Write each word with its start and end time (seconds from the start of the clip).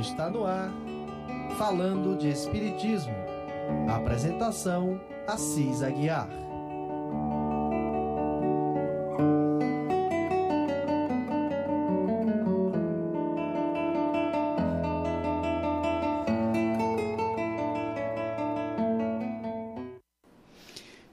Está 0.00 0.30
no 0.30 0.46
ar, 0.46 0.72
falando 1.58 2.16
de 2.16 2.30
Espiritismo. 2.30 3.12
apresentação: 3.86 4.98
Assis 5.26 5.82
Aguiar. 5.82 6.26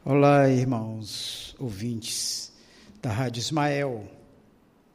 Olá, 0.05 0.49
irmãos 0.49 1.57
ouvintes 1.59 2.53
da 3.01 3.11
Rádio 3.11 3.41
Ismael. 3.41 4.16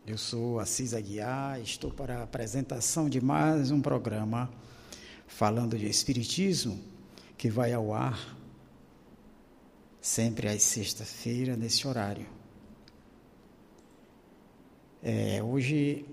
Eu 0.04 0.18
sou 0.18 0.58
Assis 0.58 0.94
Aguiar, 0.94 1.60
estou 1.60 1.88
para 1.88 2.18
a 2.18 2.22
apresentação 2.24 3.08
de 3.08 3.20
mais 3.20 3.70
um 3.70 3.80
programa 3.80 4.52
falando 5.28 5.78
de 5.78 5.86
Espiritismo, 5.86 6.76
que 7.38 7.48
vai 7.48 7.72
ao 7.72 7.94
ar 7.94 8.36
sempre 10.00 10.48
às 10.48 10.60
sextas-feiras, 10.64 11.56
nesse 11.56 11.86
horário. 11.86 12.26
É, 15.00 15.40
hoje 15.40 16.04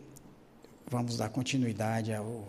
vamos 0.85 1.17
dar 1.17 1.30
continuidade 1.30 2.13
ao 2.13 2.47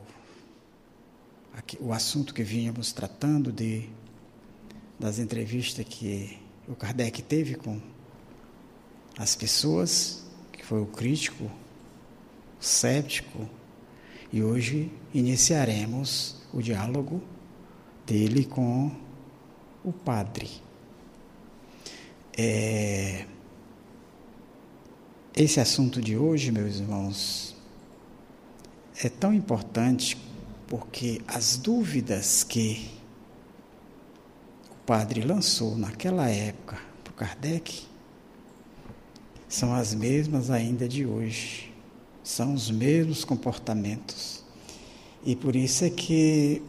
aqui, 1.55 1.79
o 1.81 1.91
assunto 1.91 2.35
que 2.35 2.43
vínhamos 2.43 2.93
tratando 2.93 3.51
de 3.51 3.89
das 4.99 5.19
entrevistas 5.19 5.87
que 5.89 6.39
o 6.69 6.75
Kardec 6.75 7.23
teve 7.23 7.55
com 7.55 7.81
as 9.17 9.35
pessoas 9.35 10.30
foi 10.71 10.81
o 10.81 10.87
crítico, 10.87 11.47
o 11.47 11.51
séptico, 12.65 13.45
e 14.33 14.41
hoje 14.41 14.89
iniciaremos 15.13 16.37
o 16.53 16.63
diálogo 16.63 17.21
dele 18.07 18.45
com 18.45 18.93
o 19.83 19.93
padre. 19.93 20.49
É, 22.39 23.27
esse 25.35 25.59
assunto 25.59 26.01
de 26.01 26.17
hoje, 26.17 26.53
meus 26.53 26.77
irmãos, 26.77 27.57
é 29.03 29.09
tão 29.09 29.35
importante 29.35 30.17
porque 30.69 31.21
as 31.27 31.57
dúvidas 31.57 32.45
que 32.45 32.93
o 34.71 34.87
padre 34.87 35.23
lançou 35.23 35.77
naquela 35.77 36.29
época 36.29 36.79
para 37.03 37.11
o 37.11 37.15
Kardec 37.17 37.90
são 39.51 39.75
as 39.75 39.93
mesmas 39.93 40.49
ainda 40.49 40.89
de 40.89 41.05
hoje, 41.05 41.73
são 42.23 42.55
os 42.55 42.71
mesmos 42.71 43.25
comportamentos. 43.25 44.45
E 45.27 45.35
por 45.35 45.57
isso 45.57 45.85
é 45.85 45.91
que 45.91 46.63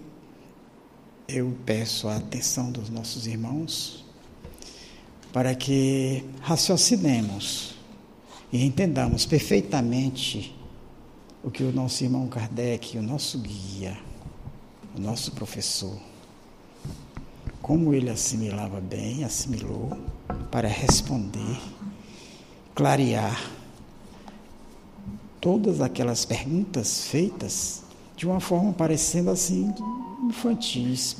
eu 1.27 1.55
peço 1.63 2.07
a 2.07 2.17
atenção 2.17 2.71
dos 2.71 2.89
nossos 2.89 3.27
irmãos 3.27 4.03
para 5.31 5.53
que 5.53 6.25
raciocinemos 6.41 7.75
e 8.51 8.65
entendamos 8.65 9.27
perfeitamente 9.27 10.53
o 11.43 11.51
que 11.51 11.63
o 11.63 11.71
nosso 11.71 12.03
irmão 12.03 12.27
Kardec, 12.27 12.97
o 12.97 13.03
nosso 13.03 13.37
guia, 13.37 13.97
o 14.97 14.99
nosso 14.99 15.31
professor, 15.33 15.97
como 17.61 17.93
ele 17.93 18.09
assimilava 18.09 18.81
bem, 18.81 19.23
assimilou 19.23 19.97
para 20.49 20.67
responder 20.67 21.59
clarear 22.75 23.39
todas 25.39 25.81
aquelas 25.81 26.23
perguntas 26.25 27.05
feitas 27.05 27.83
de 28.15 28.27
uma 28.27 28.39
forma 28.39 28.71
parecendo 28.73 29.31
assim 29.31 29.73
infantis. 30.23 31.17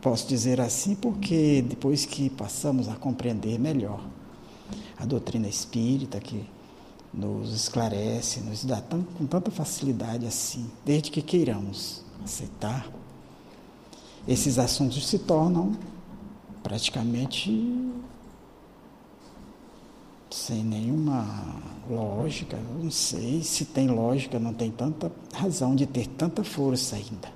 Posso 0.00 0.28
dizer 0.28 0.60
assim 0.60 0.94
porque 0.94 1.64
depois 1.66 2.04
que 2.04 2.30
passamos 2.30 2.88
a 2.88 2.94
compreender 2.94 3.58
melhor 3.58 4.00
a 4.98 5.04
doutrina 5.04 5.48
espírita 5.48 6.20
que 6.20 6.46
nos 7.12 7.52
esclarece, 7.52 8.40
nos 8.40 8.64
dá 8.64 8.80
tão, 8.80 9.02
com 9.02 9.26
tanta 9.26 9.50
facilidade 9.50 10.26
assim, 10.26 10.70
desde 10.84 11.10
que 11.10 11.22
queiramos 11.22 12.02
aceitar, 12.24 12.88
esses 14.26 14.58
assuntos 14.58 15.06
se 15.06 15.18
tornam 15.18 15.76
praticamente 16.62 17.50
sem 20.34 20.64
nenhuma 20.64 21.24
lógica. 21.88 22.58
não 22.82 22.90
sei 22.90 23.40
se 23.44 23.64
tem 23.64 23.86
lógica, 23.86 24.36
não 24.36 24.52
tem 24.52 24.68
tanta 24.68 25.10
razão 25.32 25.76
de 25.76 25.86
ter 25.86 26.08
tanta 26.08 26.42
força 26.42 26.96
ainda. 26.96 27.32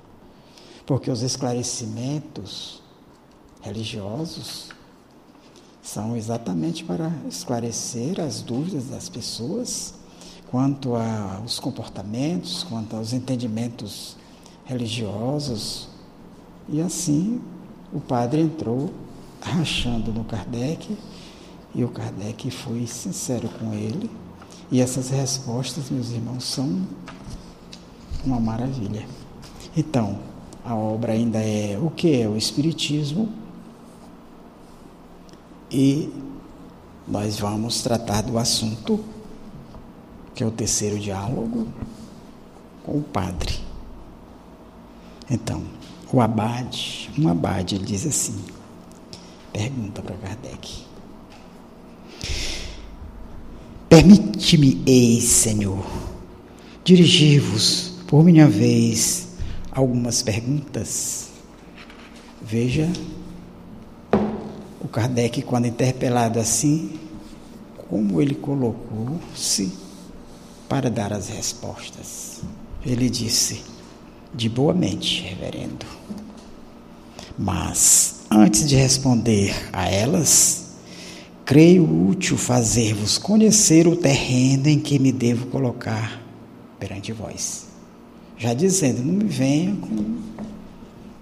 Porque 0.84 1.08
os 1.08 1.22
esclarecimentos 1.22 2.82
religiosos 3.60 4.70
são 5.80 6.16
exatamente 6.16 6.82
para 6.82 7.12
esclarecer 7.28 8.20
as 8.20 8.42
dúvidas 8.42 8.86
das 8.86 9.08
pessoas 9.08 9.94
quanto 10.50 10.96
aos 10.96 11.60
comportamentos, 11.60 12.64
quanto 12.64 12.96
aos 12.96 13.12
entendimentos 13.12 14.16
religiosos. 14.64 15.88
E 16.68 16.80
assim 16.80 17.40
o 17.92 18.00
padre 18.00 18.40
entrou 18.40 18.90
rachando 19.40 20.12
no 20.12 20.24
Kardec 20.24 20.98
e 21.74 21.84
o 21.84 21.88
Kardec 21.88 22.50
foi 22.50 22.86
sincero 22.86 23.48
com 23.58 23.72
ele. 23.72 24.10
E 24.70 24.80
essas 24.80 25.10
respostas, 25.10 25.90
meus 25.90 26.10
irmãos, 26.10 26.44
são 26.44 26.86
uma 28.24 28.40
maravilha. 28.40 29.06
Então, 29.76 30.18
a 30.64 30.74
obra 30.74 31.12
ainda 31.12 31.38
é 31.38 31.78
o 31.80 31.90
que 31.90 32.20
é 32.20 32.28
o 32.28 32.36
Espiritismo. 32.36 33.28
E 35.70 36.12
nós 37.06 37.38
vamos 37.38 37.82
tratar 37.82 38.22
do 38.22 38.38
assunto, 38.38 39.02
que 40.34 40.42
é 40.42 40.46
o 40.46 40.50
terceiro 40.50 40.98
diálogo, 40.98 41.68
com 42.84 42.98
o 42.98 43.02
padre. 43.02 43.58
Então, 45.30 45.62
o 46.12 46.20
abade, 46.20 47.10
um 47.18 47.28
abade, 47.28 47.74
ele 47.74 47.84
diz 47.84 48.06
assim, 48.06 48.42
pergunta 49.52 50.02
para 50.02 50.16
Kardec. 50.16 50.87
Permite-me, 53.88 54.82
eis, 54.86 55.24
Senhor, 55.24 55.84
dirigir-vos, 56.84 57.94
por 58.06 58.22
minha 58.22 58.46
vez, 58.46 59.28
algumas 59.72 60.22
perguntas. 60.22 61.28
Veja, 62.42 62.90
o 64.80 64.88
Kardec, 64.88 65.42
quando 65.42 65.66
interpelado 65.66 66.38
assim, 66.38 66.98
como 67.88 68.20
ele 68.20 68.34
colocou-se 68.34 69.72
para 70.68 70.90
dar 70.90 71.12
as 71.12 71.28
respostas. 71.28 72.40
Ele 72.84 73.08
disse, 73.08 73.62
de 74.34 74.48
boa 74.48 74.74
mente, 74.74 75.22
reverendo. 75.22 75.86
Mas, 77.38 78.20
antes 78.30 78.68
de 78.68 78.76
responder 78.76 79.54
a 79.72 79.88
elas, 79.88 80.67
creio 81.48 81.82
útil 82.10 82.36
fazer-vos 82.36 83.16
conhecer 83.16 83.88
o 83.88 83.96
terreno 83.96 84.68
em 84.68 84.78
que 84.78 84.98
me 84.98 85.10
devo 85.10 85.46
colocar 85.46 86.20
perante 86.78 87.10
vós. 87.10 87.68
Já 88.36 88.52
dizendo, 88.52 89.02
não 89.02 89.14
me 89.14 89.24
venha 89.24 89.74
com 89.76 90.18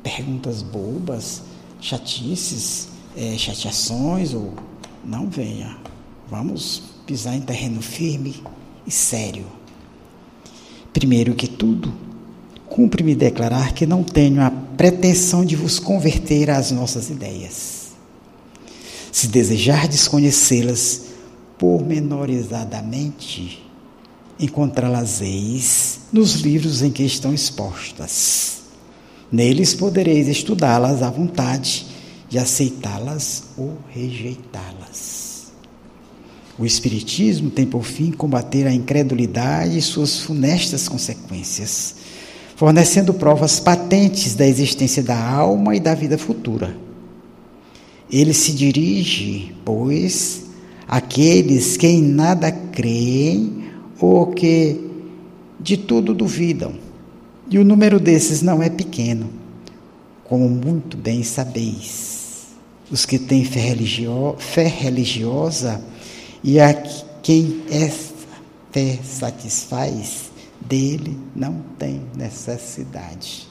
perguntas 0.03 0.63
bobas, 0.63 1.43
chatices, 1.81 2.89
é, 3.17 3.39
chateações, 3.39 4.35
ou 4.35 4.53
não 5.05 5.31
venha. 5.31 5.79
Vamos 6.29 6.83
pisar 7.07 7.37
em 7.37 7.43
terreno 7.43 7.81
firme 7.81 8.43
e 8.85 8.91
sério. 8.91 9.47
Primeiro 10.93 11.37
que 11.37 11.47
tudo, 11.47 11.95
cumpre-me 12.69 13.15
declarar 13.15 13.75
que 13.75 13.87
não 13.87 14.03
tenho 14.03 14.43
a 14.43 14.51
pretensão 14.51 15.45
de 15.45 15.55
vos 15.55 15.79
converter 15.79 16.51
às 16.51 16.73
nossas 16.73 17.11
ideias 17.11 17.76
se 19.17 19.29
desejardes 19.29 20.07
conhecê-las 20.07 21.05
pormenorizadamente, 21.57 23.67
encontrá-las-eis 24.39 26.01
nos 26.13 26.35
livros 26.35 26.83
em 26.83 26.91
que 26.91 27.03
estão 27.03 27.33
expostas. 27.33 28.59
Neles 29.33 29.75
podereis 29.75 30.29
estudá-las 30.29 31.03
à 31.03 31.09
vontade 31.09 31.87
e 32.31 32.39
aceitá-las 32.39 33.45
ou 33.57 33.79
rejeitá-las. 33.89 35.47
O 36.59 36.67
Espiritismo 36.67 37.49
tem 37.49 37.65
por 37.65 37.85
fim 37.85 38.11
combater 38.11 38.67
a 38.67 38.75
incredulidade 38.75 39.79
e 39.79 39.83
suas 39.83 40.21
funestas 40.21 40.91
consequências, 40.91 41.95
fornecendo 42.55 43.15
provas 43.15 43.61
patentes 43.61 44.35
da 44.35 44.47
existência 44.47 45.03
da 45.03 45.19
alma 45.19 45.75
e 45.75 45.81
da 45.81 45.95
vida 45.95 46.19
futura 46.19 46.85
ele 48.11 48.33
se 48.33 48.53
dirige, 48.53 49.55
pois, 49.65 50.45
àqueles 50.87 51.77
que 51.77 51.87
em 51.87 52.03
nada 52.03 52.51
creem 52.51 53.65
ou 54.01 54.29
que 54.29 54.81
de 55.59 55.77
tudo 55.77 56.15
duvidam, 56.15 56.75
E 57.49 57.59
o 57.59 57.65
número 57.65 58.01
desses 58.01 58.43
não 58.43 58.61
é 58.61 58.69
pequeno, 58.69 59.31
como 60.25 60.49
muito 60.49 60.97
bem 60.97 61.23
sabeis. 61.23 62.49
Os 62.91 63.07
que 63.07 63.21
têm 63.21 63.45
fé, 63.45 63.61
religio 63.61 64.35
fé 64.39 64.67
religiosa 64.67 65.81
e 66.43 66.59
a 66.59 66.75
quem 67.23 67.63
essa 67.71 68.15
fé 68.73 68.99
satisfaz, 69.05 70.31
dele 70.61 71.17
não 71.35 71.63
tem 71.79 72.03
necessidade. 72.17 73.46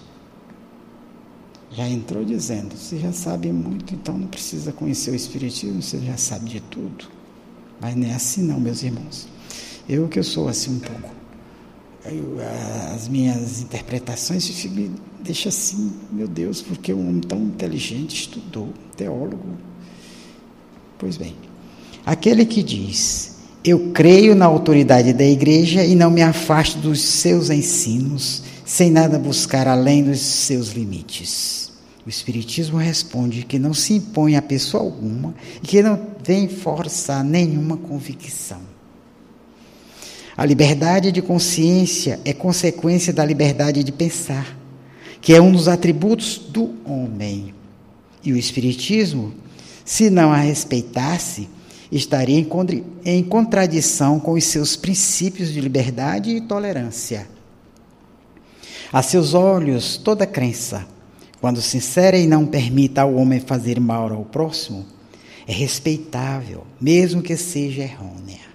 Já 1.75 1.87
entrou 1.89 2.23
dizendo: 2.23 2.75
você 2.75 2.97
já 2.97 3.11
sabe 3.11 3.51
muito, 3.51 3.93
então 3.93 4.17
não 4.17 4.27
precisa 4.27 4.71
conhecer 4.71 5.11
o 5.11 5.15
Espiritismo, 5.15 5.81
você 5.81 5.99
já 5.99 6.17
sabe 6.17 6.49
de 6.49 6.59
tudo. 6.61 7.05
Mas 7.81 7.95
não 7.95 8.07
é 8.07 8.13
assim, 8.13 8.43
não, 8.43 8.59
meus 8.59 8.81
irmãos. 8.81 9.27
Eu 9.87 10.07
que 10.07 10.17
eu 10.17 10.23
sou 10.23 10.47
assim 10.47 10.75
um 10.75 10.79
pouco. 10.79 11.13
Eu, 12.05 12.37
as 12.93 13.07
minhas 13.07 13.61
interpretações 13.61 14.65
me 14.65 14.91
deixam 15.21 15.49
assim, 15.49 15.91
meu 16.11 16.27
Deus, 16.27 16.61
porque 16.61 16.93
um 16.93 17.09
homem 17.09 17.21
tão 17.21 17.39
inteligente 17.39 18.15
estudou, 18.15 18.69
teólogo. 18.95 19.57
Pois 20.97 21.17
bem, 21.17 21.35
aquele 22.05 22.45
que 22.45 22.63
diz, 22.63 23.37
eu 23.63 23.91
creio 23.91 24.35
na 24.35 24.45
autoridade 24.45 25.11
da 25.13 25.25
igreja 25.25 25.83
e 25.83 25.95
não 25.95 26.11
me 26.11 26.21
afasto 26.21 26.77
dos 26.77 27.01
seus 27.01 27.49
ensinos, 27.49 28.43
sem 28.65 28.89
nada 28.89 29.19
buscar 29.19 29.67
além 29.67 30.03
dos 30.03 30.19
seus 30.19 30.69
limites. 30.69 31.71
O 32.05 32.09
Espiritismo 32.09 32.77
responde 32.77 33.45
que 33.45 33.59
não 33.59 33.73
se 33.73 33.93
impõe 33.93 34.35
a 34.35 34.41
pessoa 34.41 34.83
alguma 34.83 35.33
e 35.61 35.67
que 35.67 35.81
não 35.81 35.99
vem 36.23 36.47
forçar 36.47 37.23
nenhuma 37.23 37.77
convicção. 37.77 38.59
A 40.35 40.45
liberdade 40.45 41.11
de 41.11 41.21
consciência 41.21 42.19
é 42.25 42.33
consequência 42.33 43.13
da 43.13 43.23
liberdade 43.23 43.83
de 43.83 43.91
pensar, 43.91 44.57
que 45.21 45.33
é 45.33 45.41
um 45.41 45.51
dos 45.51 45.67
atributos 45.67 46.37
do 46.37 46.73
homem. 46.85 47.53
E 48.23 48.33
o 48.33 48.37
Espiritismo, 48.37 49.33
se 49.85 50.09
não 50.09 50.31
a 50.31 50.37
respeitasse, 50.37 51.47
estaria 51.91 52.45
em 53.05 53.23
contradição 53.23 54.19
com 54.19 54.33
os 54.33 54.43
seus 54.43 54.75
princípios 54.75 55.53
de 55.53 55.61
liberdade 55.61 56.31
e 56.31 56.41
tolerância. 56.41 57.34
A 58.91 59.01
seus 59.01 59.33
olhos, 59.33 59.97
toda 59.97 60.25
crença, 60.25 60.85
quando 61.41 61.61
sincera 61.61 62.17
e 62.17 62.27
não 62.27 62.45
permita 62.45 63.01
ao 63.01 63.15
homem 63.15 63.39
fazer 63.39 63.79
mal 63.79 64.11
ao 64.11 64.25
próximo, 64.25 64.85
é 65.47 65.53
respeitável, 65.53 66.65
mesmo 66.79 67.21
que 67.21 67.37
seja 67.37 67.83
errônea. 67.83 68.45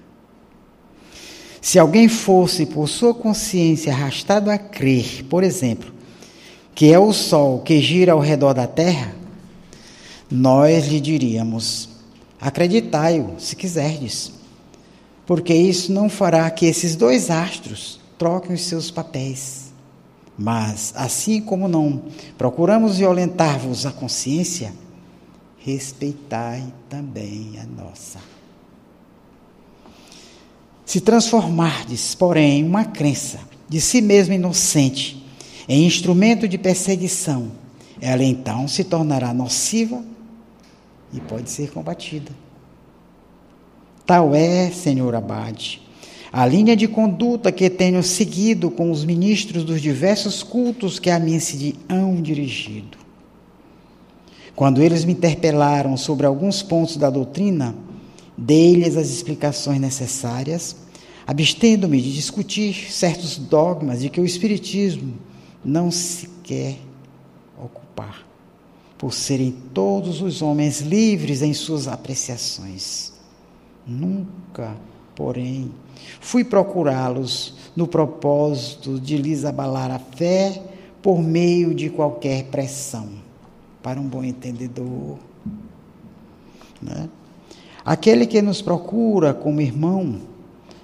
Se 1.61 1.79
alguém 1.79 2.09
fosse, 2.09 2.65
por 2.65 2.88
sua 2.88 3.15
consciência, 3.15 3.93
arrastado 3.93 4.50
a 4.50 4.56
crer, 4.56 5.25
por 5.29 5.44
exemplo, 5.44 5.93
que 6.75 6.93
é 6.93 6.99
o 6.99 7.12
Sol 7.12 7.61
que 7.61 7.81
gira 7.81 8.12
ao 8.12 8.21
redor 8.21 8.55
da 8.55 8.67
Terra, 8.67 9.15
nós 10.31 10.87
lhe 10.87 11.00
diríamos: 11.00 11.91
acreditai-o, 12.41 13.38
se 13.38 13.55
quiserdes, 13.55 14.32
porque 15.27 15.53
isso 15.53 15.93
não 15.93 16.09
fará 16.09 16.50
que 16.50 16.65
esses 16.65 16.97
dois 16.97 17.31
astros 17.31 18.00
troquem 18.17 18.55
os 18.55 18.62
seus 18.62 18.91
papéis. 18.91 19.60
Mas, 20.43 20.95
assim 20.97 21.39
como 21.39 21.69
não 21.69 22.05
procuramos 22.39 22.97
violentar-vos 22.97 23.85
a 23.85 23.93
consciência, 23.93 24.73
respeitai 25.59 26.65
também 26.89 27.59
a 27.61 27.67
nossa. 27.67 28.19
Se 30.87 30.99
transformardes, 30.99 32.15
porém, 32.15 32.65
uma 32.65 32.87
crença 32.87 33.39
de 33.69 33.83
si 33.83 34.01
mesmo 34.01 34.33
inocente 34.33 35.23
em 35.69 35.85
instrumento 35.85 36.49
de 36.49 36.57
perseguição, 36.57 37.53
ela 38.01 38.25
então 38.25 38.67
se 38.67 38.83
tornará 38.83 39.35
nociva 39.35 40.03
e 41.13 41.21
pode 41.21 41.51
ser 41.51 41.71
combatida. 41.71 42.33
Tal 44.07 44.35
é, 44.35 44.71
Senhor 44.71 45.15
Abade, 45.15 45.83
a 46.32 46.47
linha 46.47 46.77
de 46.77 46.87
conduta 46.87 47.50
que 47.50 47.69
tenho 47.69 48.03
seguido 48.03 48.71
com 48.71 48.91
os 48.91 49.05
ministros 49.05 49.65
dos 49.65 49.81
diversos 49.81 50.43
cultos 50.43 50.99
que 50.99 51.11
a 51.11 51.19
mim 51.19 51.41
se 51.41 51.75
hão 51.88 52.21
dirigido. 52.23 52.99
Quando 54.55 54.82
eles 54.82 55.05
me 55.05 55.12
interpelaram 55.12 55.97
sobre 55.97 56.27
alguns 56.27 56.62
pontos 56.62 56.97
da 56.97 57.11
doutrina, 57.11 57.75
dei-lhes 58.37 58.97
as 58.97 59.09
explicações 59.09 59.81
necessárias, 59.81 60.77
abstendo-me 61.27 62.00
de 62.00 62.12
discutir 62.12 62.93
certos 62.93 63.37
dogmas 63.37 64.00
de 64.00 64.09
que 64.09 64.21
o 64.21 64.25
Espiritismo 64.25 65.15
não 65.65 65.91
se 65.91 66.29
quer 66.43 66.77
ocupar, 67.59 68.27
por 68.97 69.12
serem 69.12 69.50
todos 69.75 70.23
os 70.23 70.43
homens 70.43 70.81
livres 70.81 71.43
em 71.43 71.55
suas 71.55 71.88
apreciações. 71.88 73.12
Nunca, 73.87 74.77
porém, 75.15 75.71
fui 76.20 76.44
procurá-los 76.44 77.55
no 77.76 77.87
propósito 77.87 78.99
de 78.99 79.17
lhes 79.17 79.44
abalar 79.44 79.91
a 79.91 79.99
fé 79.99 80.62
por 81.02 81.23
meio 81.23 81.75
de 81.75 81.88
qualquer 81.88 82.44
pressão, 82.44 83.08
para 83.82 84.00
um 84.00 84.06
bom 84.06 84.23
entendedor. 84.23 85.19
Né? 86.81 87.08
Aquele 87.85 88.26
que 88.26 88.43
nos 88.43 88.61
procura 88.61 89.32
como 89.32 89.61
irmão, 89.61 90.20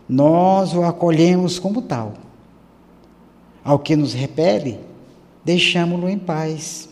nós 0.08 0.74
o 0.74 0.82
acolhemos 0.82 1.58
como 1.58 1.82
tal. 1.82 2.14
Ao 3.62 3.78
que 3.78 3.96
nos 3.96 4.14
repele, 4.14 4.78
deixamo-lo 5.44 6.08
em 6.08 6.18
paz. 6.18 6.88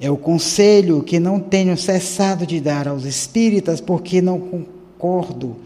É 0.00 0.10
o 0.10 0.16
conselho 0.16 1.02
que 1.02 1.20
não 1.20 1.38
tenho 1.38 1.76
cessado 1.76 2.46
de 2.46 2.58
dar 2.58 2.88
aos 2.88 3.04
espíritas, 3.04 3.80
porque 3.80 4.22
não 4.22 4.40
concordo 4.40 5.56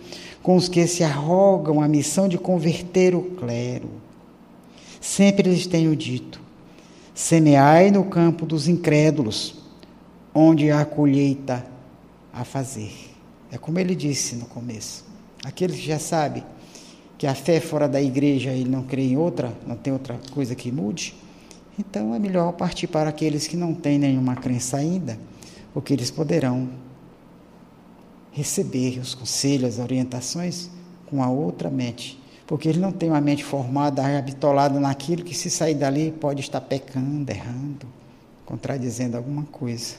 com 0.44 0.56
os 0.56 0.68
que 0.68 0.86
se 0.86 1.02
arrogam 1.02 1.80
a 1.80 1.88
missão 1.88 2.28
de 2.28 2.36
converter 2.36 3.14
o 3.14 3.22
clero. 3.22 3.88
Sempre 5.00 5.48
lhes 5.48 5.66
tenho 5.66 5.96
dito: 5.96 6.38
semeai 7.14 7.90
no 7.90 8.04
campo 8.04 8.44
dos 8.44 8.68
incrédulos, 8.68 9.56
onde 10.34 10.70
há 10.70 10.84
colheita 10.84 11.64
a 12.30 12.44
fazer. 12.44 12.92
É 13.50 13.56
como 13.56 13.78
ele 13.78 13.94
disse 13.94 14.36
no 14.36 14.44
começo. 14.44 15.06
Aquele 15.42 15.72
que 15.72 15.86
já 15.86 15.98
sabe 15.98 16.44
que 17.16 17.26
a 17.26 17.34
fé 17.34 17.58
fora 17.58 17.88
da 17.88 18.02
igreja 18.02 18.50
ele 18.50 18.68
não 18.68 18.82
crê 18.82 19.02
em 19.02 19.16
outra, 19.16 19.50
não 19.66 19.76
tem 19.76 19.94
outra 19.94 20.20
coisa 20.32 20.54
que 20.54 20.70
mude, 20.70 21.14
então 21.78 22.14
é 22.14 22.18
melhor 22.18 22.52
partir 22.52 22.86
para 22.86 23.08
aqueles 23.08 23.46
que 23.46 23.56
não 23.56 23.72
têm 23.72 23.98
nenhuma 23.98 24.36
crença 24.36 24.76
ainda, 24.76 25.18
porque 25.72 25.94
eles 25.94 26.10
poderão 26.10 26.68
receber 28.34 28.98
os 28.98 29.14
conselhos, 29.14 29.74
as 29.74 29.78
orientações 29.78 30.68
com 31.06 31.22
a 31.22 31.30
outra 31.30 31.70
mente. 31.70 32.20
Porque 32.46 32.68
ele 32.68 32.80
não 32.80 32.92
tem 32.92 33.08
uma 33.08 33.20
mente 33.20 33.44
formada, 33.44 34.04
habitolada 34.18 34.78
naquilo 34.78 35.22
que, 35.24 35.34
se 35.34 35.48
sair 35.48 35.74
dali, 35.74 36.12
pode 36.20 36.40
estar 36.40 36.60
pecando, 36.60 37.30
errando, 37.30 37.86
contradizendo 38.44 39.16
alguma 39.16 39.44
coisa. 39.44 39.94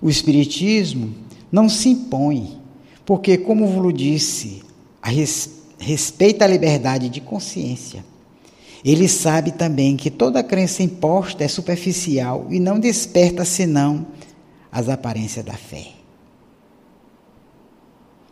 O 0.00 0.08
Espiritismo 0.08 1.12
não 1.50 1.68
se 1.68 1.88
impõe, 1.88 2.60
porque, 3.04 3.36
como 3.36 3.66
vos 3.66 3.92
disse, 3.92 4.62
res, 5.02 5.62
respeita 5.78 6.44
a 6.44 6.48
liberdade 6.48 7.08
de 7.08 7.20
consciência. 7.20 8.04
Ele 8.84 9.08
sabe 9.08 9.50
também 9.50 9.96
que 9.96 10.12
toda 10.12 10.44
crença 10.44 10.82
imposta 10.82 11.42
é 11.42 11.48
superficial 11.48 12.46
e 12.50 12.60
não 12.60 12.78
desperta 12.78 13.44
senão 13.44 14.06
as 14.76 14.90
aparências 14.90 15.42
da 15.42 15.54
fé. 15.54 15.92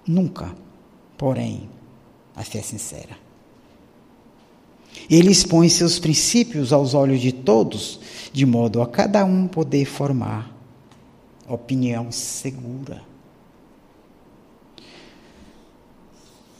Nunca, 0.07 0.55
porém, 1.17 1.71
a 2.37 2.43
fé 2.45 2.61
sincera. 2.61 3.17
Ele 5.09 5.31
expõe 5.31 5.71
seus 5.71 5.99
princípios 5.99 6.71
aos 6.71 6.93
olhos 6.93 7.23
de 7.23 7.33
todos, 7.33 7.99
de 8.31 8.45
modo 8.45 8.83
a 8.83 8.87
cada 8.87 9.25
um 9.25 9.49
poder 9.49 9.87
formar 9.87 10.55
opinião 11.49 12.13
segura. 12.13 13.03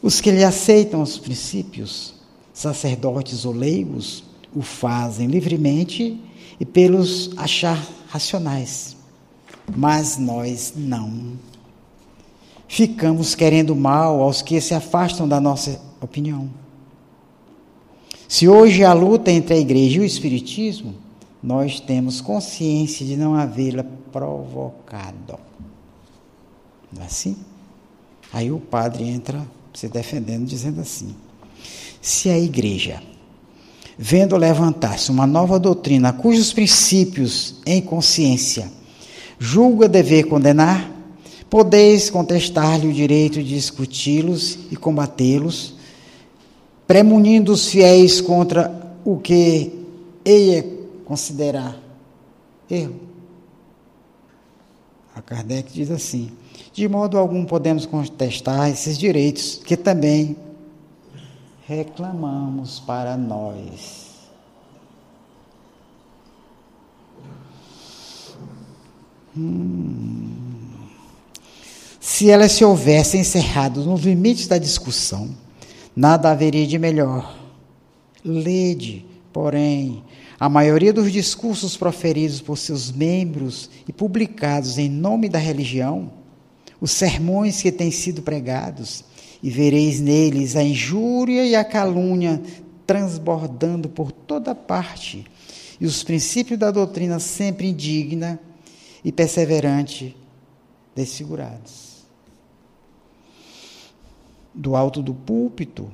Os 0.01 0.19
que 0.19 0.31
lhe 0.31 0.45
aceitam 0.45 1.03
os 1.03 1.19
princípios, 1.19 2.15
sacerdotes 2.55 3.45
ou 3.45 3.53
leigos, 3.53 4.25
o 4.57 4.63
fazem 4.63 5.27
livremente 5.27 6.19
e 6.59 6.65
pelos 6.65 7.37
achar 7.37 7.87
racionais. 8.09 9.04
Mas 9.77 10.19
nós 10.19 10.73
não. 10.77 11.39
Ficamos 12.69 13.35
querendo 13.35 13.75
mal 13.77 14.21
aos 14.21 14.43
que 14.43 14.61
se 14.61 14.75
afastam 14.75 15.29
da 15.29 15.41
nossa 15.41 15.81
opinião. 16.01 16.51
Se 18.29 18.49
hoje 18.49 18.83
há 18.83 18.93
luta 18.93 19.31
entre 19.31 19.55
a 19.55 19.59
igreja 19.59 19.99
e 19.99 20.01
o 20.01 20.05
espiritismo, 20.05 20.95
nós 21.43 21.79
temos 21.79 22.21
consciência 22.21 23.05
de 23.07 23.17
não 23.17 23.35
havê-la 23.35 23.85
provocado. 24.11 25.39
Não 26.93 27.03
é 27.03 27.07
assim? 27.07 27.37
Aí 28.33 28.51
o 28.51 28.59
padre 28.59 29.05
entra 29.05 29.47
se 29.73 29.89
defendendo, 29.89 30.47
dizendo 30.47 30.81
assim: 30.81 31.15
Se 32.01 32.31
a 32.31 32.39
igreja, 32.39 33.03
vendo 33.99 34.37
levantar-se 34.37 35.11
uma 35.11 35.27
nova 35.27 35.59
doutrina 35.59 36.13
cujos 36.13 36.53
princípios 36.53 37.61
em 37.67 37.81
consciência 37.81 38.71
julga 39.39 39.89
dever 39.89 40.25
condenar, 40.25 40.91
podeis 41.49 42.11
contestar-lhe 42.11 42.89
o 42.89 42.93
direito 42.93 43.43
de 43.43 43.55
discuti-los 43.55 44.59
e 44.71 44.77
combatê-los, 44.77 45.75
premunindo 46.87 47.53
os 47.53 47.69
fiéis 47.69 48.21
contra 48.21 48.97
o 49.05 49.19
que 49.19 49.73
ele 50.25 50.89
considerar 51.05 51.77
erro. 52.71 53.01
A 55.15 55.23
Kardec 55.23 55.73
diz 55.73 55.91
assim: 55.91 56.31
de 56.73 56.89
modo 56.89 57.17
algum 57.19 57.45
podemos 57.45 57.87
contestar 57.87 58.69
esses 58.69 58.99
direitos 58.99 59.61
que 59.65 59.77
também 59.77 60.37
reclamamos 61.67 62.81
para 62.81 63.17
nós. 63.17 64.04
Hum. 69.37 70.45
Se 72.01 72.31
elas 72.31 72.53
se 72.53 72.65
houvessem 72.65 73.23
encerrado 73.23 73.83
nos 73.85 74.03
limites 74.03 74.47
da 74.47 74.59
discussão, 74.59 75.31
nada 75.97 76.31
haveria 76.31 76.67
de 76.67 76.79
melhor. 76.79 77.37
Lede, 78.25 79.05
porém, 79.33 80.05
a 80.39 80.49
maioria 80.49 80.93
dos 80.93 81.11
discursos 81.11 81.77
proferidos 81.77 82.41
por 82.41 82.59
seus 82.59 82.93
membros 82.93 83.71
e 83.89 83.93
publicados 83.93 84.79
em 84.79 84.89
nome 84.89 85.29
da 85.29 85.39
religião, 85.39 86.13
os 86.81 86.91
sermões 86.93 87.63
que 87.63 87.73
têm 87.73 87.91
sido 87.91 88.23
pregados, 88.23 89.05
e 89.43 89.51
vereis 89.51 90.01
neles 90.01 90.57
a 90.57 90.63
injúria 90.63 91.45
e 91.45 91.57
a 91.57 91.65
calúnia 91.65 92.41
transbordando 92.87 93.89
por 93.89 94.13
toda 94.13 94.55
parte, 94.55 95.25
e 95.81 95.87
os 95.87 96.03
princípios 96.03 96.59
da 96.59 96.71
doutrina 96.71 97.19
sempre 97.19 97.69
indigna 97.69 98.39
e 99.05 99.13
perseverante 99.13 100.17
desfigurados. 100.95 102.05
Do 104.55 104.75
alto 104.75 105.03
do 105.03 105.13
púlpito, 105.13 105.91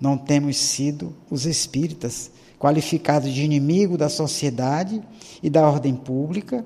não 0.00 0.18
temos 0.18 0.56
sido 0.56 1.14
os 1.30 1.46
espíritas 1.46 2.30
qualificados 2.58 3.32
de 3.32 3.42
inimigo 3.42 3.96
da 3.96 4.08
sociedade 4.08 5.00
e 5.42 5.48
da 5.48 5.66
ordem 5.66 5.94
pública, 5.94 6.64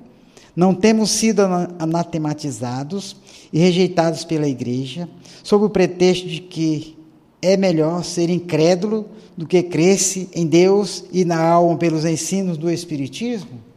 não 0.55 0.73
temos 0.73 1.11
sido 1.11 1.41
anatematizados 1.79 3.15
e 3.51 3.59
rejeitados 3.59 4.23
pela 4.23 4.47
igreja, 4.47 5.07
sob 5.43 5.65
o 5.65 5.69
pretexto 5.69 6.27
de 6.27 6.41
que 6.41 6.97
é 7.41 7.55
melhor 7.55 8.03
ser 8.03 8.29
incrédulo 8.29 9.05
do 9.37 9.45
que 9.45 9.61
cresce 9.63 10.29
em 10.33 10.47
Deus 10.47 11.03
e 11.11 11.25
na 11.25 11.39
alma 11.41 11.77
pelos 11.77 12.05
ensinos 12.05 12.57
do 12.57 12.71
Espiritismo? 12.71 13.74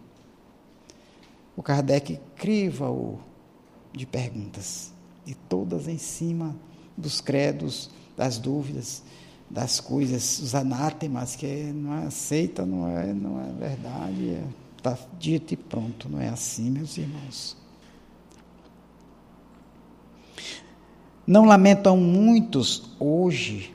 O 1.58 1.62
Kardec 1.62 2.20
criva-o 2.36 3.18
de 3.92 4.06
perguntas, 4.06 4.92
e 5.26 5.34
todas 5.34 5.88
em 5.88 5.98
cima 5.98 6.54
dos 6.96 7.20
credos, 7.20 7.90
das 8.16 8.38
dúvidas, 8.38 9.02
das 9.50 9.80
coisas, 9.80 10.38
os 10.38 10.54
anátemas, 10.54 11.34
que 11.34 11.72
não 11.74 11.94
é 11.94 12.06
aceita, 12.06 12.64
não 12.64 12.86
é, 12.86 13.12
não 13.12 13.40
é 13.40 13.52
verdade, 13.58 14.38
está 14.76 14.92
é, 14.92 14.98
dito 15.18 15.52
e 15.52 15.56
pronto, 15.56 16.08
não 16.08 16.20
é 16.20 16.28
assim, 16.28 16.70
meus 16.70 16.96
irmãos. 16.96 17.56
Não 21.26 21.44
lamentam 21.44 21.96
muitos 21.96 22.92
hoje 23.00 23.74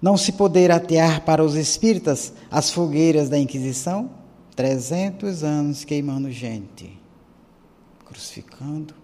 não 0.00 0.16
se 0.16 0.30
poder 0.30 0.70
atear 0.70 1.24
para 1.24 1.42
os 1.42 1.56
espíritas 1.56 2.32
as 2.48 2.70
fogueiras 2.70 3.28
da 3.28 3.36
Inquisição? 3.36 4.08
Trezentos 4.54 5.42
anos 5.42 5.82
queimando 5.82 6.30
gente, 6.30 6.97
crucificando, 8.08 8.94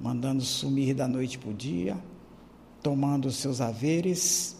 mandando 0.00 0.42
sumir 0.44 0.94
da 0.94 1.08
noite 1.08 1.38
para 1.38 1.50
o 1.50 1.54
dia, 1.54 1.96
tomando 2.82 3.26
os 3.26 3.36
seus 3.36 3.60
haveres, 3.60 4.56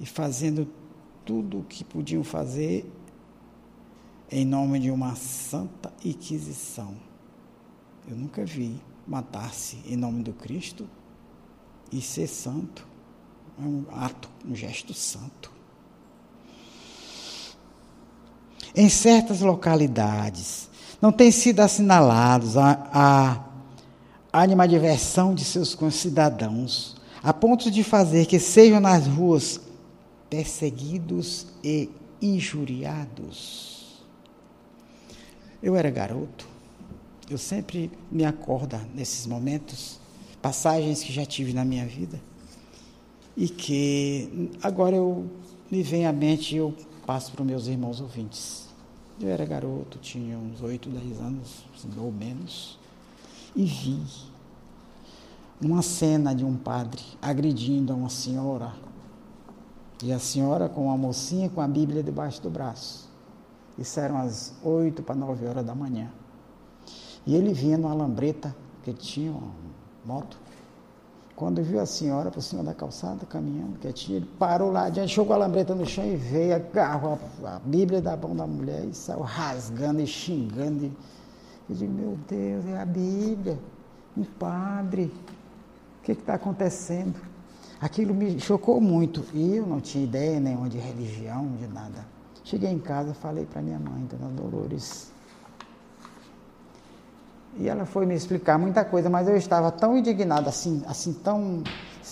e 0.00 0.06
fazendo 0.06 0.66
tudo 1.26 1.60
o 1.60 1.64
que 1.64 1.84
podiam 1.84 2.24
fazer 2.24 2.90
em 4.30 4.46
nome 4.46 4.80
de 4.80 4.90
uma 4.90 5.14
santa 5.14 5.92
inquisição. 6.02 6.96
Eu 8.08 8.16
nunca 8.16 8.44
vi 8.44 8.80
matar-se 9.06 9.76
em 9.86 9.96
nome 9.96 10.22
do 10.22 10.32
Cristo 10.32 10.88
e 11.92 12.00
ser 12.00 12.26
santo. 12.26 12.86
É 13.58 13.62
um 13.62 13.84
ato, 13.90 14.30
um 14.46 14.54
gesto 14.54 14.94
santo. 14.94 15.52
Em 18.74 18.88
certas 18.88 19.40
localidades, 19.40 20.69
não 21.00 21.10
tem 21.10 21.30
sido 21.30 21.60
assinalados 21.60 22.56
a, 22.56 22.78
a 22.92 23.44
animadversão 24.32 25.34
de 25.34 25.44
seus 25.44 25.74
concidadãos, 25.74 26.96
a 27.22 27.32
ponto 27.32 27.70
de 27.70 27.82
fazer 27.82 28.26
que 28.26 28.38
sejam 28.38 28.80
nas 28.80 29.06
ruas 29.06 29.60
perseguidos 30.28 31.46
e 31.64 31.90
injuriados. 32.20 34.04
Eu 35.62 35.74
era 35.76 35.90
garoto, 35.90 36.46
eu 37.28 37.38
sempre 37.38 37.90
me 38.10 38.24
acordo 38.24 38.80
nesses 38.94 39.26
momentos, 39.26 39.98
passagens 40.40 41.02
que 41.02 41.12
já 41.12 41.24
tive 41.26 41.52
na 41.52 41.64
minha 41.64 41.86
vida, 41.86 42.20
e 43.36 43.48
que 43.48 44.50
agora 44.62 44.96
eu 44.96 45.28
me 45.70 45.82
vem 45.82 46.06
à 46.06 46.12
mente 46.12 46.54
e 46.54 46.58
eu 46.58 46.74
passo 47.06 47.32
para 47.32 47.42
os 47.42 47.46
meus 47.46 47.66
irmãos 47.66 48.00
ouvintes. 48.00 48.69
Eu 49.20 49.28
era 49.28 49.44
garoto, 49.44 49.98
tinha 49.98 50.38
uns 50.38 50.62
8, 50.62 50.88
10 50.88 51.20
anos, 51.20 51.64
ou 51.98 52.10
menos, 52.10 52.78
e 53.54 53.64
vi 53.64 54.02
uma 55.60 55.82
cena 55.82 56.34
de 56.34 56.42
um 56.42 56.56
padre 56.56 57.02
agredindo 57.20 57.92
a 57.92 57.96
uma 57.96 58.08
senhora 58.08 58.72
e 60.02 60.10
a 60.10 60.18
senhora 60.18 60.70
com 60.70 60.86
uma 60.86 60.96
mocinha 60.96 61.50
com 61.50 61.60
a 61.60 61.68
Bíblia 61.68 62.02
debaixo 62.02 62.40
do 62.40 62.48
braço. 62.48 63.10
Isso 63.78 64.00
eram 64.00 64.16
as 64.16 64.54
oito 64.62 65.02
para 65.02 65.14
nove 65.14 65.46
horas 65.46 65.66
da 65.66 65.74
manhã. 65.74 66.10
E 67.26 67.34
ele 67.34 67.52
vinha 67.52 67.76
numa 67.76 67.92
lambreta, 67.92 68.56
que 68.82 68.94
tinha 68.94 69.30
uma 69.30 69.52
moto. 70.02 70.38
Quando 71.40 71.62
viu 71.62 71.80
a 71.80 71.86
senhora 71.86 72.30
por 72.30 72.42
cima 72.42 72.62
da 72.62 72.74
calçada, 72.74 73.24
caminhando, 73.24 73.78
quietinha, 73.78 74.18
ele 74.18 74.28
parou 74.38 74.70
lá 74.70 74.84
adiante, 74.84 75.14
jogou 75.14 75.34
a 75.34 75.38
lambreta 75.38 75.74
no 75.74 75.86
chão 75.86 76.04
e 76.04 76.14
veio, 76.14 76.54
agarrou 76.54 77.18
a, 77.42 77.56
a 77.56 77.58
Bíblia 77.60 78.02
da 78.02 78.14
mão 78.14 78.36
da 78.36 78.46
mulher 78.46 78.84
e 78.84 78.92
saiu 78.92 79.22
rasgando 79.22 80.02
e 80.02 80.06
xingando. 80.06 80.84
E, 80.84 80.92
eu 81.70 81.76
digo, 81.76 81.92
meu 81.94 82.18
Deus, 82.28 82.66
é 82.66 82.78
a 82.78 82.84
Bíblia, 82.84 83.58
um 84.14 84.22
padre, 84.22 85.04
o 85.04 86.04
que 86.04 86.12
está 86.12 86.34
acontecendo? 86.34 87.18
Aquilo 87.80 88.12
me 88.12 88.38
chocou 88.38 88.78
muito. 88.78 89.24
E 89.32 89.56
eu 89.56 89.66
não 89.66 89.80
tinha 89.80 90.04
ideia 90.04 90.38
nenhuma 90.38 90.68
de 90.68 90.76
religião, 90.76 91.50
de 91.58 91.66
nada. 91.68 92.04
Cheguei 92.44 92.68
em 92.68 92.78
casa, 92.78 93.14
falei 93.14 93.46
para 93.46 93.62
minha 93.62 93.78
mãe, 93.78 94.06
Dona 94.10 94.30
Dolores. 94.30 95.10
E 97.56 97.68
ela 97.68 97.84
foi 97.84 98.06
me 98.06 98.14
explicar 98.14 98.58
muita 98.58 98.84
coisa, 98.84 99.10
mas 99.10 99.28
eu 99.28 99.36
estava 99.36 99.70
tão 99.70 99.96
indignado, 99.96 100.48
assim, 100.48 100.82
assim 100.86 101.12
tão, 101.12 101.62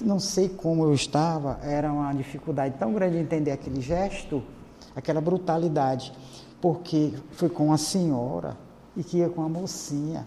não 0.03 0.19
sei 0.19 0.49
como 0.49 0.85
eu 0.85 0.93
estava, 0.93 1.59
era 1.63 1.93
uma 1.93 2.13
dificuldade 2.13 2.75
tão 2.79 2.93
grande 2.93 3.17
de 3.17 3.23
entender 3.23 3.53
aquele 3.53 3.81
gesto, 3.81 4.43
aquela 4.95 5.21
brutalidade, 5.21 6.13
porque 6.61 7.15
foi 7.33 7.49
com 7.49 7.73
a 7.73 7.79
senhora 7.79 8.57
e 8.97 9.05
que 9.05 9.19
ia 9.19 9.29
com 9.29 9.43
a 9.43 9.49
mocinha, 9.49 10.27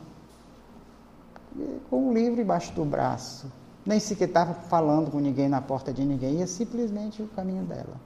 com 1.89 2.09
um 2.09 2.13
livro 2.13 2.41
embaixo 2.41 2.73
do 2.73 2.85
braço 2.85 3.51
nem 3.85 3.99
sequer 3.99 4.27
estava 4.27 4.53
falando 4.53 5.11
com 5.11 5.19
ninguém 5.19 5.49
na 5.49 5.61
porta 5.61 5.91
de 5.91 6.05
ninguém, 6.05 6.39
ia 6.39 6.47
simplesmente 6.47 7.21
o 7.21 7.27
caminho 7.27 7.63
dela. 7.63 7.99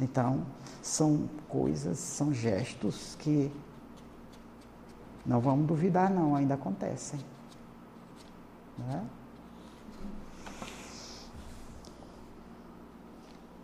Então, 0.00 0.42
são 0.82 1.28
coisas, 1.48 1.98
são 1.98 2.32
gestos 2.32 3.16
que 3.18 3.52
não 5.30 5.40
vamos 5.40 5.64
duvidar, 5.64 6.10
não, 6.10 6.34
ainda 6.34 6.54
acontecem. 6.54 7.20
É? 8.90 9.00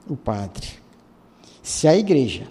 O 0.09 0.17
padre. 0.17 0.79
Se 1.65 1.89
a 1.89 1.97
igreja 1.97 2.49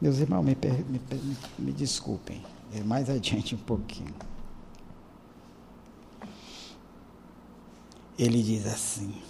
Meus 0.00 0.18
irmãos, 0.18 0.42
me, 0.42 0.54
me, 0.54 1.00
me, 1.00 1.36
me 1.58 1.72
desculpem, 1.72 2.44
é 2.74 2.82
mais 2.82 3.08
adiante 3.08 3.54
um 3.54 3.58
pouquinho. 3.58 4.14
Ele 8.18 8.42
diz 8.42 8.66
assim: 8.66 9.22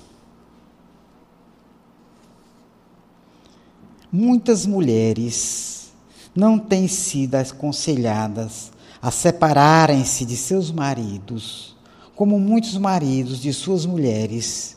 Muitas 4.17 4.65
mulheres 4.65 5.93
não 6.37 6.57
têm 6.57 6.87
sido 6.87 7.35
aconselhadas 7.35 8.71
a 9.03 9.11
separarem-se 9.11 10.25
de 10.25 10.37
seus 10.37 10.71
maridos, 10.71 11.77
como 12.15 12.39
muitos 12.39 12.79
maridos 12.79 13.41
de 13.41 13.53
suas 13.53 13.85
mulheres, 13.85 14.77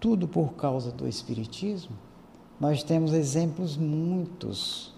tudo 0.00 0.26
por 0.26 0.54
causa 0.54 0.90
do 0.90 1.06
Espiritismo? 1.06 1.96
Nós 2.58 2.82
temos 2.82 3.12
exemplos 3.12 3.76
muitos 3.76 4.92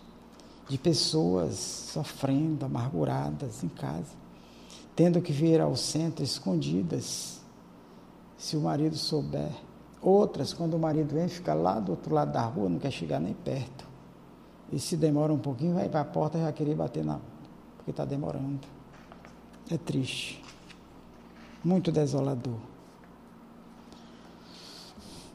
de 0.67 0.79
pessoas 0.79 1.55
sofrendo, 1.93 2.65
amarguradas 2.65 3.63
em 3.63 3.69
casa, 3.69 4.15
tendo 4.97 5.21
que 5.21 5.31
vir 5.31 5.61
ao 5.61 5.77
centro 5.77 6.25
escondidas, 6.25 7.39
se 8.39 8.57
o 8.57 8.63
marido 8.63 8.97
souber. 8.97 9.53
Outras, 10.05 10.53
quando 10.53 10.75
o 10.75 10.79
marido 10.79 11.15
vem, 11.15 11.27
fica 11.29 11.55
lá 11.55 11.81
do 11.81 11.93
outro 11.93 12.15
lado 12.15 12.31
da 12.31 12.43
rua, 12.43 12.69
não 12.69 12.79
quer 12.79 12.91
chegar 12.91 13.19
nem 13.19 13.33
perto. 13.33 13.89
E 14.71 14.79
se 14.79 14.99
demora 14.99 15.33
um 15.33 15.39
pouquinho, 15.39 15.73
vai 15.73 15.89
para 15.89 16.03
a 16.03 16.05
porta 16.05 16.37
e 16.37 16.43
já 16.43 16.53
querer 16.53 16.75
bater 16.75 17.03
na 17.03 17.19
porque 17.79 17.91
está 17.91 18.05
demorando. 18.05 18.61
É 19.71 19.79
triste. 19.79 20.43
Muito 21.65 21.91
desolador. 21.91 22.59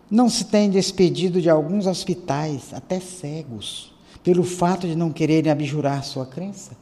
Não 0.10 0.30
se 0.30 0.46
tem 0.46 0.70
despedido 0.70 1.42
de 1.42 1.50
alguns 1.50 1.88
hospitais, 1.88 2.72
até 2.72 3.00
cegos, 3.00 3.92
pelo 4.24 4.44
fato 4.44 4.88
de 4.88 4.96
não 4.96 5.12
quererem 5.12 5.52
abjurar 5.52 6.04
sua 6.04 6.28
crença? 6.28 6.78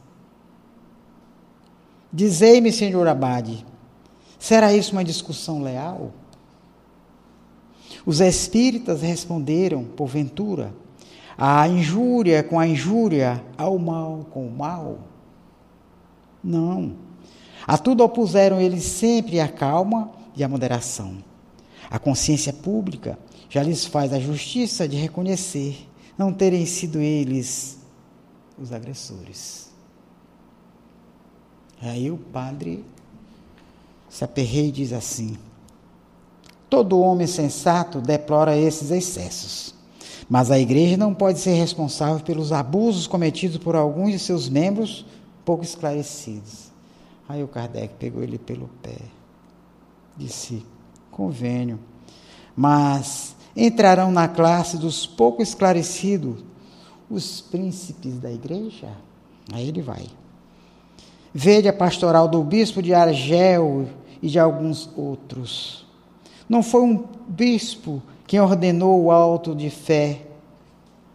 Dizei-me, 2.12 2.70
senhor 2.70 3.06
Abade, 3.08 3.64
será 4.38 4.74
isso 4.74 4.92
uma 4.92 5.04
discussão 5.04 5.62
leal? 5.62 6.12
Os 8.04 8.20
espíritas 8.20 9.02
responderam, 9.02 9.84
porventura, 9.84 10.72
a 11.36 11.68
injúria 11.68 12.42
com 12.42 12.58
a 12.58 12.66
injúria, 12.66 13.42
ao 13.56 13.78
mal 13.78 14.26
com 14.30 14.46
o 14.46 14.50
mal? 14.50 14.98
Não. 16.42 16.96
A 17.66 17.76
tudo 17.78 18.02
opuseram 18.02 18.60
eles 18.60 18.84
sempre 18.84 19.40
a 19.40 19.48
calma 19.48 20.10
e 20.36 20.42
a 20.42 20.48
moderação. 20.48 21.18
A 21.90 21.98
consciência 21.98 22.52
pública 22.52 23.18
já 23.48 23.62
lhes 23.62 23.84
faz 23.84 24.12
a 24.12 24.20
justiça 24.20 24.88
de 24.88 24.96
reconhecer 24.96 25.88
não 26.18 26.32
terem 26.32 26.66
sido 26.66 27.00
eles 27.00 27.78
os 28.58 28.72
agressores. 28.72 29.70
Aí 31.80 32.10
o 32.10 32.18
padre 32.18 32.84
se 34.08 34.24
aperreia 34.24 34.66
e 34.66 34.72
diz 34.72 34.92
assim: 34.92 35.38
Todo 36.68 37.00
homem 37.00 37.26
sensato 37.26 38.00
deplora 38.00 38.56
esses 38.56 38.90
excessos, 38.90 39.74
mas 40.28 40.50
a 40.50 40.58
igreja 40.58 40.96
não 40.96 41.14
pode 41.14 41.38
ser 41.38 41.54
responsável 41.54 42.20
pelos 42.20 42.52
abusos 42.52 43.06
cometidos 43.06 43.56
por 43.56 43.74
alguns 43.74 44.12
de 44.12 44.18
seus 44.18 44.48
membros 44.48 45.06
pouco 45.44 45.64
esclarecidos. 45.64 46.68
Aí 47.26 47.42
o 47.42 47.48
Kardec 47.48 47.94
pegou 47.98 48.22
ele 48.22 48.38
pelo 48.38 48.68
pé, 48.82 48.98
disse: 50.16 50.64
convênio, 51.10 51.78
mas 52.54 53.34
entrarão 53.56 54.12
na 54.12 54.28
classe 54.28 54.76
dos 54.76 55.06
pouco 55.06 55.42
esclarecidos 55.42 56.44
os 57.08 57.40
príncipes 57.40 58.18
da 58.18 58.30
igreja? 58.30 58.88
Aí 59.52 59.68
ele 59.68 59.80
vai. 59.80 60.06
Vede 61.32 61.68
a 61.68 61.72
pastoral 61.72 62.28
do 62.28 62.42
bispo 62.44 62.82
de 62.82 62.92
Argel 62.92 63.88
e 64.20 64.28
de 64.28 64.38
alguns 64.38 64.90
outros. 64.94 65.87
Não 66.48 66.62
foi 66.62 66.82
um 66.82 67.04
bispo 67.28 68.02
quem 68.26 68.40
ordenou 68.40 69.04
o 69.04 69.10
alto 69.10 69.54
de 69.54 69.70
fé 69.70 70.26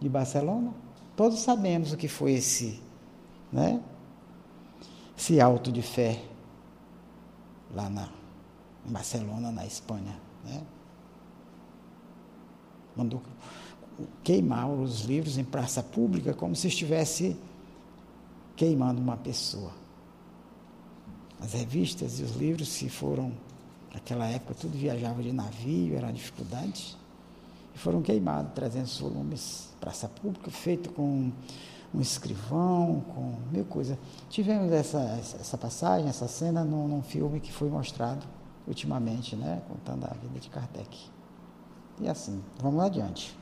de 0.00 0.08
Barcelona? 0.08 0.72
Todos 1.16 1.38
sabemos 1.40 1.92
o 1.92 1.96
que 1.96 2.08
foi 2.08 2.32
esse, 2.32 2.82
né? 3.52 3.80
esse 5.16 5.40
alto 5.40 5.70
de 5.70 5.80
fé 5.80 6.20
lá 7.72 7.88
na 7.88 8.08
em 8.86 8.92
Barcelona, 8.92 9.50
na 9.50 9.64
Espanha. 9.64 10.20
Né? 10.44 10.60
Mandou 12.96 13.22
queimar 14.22 14.68
os 14.68 15.02
livros 15.02 15.38
em 15.38 15.44
praça 15.44 15.82
pública 15.82 16.34
como 16.34 16.54
se 16.54 16.68
estivesse 16.68 17.36
queimando 18.56 19.00
uma 19.00 19.16
pessoa. 19.16 19.72
As 21.40 21.52
revistas 21.52 22.20
e 22.20 22.22
os 22.22 22.36
livros, 22.36 22.68
se 22.68 22.88
foram, 22.88 23.32
naquela 23.94 24.26
época, 24.26 24.54
tudo 24.54 24.76
viajava 24.76 25.22
de 25.22 25.32
navio, 25.32 25.96
era 25.96 26.12
dificuldade, 26.12 26.96
e 27.74 27.78
foram 27.78 28.02
queimados 28.02 28.52
300 28.52 28.98
volumes, 28.98 29.70
praça 29.80 30.08
pública, 30.08 30.50
feito 30.50 30.90
com 30.90 31.32
um 31.94 32.00
escrivão, 32.00 33.04
com 33.14 33.38
mil 33.52 33.64
coisas. 33.64 33.96
Tivemos 34.28 34.72
essa, 34.72 35.00
essa 35.00 35.56
passagem, 35.56 36.08
essa 36.08 36.26
cena 36.26 36.64
num, 36.64 36.88
num, 36.88 37.02
filme 37.02 37.38
que 37.38 37.52
foi 37.52 37.70
mostrado 37.70 38.26
ultimamente, 38.66 39.36
né, 39.36 39.62
contando 39.68 40.04
a 40.04 40.14
vida 40.14 40.40
de 40.40 40.50
Kardec. 40.50 40.98
E 42.00 42.08
assim, 42.08 42.42
vamos 42.60 42.82
adiante. 42.82 43.36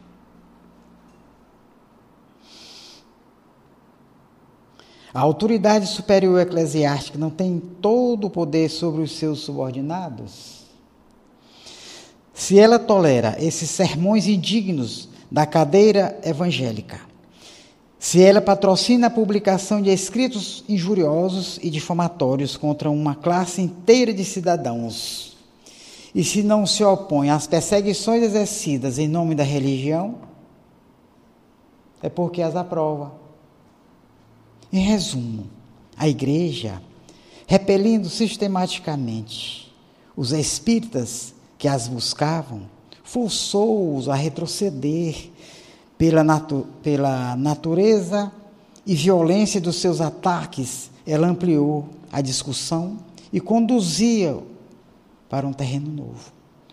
A 5.15 5.21
autoridade 5.21 5.87
superior 5.87 6.41
eclesiástica 6.41 7.19
não 7.19 7.29
tem 7.29 7.61
todo 7.81 8.29
o 8.29 8.31
poder 8.31 8.71
sobre 8.71 9.03
os 9.03 9.13
seus 9.13 9.41
subordinados? 9.41 10.63
Se 12.33 12.59
ela 12.59 12.79
tolera 12.79 13.37
esses 13.39 13.69
sermões 13.69 14.27
indignos 14.27 15.11
da 15.31 15.45
cadeira 15.45 16.19
evangélica, 16.25 16.99
se 17.99 18.23
ela 18.23 18.41
patrocina 18.41 19.09
a 19.09 19.11
publicação 19.11 19.83
de 19.83 19.91
escritos 19.91 20.65
injuriosos 20.67 21.59
e 21.63 21.69
difamatórios 21.69 22.57
contra 22.57 22.91
uma 22.91 23.15
classe 23.15 23.61
inteira 23.61 24.15
de 24.15 24.25
cidadãos, 24.25 25.37
e 26.15 26.25
se 26.25 26.43
não 26.43 26.67
se 26.67 26.83
opõe 26.83 27.31
às 27.31 27.47
perseguições 27.47 28.23
exercidas 28.23 28.99
em 28.99 29.07
nome 29.07 29.35
da 29.35 29.45
religião, 29.45 30.17
é 32.03 32.09
porque 32.09 32.43
as 32.43 32.57
aprova. 32.57 33.22
Em 34.73 34.81
resumo, 34.81 35.47
a 35.99 36.09
igreja, 36.09 36.81
repelindo 37.47 38.09
sistematicamente 38.09 39.71
os 40.17 40.33
espíritas 40.33 41.35
que 41.59 41.69
as 41.69 41.89
buscavam, 41.89 42.63
forçou-os 43.05 44.09
a 44.09 44.15
retroceder 44.15 45.31
pela, 45.99 46.25
natu 46.25 46.67
pela 46.83 47.37
natureza 47.37 48.33
e 48.87 48.95
violência 48.95 49.61
dos 49.61 49.77
seus 49.77 50.01
ataques, 50.01 50.91
ela 51.07 51.29
ampliou 51.29 51.89
a 52.11 52.23
discussão 52.23 52.97
e 53.31 53.41
conduzia 53.41 54.39
para 55.29 55.47
um 55.47 55.53
terreno 55.53 55.91
novo. 55.93 56.33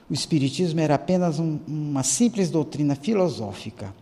O 0.10 0.14
Espiritismo 0.14 0.80
era 0.80 0.96
apenas 0.96 1.38
um, 1.38 1.60
uma 1.68 2.04
simples 2.04 2.50
doutrina 2.50 2.96
filosófica. 2.96 3.94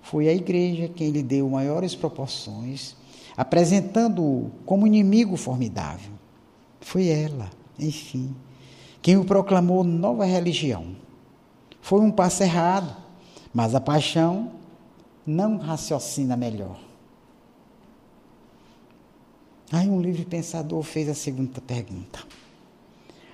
Foi 0.00 0.28
a 0.28 0.32
igreja 0.32 0.88
quem 0.88 1.10
lhe 1.10 1.22
deu 1.22 1.50
maiores 1.50 1.94
proporções, 1.96 2.94
apresentando-o 3.36 4.50
como 4.64 4.86
inimigo 4.86 5.36
formidável. 5.36 6.12
Foi 6.80 7.08
ela, 7.08 7.50
enfim, 7.78 8.34
quem 9.02 9.16
o 9.16 9.24
proclamou 9.24 9.84
nova 9.84 10.24
religião. 10.24 10.96
Foi 11.80 12.00
um 12.00 12.10
passo 12.10 12.42
errado, 12.42 12.96
mas 13.52 13.74
a 13.74 13.80
paixão 13.80 14.52
não 15.26 15.58
raciocina 15.58 16.36
melhor. 16.36 16.78
Aí 19.70 19.88
um 19.88 20.00
livre 20.00 20.24
pensador 20.24 20.82
fez 20.82 21.08
a 21.08 21.14
segunda 21.14 21.60
pergunta. 21.60 22.20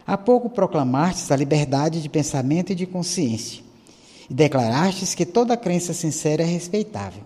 Há 0.07 0.17
pouco 0.17 0.51
proclamastes 0.51 1.31
a 1.31 1.37
liberdade 1.37 2.03
de 2.03 2.09
pensamento 2.09 2.73
e 2.73 2.75
de 2.75 2.87
consciência, 2.87 3.63
e 4.29 4.35
declarastes 4.35 5.15
que 5.15 5.25
toda 5.25 5.57
crença 5.57 5.93
sincera 5.93 6.43
é 6.43 6.47
respeitável. 6.47 7.23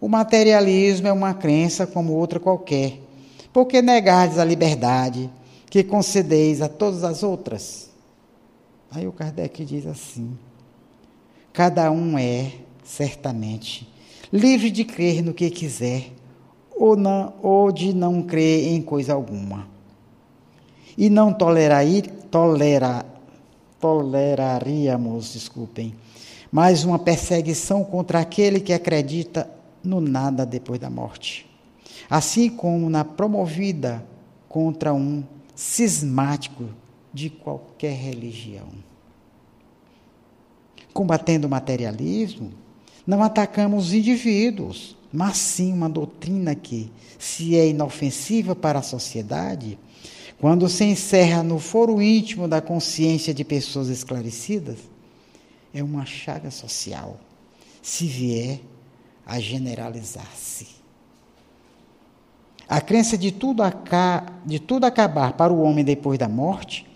O 0.00 0.08
materialismo 0.08 1.08
é 1.08 1.12
uma 1.12 1.34
crença 1.34 1.86
como 1.86 2.12
outra 2.12 2.38
qualquer. 2.38 3.00
Por 3.52 3.66
que 3.66 3.80
negardes 3.80 4.38
a 4.38 4.44
liberdade 4.44 5.30
que 5.70 5.82
concedeis 5.82 6.60
a 6.60 6.68
todas 6.68 7.02
as 7.02 7.22
outras? 7.22 7.90
Aí 8.90 9.06
o 9.06 9.12
Kardec 9.12 9.64
diz 9.64 9.86
assim: 9.86 10.36
Cada 11.52 11.90
um 11.90 12.18
é, 12.18 12.52
certamente, 12.84 13.88
livre 14.32 14.70
de 14.70 14.84
crer 14.84 15.22
no 15.22 15.32
que 15.32 15.48
quiser 15.50 16.12
ou, 16.76 16.94
não, 16.94 17.32
ou 17.42 17.72
de 17.72 17.94
não 17.94 18.22
crer 18.22 18.68
em 18.68 18.82
coisa 18.82 19.14
alguma. 19.14 19.66
E 20.96 21.08
não 21.08 21.32
tolera, 21.32 21.80
toleraríamos, 23.80 25.32
desculpem, 25.32 25.94
mais 26.52 26.84
uma 26.84 26.98
perseguição 26.98 27.82
contra 27.82 28.20
aquele 28.20 28.60
que 28.60 28.72
acredita 28.72 29.55
no 29.86 30.00
nada 30.00 30.44
depois 30.44 30.80
da 30.80 30.90
morte. 30.90 31.48
Assim 32.10 32.50
como 32.50 32.90
na 32.90 33.04
promovida 33.04 34.06
contra 34.48 34.92
um 34.92 35.24
cismático 35.54 36.64
de 37.12 37.30
qualquer 37.30 37.94
religião 37.94 38.66
combatendo 40.96 41.46
o 41.46 41.50
materialismo, 41.50 42.50
não 43.06 43.22
atacamos 43.22 43.88
os 43.88 43.92
indivíduos, 43.92 44.96
mas 45.12 45.36
sim 45.36 45.70
uma 45.74 45.90
doutrina 45.90 46.54
que, 46.54 46.90
se 47.18 47.54
é 47.54 47.68
inofensiva 47.68 48.56
para 48.56 48.78
a 48.78 48.82
sociedade, 48.82 49.78
quando 50.40 50.66
se 50.70 50.84
encerra 50.84 51.42
no 51.42 51.58
foro 51.58 52.00
íntimo 52.00 52.48
da 52.48 52.62
consciência 52.62 53.34
de 53.34 53.44
pessoas 53.44 53.88
esclarecidas, 53.88 54.78
é 55.74 55.82
uma 55.82 56.06
chaga 56.06 56.50
social, 56.50 57.20
se 57.82 58.06
vier 58.06 58.60
a 59.26 59.40
generalizar-se. 59.40 60.68
A 62.68 62.80
crença 62.80 63.18
de 63.18 63.32
tudo, 63.32 63.62
de 64.44 64.60
tudo 64.60 64.84
acabar 64.84 65.32
para 65.32 65.52
o 65.52 65.60
homem 65.60 65.84
depois 65.84 66.18
da 66.18 66.28
morte, 66.28 66.86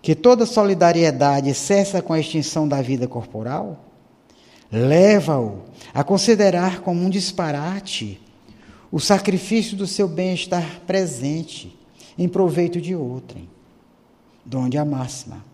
que 0.00 0.14
toda 0.14 0.46
solidariedade 0.46 1.52
cessa 1.54 2.00
com 2.00 2.12
a 2.12 2.20
extinção 2.20 2.68
da 2.68 2.80
vida 2.80 3.08
corporal, 3.08 3.84
leva-o 4.70 5.62
a 5.92 6.04
considerar 6.04 6.80
como 6.80 7.00
um 7.00 7.10
disparate 7.10 8.20
o 8.90 9.00
sacrifício 9.00 9.76
do 9.76 9.86
seu 9.86 10.06
bem-estar 10.06 10.80
presente 10.86 11.76
em 12.16 12.28
proveito 12.28 12.80
de 12.80 12.94
outrem. 12.94 13.48
Donde 14.44 14.76
a 14.76 14.84
máxima, 14.84 15.44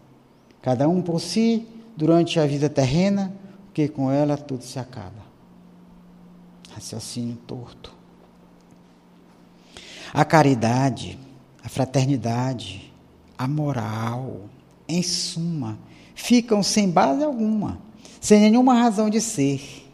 cada 0.61 0.88
um 0.88 1.00
por 1.00 1.20
si, 1.20 1.66
durante 1.96 2.40
a 2.40 2.46
vida 2.46 2.68
terrena, 2.68 3.33
porque 3.66 3.88
com 3.88 4.11
ela 4.11 4.37
tudo 4.37 4.64
se 4.64 4.78
acaba. 4.78 5.30
Raciocínio 6.81 7.37
torto. 7.47 7.95
A 10.12 10.25
caridade, 10.25 11.19
a 11.62 11.69
fraternidade, 11.69 12.93
a 13.38 13.47
moral, 13.47 14.49
em 14.88 15.03
suma, 15.03 15.79
ficam 16.14 16.62
sem 16.62 16.90
base 16.90 17.23
alguma 17.23 17.90
sem 18.21 18.38
nenhuma 18.40 18.75
razão 18.75 19.09
de 19.09 19.21
ser. 19.21 19.87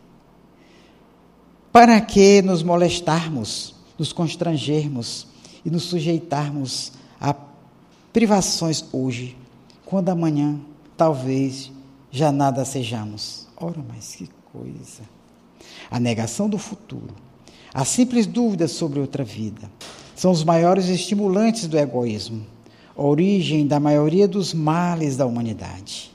Para 1.72 2.00
que 2.00 2.42
nos 2.42 2.62
molestarmos, 2.62 3.74
nos 3.98 4.12
constrangermos 4.12 5.28
e 5.64 5.70
nos 5.70 5.84
sujeitarmos 5.84 6.92
a 7.20 7.34
privações 8.12 8.84
hoje, 8.92 9.36
quando 9.84 10.08
amanhã 10.08 10.58
talvez 10.96 11.70
já 12.10 12.32
nada 12.32 12.64
sejamos? 12.64 13.46
Ora, 13.56 13.84
mas 13.86 14.16
que 14.16 14.28
coisa! 14.52 15.15
A 15.90 16.00
negação 16.00 16.48
do 16.48 16.58
futuro, 16.58 17.14
a 17.72 17.84
simples 17.84 18.26
dúvida 18.26 18.66
sobre 18.68 19.00
outra 19.00 19.22
vida, 19.22 19.70
são 20.14 20.30
os 20.30 20.42
maiores 20.42 20.88
estimulantes 20.88 21.66
do 21.66 21.78
egoísmo, 21.78 22.44
origem 22.96 23.66
da 23.66 23.78
maioria 23.78 24.26
dos 24.26 24.54
males 24.54 25.16
da 25.16 25.26
humanidade. 25.26 26.10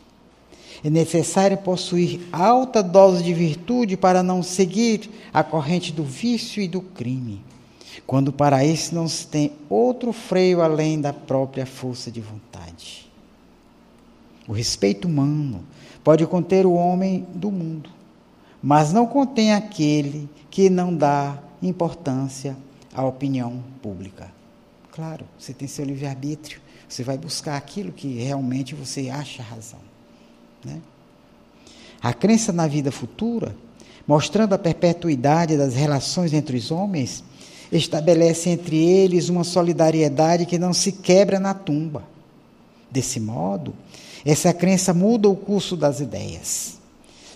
É 0.83 0.89
necessário 0.89 1.57
possuir 1.59 2.19
alta 2.31 2.81
dose 2.81 3.23
de 3.23 3.33
virtude 3.33 3.95
para 3.95 4.23
não 4.23 4.41
seguir 4.41 5.09
a 5.31 5.43
corrente 5.43 5.91
do 5.91 6.03
vício 6.03 6.61
e 6.61 6.67
do 6.67 6.81
crime, 6.81 7.39
quando 8.07 8.33
para 8.33 8.65
isso 8.65 8.95
não 8.95 9.07
se 9.07 9.27
tem 9.27 9.51
outro 9.69 10.11
freio 10.11 10.61
além 10.61 10.99
da 10.99 11.13
própria 11.13 11.67
força 11.67 12.09
de 12.09 12.19
vontade. 12.19 13.07
O 14.47 14.53
respeito 14.53 15.07
humano 15.07 15.63
pode 16.03 16.25
conter 16.25 16.65
o 16.65 16.73
homem 16.73 17.27
do 17.35 17.51
mundo, 17.51 17.91
mas 18.61 18.93
não 18.93 19.07
contém 19.07 19.53
aquele 19.53 20.29
que 20.49 20.69
não 20.69 20.95
dá 20.95 21.37
importância 21.61 22.55
à 22.93 23.03
opinião 23.05 23.63
pública. 23.81 24.31
Claro, 24.91 25.25
você 25.39 25.53
tem 25.53 25.67
seu 25.67 25.85
livre-arbítrio, 25.85 26.61
você 26.87 27.03
vai 27.03 27.17
buscar 27.17 27.55
aquilo 27.55 27.91
que 27.91 28.19
realmente 28.19 28.75
você 28.75 29.09
acha 29.09 29.41
razão. 29.41 29.79
Né? 30.63 30.79
A 32.01 32.13
crença 32.13 32.51
na 32.51 32.67
vida 32.67 32.91
futura, 32.91 33.55
mostrando 34.05 34.53
a 34.53 34.59
perpetuidade 34.59 35.55
das 35.55 35.73
relações 35.73 36.33
entre 36.33 36.57
os 36.57 36.71
homens, 36.71 37.23
estabelece 37.71 38.49
entre 38.49 38.77
eles 38.77 39.29
uma 39.29 39.45
solidariedade 39.45 40.45
que 40.45 40.59
não 40.59 40.73
se 40.73 40.91
quebra 40.91 41.39
na 41.39 41.53
tumba. 41.53 42.03
Desse 42.89 43.19
modo, 43.19 43.73
essa 44.25 44.53
crença 44.53 44.93
muda 44.93 45.29
o 45.29 45.35
curso 45.35 45.77
das 45.77 46.01
ideias. 46.01 46.80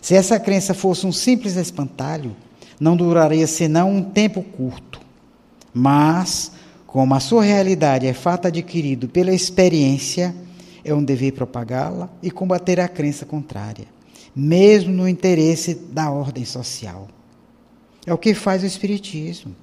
Se 0.06 0.14
essa 0.14 0.40
crença 0.40 0.76
fosse 0.76 1.08
um 1.08 1.12
simples 1.12 1.56
espantalho, 1.56 2.36
não 2.80 2.96
duraria 2.96 3.48
senão 3.48 3.90
um 3.90 4.04
tempo 4.04 4.44
curto. 4.44 5.02
Mas, 5.74 6.52
como 6.86 7.16
a 7.16 7.20
sua 7.20 7.42
realidade 7.42 8.06
é 8.06 8.14
fato 8.14 8.46
adquirido 8.46 9.10
pela 9.10 9.34
experiência, 9.34 10.36
é 10.84 10.94
um 10.94 11.04
dever 11.04 11.32
propagá-la 11.32 12.08
e 12.22 12.30
combater 12.30 12.80
a 12.80 12.88
crença 12.88 13.26
contrária, 13.26 13.88
mesmo 14.36 14.94
no 14.94 15.10
interesse 15.10 15.74
da 15.74 16.12
ordem 16.12 16.46
social. 16.46 17.08
É 18.06 18.14
o 18.14 18.18
que 18.20 18.36
faz 18.36 18.62
o 18.62 18.68
Espiritismo. 18.68 19.56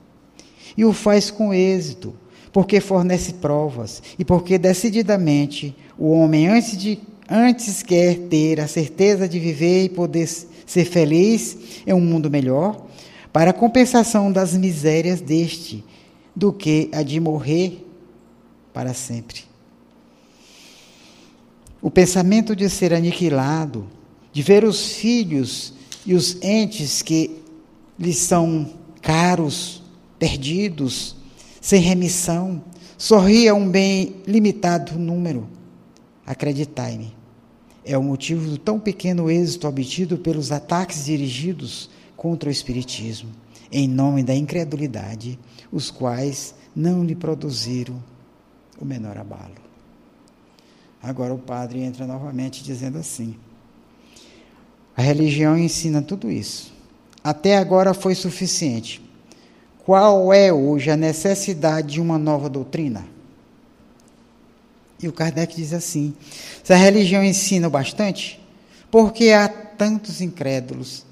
E 0.77 0.85
o 0.85 0.93
faz 0.93 1.31
com 1.31 1.55
êxito, 1.55 2.17
porque 2.53 2.81
fornece 2.81 3.35
provas 3.35 4.03
e 4.19 4.25
porque 4.25 4.59
decididamente 4.59 5.73
o 5.97 6.11
homem, 6.11 6.49
antes, 6.49 6.77
de, 6.77 6.99
antes 7.33 7.83
quer 7.83 8.19
ter 8.29 8.61
a 8.61 8.69
certeza 8.69 9.27
de 9.27 9.39
viver 9.39 9.85
e 9.85 9.89
poder 9.89 10.29
ser 10.29 10.85
feliz 10.85 11.57
em 11.87 11.95
um 11.95 12.01
mundo 12.01 12.31
melhor, 12.31 12.87
para 13.33 13.55
compensação 13.55 14.31
das 14.31 14.55
misérias 14.55 15.23
deste, 15.23 15.83
do 16.37 16.53
que 16.53 16.91
a 16.93 17.03
de 17.03 17.19
morrer 17.19 17.87
para 18.73 18.93
sempre. 18.93 19.41
O 21.81 21.91
pensamento 21.91 22.55
de 22.55 22.69
ser 22.69 22.93
aniquilado, 22.93 23.89
de 24.33 24.43
ver 24.43 24.65
os 24.65 24.93
filhos 24.93 25.73
e 26.05 26.15
os 26.15 26.41
entes 26.43 27.01
que 27.01 27.43
lhes 27.99 28.19
são 28.19 28.71
caros, 29.01 29.83
perdidos, 30.19 31.17
sem 31.61 31.81
remissão, 31.81 32.63
sorrir 32.99 33.49
a 33.49 33.55
um 33.55 33.69
bem 33.69 34.17
limitado 34.27 34.99
número. 34.99 35.49
Acreditai-me, 36.25 37.13
é 37.85 37.97
o 37.99 38.03
motivo 38.03 38.49
do 38.49 38.59
tão 38.59 38.79
pequeno 38.79 39.31
êxito 39.31 39.67
obtido 39.67 40.19
pelos 40.19 40.53
ataques 40.53 41.05
dirigidos 41.05 41.91
contra 42.17 42.49
o 42.49 42.53
Espiritismo, 42.53 43.31
em 43.71 43.89
nome 43.89 44.23
da 44.23 44.35
incredulidade, 44.35 45.39
os 45.71 45.91
quais 45.91 46.55
não 46.75 47.05
lhe 47.05 47.15
produziram 47.15 48.03
o 48.81 48.85
menor 48.85 49.19
abalo. 49.19 49.63
Agora 51.03 51.35
o 51.35 51.39
padre 51.39 51.81
entra 51.81 52.07
novamente 52.07 52.63
dizendo 52.63 52.99
assim: 52.99 53.35
a 54.97 55.03
religião 55.03 55.59
ensina 55.59 56.01
tudo 56.01 56.31
isso. 56.31 56.73
Até 57.25 57.57
agora 57.57 57.95
foi 57.95 58.15
suficiente. 58.15 59.03
Qual 59.85 60.33
é 60.33 60.53
hoje 60.53 60.91
a 60.91 60.97
necessidade 60.97 61.95
de 61.95 62.01
uma 62.01 62.19
nova 62.19 62.49
doutrina? 62.49 63.05
E 65.03 65.09
o 65.09 65.13
Kardec 65.13 65.55
diz 65.57 65.73
assim: 65.73 66.15
se 66.63 66.73
a 66.73 66.77
religião 66.77 67.25
ensina 67.25 67.69
bastante, 67.69 68.41
por 68.91 69.13
que 69.13 69.33
há 69.33 69.49
tantos 69.49 70.21
incrédulos, 70.21 71.05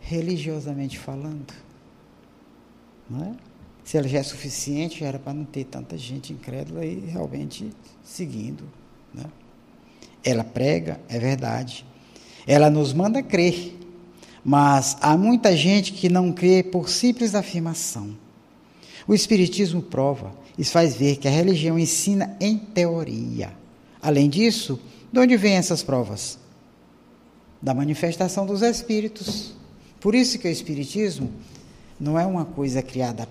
religiosamente 0.00 0.98
falando? 0.98 1.54
Não 3.08 3.24
é? 3.24 3.32
Se 3.82 3.96
ela 3.96 4.06
já 4.06 4.18
é 4.18 4.22
suficiente, 4.22 5.00
já 5.00 5.06
era 5.06 5.18
para 5.18 5.32
não 5.32 5.46
ter 5.46 5.64
tanta 5.64 5.96
gente 5.96 6.30
incrédula 6.30 6.84
e 6.84 7.00
realmente 7.00 7.70
seguindo. 8.04 8.64
Né? 9.14 9.24
Ela 10.22 10.44
prega, 10.44 11.00
é 11.08 11.18
verdade. 11.18 11.86
Ela 12.46 12.68
nos 12.68 12.92
manda 12.92 13.22
crer. 13.22 13.78
Mas 14.44 14.96
há 15.00 15.16
muita 15.16 15.56
gente 15.56 15.92
que 15.92 16.08
não 16.08 16.32
crê 16.32 16.62
por 16.62 16.88
simples 16.88 17.34
afirmação. 17.34 18.14
O 19.06 19.14
Espiritismo 19.14 19.80
prova, 19.80 20.34
isso 20.58 20.72
faz 20.72 20.96
ver 20.96 21.16
que 21.16 21.28
a 21.28 21.30
religião 21.30 21.78
ensina 21.78 22.36
em 22.40 22.58
teoria. 22.58 23.56
Além 24.02 24.28
disso, 24.28 24.78
de 25.12 25.20
onde 25.20 25.36
vêm 25.36 25.54
essas 25.54 25.84
provas? 25.84 26.36
Da 27.62 27.72
manifestação 27.72 28.44
dos 28.44 28.60
Espíritos. 28.60 29.54
Por 30.00 30.16
isso 30.16 30.38
que 30.38 30.48
o 30.48 30.50
Espiritismo 30.50 31.32
não 31.98 32.18
é 32.18 32.26
uma 32.26 32.44
coisa 32.44 32.82
criada 32.82 33.28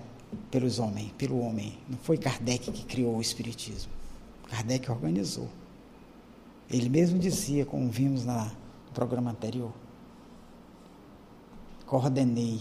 pelos 0.50 0.78
homens, 0.78 1.12
pelo 1.18 1.38
homem. 1.40 1.78
Não 1.88 1.98
foi 1.98 2.16
Kardec 2.16 2.70
que 2.72 2.84
criou 2.84 3.16
o 3.16 3.20
Espiritismo. 3.20 3.92
Kardec 4.48 4.90
organizou. 4.90 5.48
Ele 6.70 6.88
mesmo 6.88 7.18
dizia, 7.18 7.64
como 7.64 7.90
vimos 7.90 8.24
na, 8.24 8.44
no 8.44 8.92
programa 8.94 9.30
anterior: 9.30 9.72
coordenei. 11.86 12.60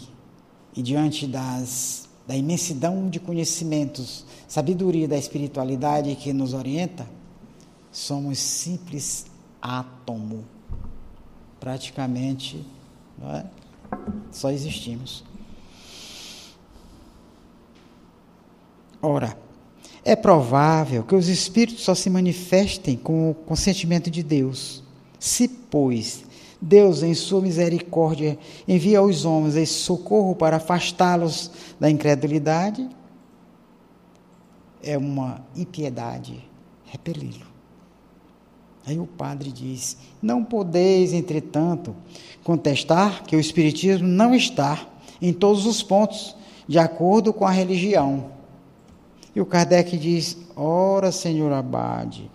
E 0.76 0.82
diante 0.82 1.26
das, 1.26 2.08
da 2.28 2.36
imensidão 2.36 3.10
de 3.10 3.20
conhecimentos, 3.20 4.26
sabedoria 4.48 5.08
da 5.08 5.18
espiritualidade 5.18 6.14
que 6.16 6.34
nos 6.34 6.54
orienta, 6.54 7.08
somos 7.92 8.38
simples 8.38 9.26
átomo. 9.62 10.44
Praticamente, 11.60 12.64
não 13.18 13.32
é? 13.32 13.46
só 14.32 14.52
existimos. 14.52 15.24
Ora, 19.02 19.38
é 20.04 20.16
provável 20.16 21.04
que 21.04 21.16
os 21.16 21.28
espíritos 21.28 21.84
só 21.84 21.96
se 21.96 22.10
manifestem 22.10 22.98
com 22.98 23.32
o 23.32 23.34
consentimento 23.34 24.12
de 24.12 24.22
Deus. 24.22 24.84
Se, 25.20 25.48
pois, 25.48 26.24
Deus, 26.62 27.04
em 27.04 27.14
sua 27.14 27.42
misericórdia, 27.42 28.38
envia 28.68 29.00
aos 29.00 29.26
homens 29.26 29.56
esse 29.56 29.74
socorro 29.74 30.36
para 30.36 30.58
afastá-los 30.58 31.52
da 31.80 31.90
incredulidade, 31.90 32.88
é 34.82 34.98
uma 34.98 35.42
impiedade 35.56 36.44
repeli-lo. 36.86 37.46
Aí 38.86 38.98
o 38.98 39.06
padre 39.06 39.52
diz: 39.52 39.98
Não 40.22 40.44
podeis, 40.44 41.14
entretanto, 41.14 41.96
contestar 42.44 43.24
que 43.24 43.36
o 43.36 43.40
Espiritismo 43.40 44.08
não 44.08 44.34
está 44.34 44.88
em 45.22 45.34
todos 45.34 45.66
os 45.66 45.84
pontos 45.84 46.36
de 46.68 46.80
acordo 46.80 47.34
com 47.34 47.46
a 47.46 47.52
religião. 47.52 48.32
E 49.36 49.42
o 49.42 49.46
Kardec 49.46 49.96
diz: 49.98 50.38
Ora, 50.56 51.12
senhor 51.12 51.52
Abade, 51.52 52.32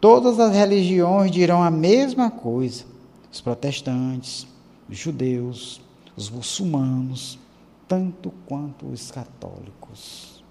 todas 0.00 0.40
as 0.40 0.52
religiões 0.52 1.30
dirão 1.30 1.62
a 1.62 1.70
mesma 1.70 2.30
coisa 2.30 2.97
os 3.38 3.40
protestantes, 3.40 4.48
os 4.90 4.98
judeus, 4.98 5.80
os 6.16 6.28
muçulmanos, 6.28 7.38
tanto 7.86 8.32
quanto 8.46 8.86
os 8.86 9.12
católicos. 9.12 10.42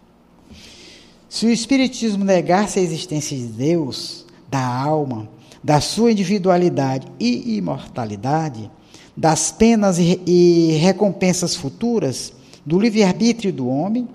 Se 1.27 1.45
o 1.45 1.49
Espiritismo 1.49 2.23
negasse 2.23 2.79
a 2.79 2.81
existência 2.81 3.37
de 3.37 3.47
Deus, 3.47 4.25
da 4.49 4.65
alma, 4.65 5.27
da 5.61 5.81
sua 5.81 6.13
individualidade 6.13 7.05
e 7.19 7.57
imortalidade, 7.57 8.71
das 9.15 9.51
penas 9.51 9.97
e 9.99 10.77
recompensas 10.79 11.55
futuras, 11.55 12.31
do 12.65 12.79
livre-arbítrio 12.79 13.51
do 13.51 13.67
homem, 13.67 14.07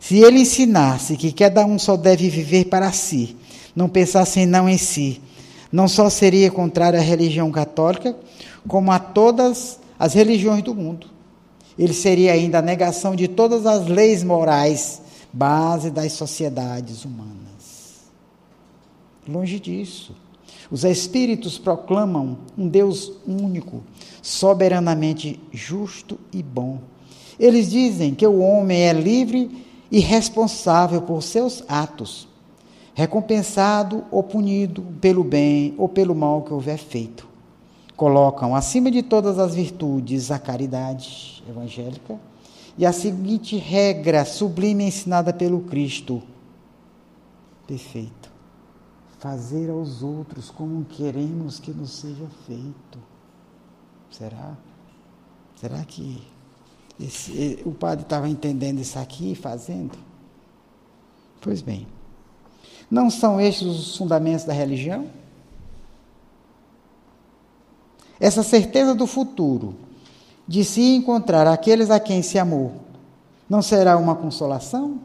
se 0.00 0.16
ele 0.18 0.40
ensinasse 0.40 1.14
que 1.16 1.30
cada 1.30 1.66
um 1.66 1.78
só 1.78 1.94
deve 1.94 2.30
viver 2.30 2.66
para 2.66 2.90
si, 2.90 3.36
não 3.76 3.88
pensar 3.88 4.24
senão 4.24 4.66
em 4.66 4.78
si, 4.78 5.20
não 5.70 5.86
só 5.86 6.08
seria 6.08 6.50
contrário 6.50 6.98
à 6.98 7.02
religião 7.02 7.50
católica, 7.50 8.16
como 8.66 8.90
a 8.90 8.98
todas 8.98 9.78
as 9.98 10.14
religiões 10.14 10.62
do 10.62 10.74
mundo. 10.74 11.06
Ele 11.78 11.92
seria 11.92 12.32
ainda 12.32 12.58
a 12.58 12.62
negação 12.62 13.14
de 13.14 13.28
todas 13.28 13.66
as 13.66 13.86
leis 13.86 14.24
morais, 14.24 15.02
base 15.32 15.90
das 15.90 16.12
sociedades 16.12 17.04
humanas. 17.04 18.08
Longe 19.28 19.60
disso. 19.60 20.14
Os 20.70 20.84
espíritos 20.84 21.58
proclamam 21.58 22.38
um 22.56 22.66
Deus 22.68 23.12
único, 23.26 23.82
soberanamente 24.20 25.40
justo 25.52 26.18
e 26.32 26.42
bom. 26.42 26.80
Eles 27.38 27.70
dizem 27.70 28.14
que 28.14 28.26
o 28.26 28.40
homem 28.40 28.82
é 28.82 28.92
livre 28.92 29.64
e 29.90 30.00
responsável 30.00 31.00
por 31.02 31.22
seus 31.22 31.62
atos 31.68 32.28
recompensado 32.98 34.04
ou 34.10 34.24
punido 34.24 34.82
pelo 35.00 35.22
bem 35.22 35.72
ou 35.78 35.88
pelo 35.88 36.16
mal 36.16 36.42
que 36.42 36.52
houver 36.52 36.78
feito. 36.78 37.28
Colocam 37.96 38.56
acima 38.56 38.90
de 38.90 39.04
todas 39.04 39.38
as 39.38 39.54
virtudes 39.54 40.32
a 40.32 40.38
caridade 40.40 41.40
evangélica 41.48 42.18
e 42.76 42.84
a 42.84 42.92
seguinte 42.92 43.56
regra 43.56 44.24
sublime 44.24 44.82
ensinada 44.82 45.32
pelo 45.32 45.60
Cristo: 45.60 46.20
perfeito. 47.68 48.32
Fazer 49.20 49.70
aos 49.70 50.02
outros 50.02 50.50
como 50.50 50.84
queremos 50.84 51.60
que 51.60 51.70
nos 51.70 51.90
seja 52.00 52.26
feito. 52.48 52.98
Será? 54.10 54.56
Será 55.54 55.84
que 55.84 56.20
esse, 56.98 57.62
o 57.64 57.70
padre 57.70 58.02
estava 58.02 58.28
entendendo 58.28 58.80
isso 58.80 58.98
aqui, 58.98 59.36
fazendo? 59.36 59.96
Pois 61.40 61.62
bem. 61.62 61.86
Não 62.90 63.10
são 63.10 63.40
estes 63.40 63.66
os 63.66 63.96
fundamentos 63.96 64.44
da 64.44 64.52
religião? 64.52 65.06
Essa 68.18 68.42
certeza 68.42 68.94
do 68.94 69.06
futuro, 69.06 69.74
de 70.46 70.64
se 70.64 70.80
encontrar 70.94 71.46
aqueles 71.46 71.90
a 71.90 72.00
quem 72.00 72.22
se 72.22 72.38
amou, 72.38 72.72
não 73.48 73.62
será 73.62 73.96
uma 73.96 74.14
consolação? 74.14 74.98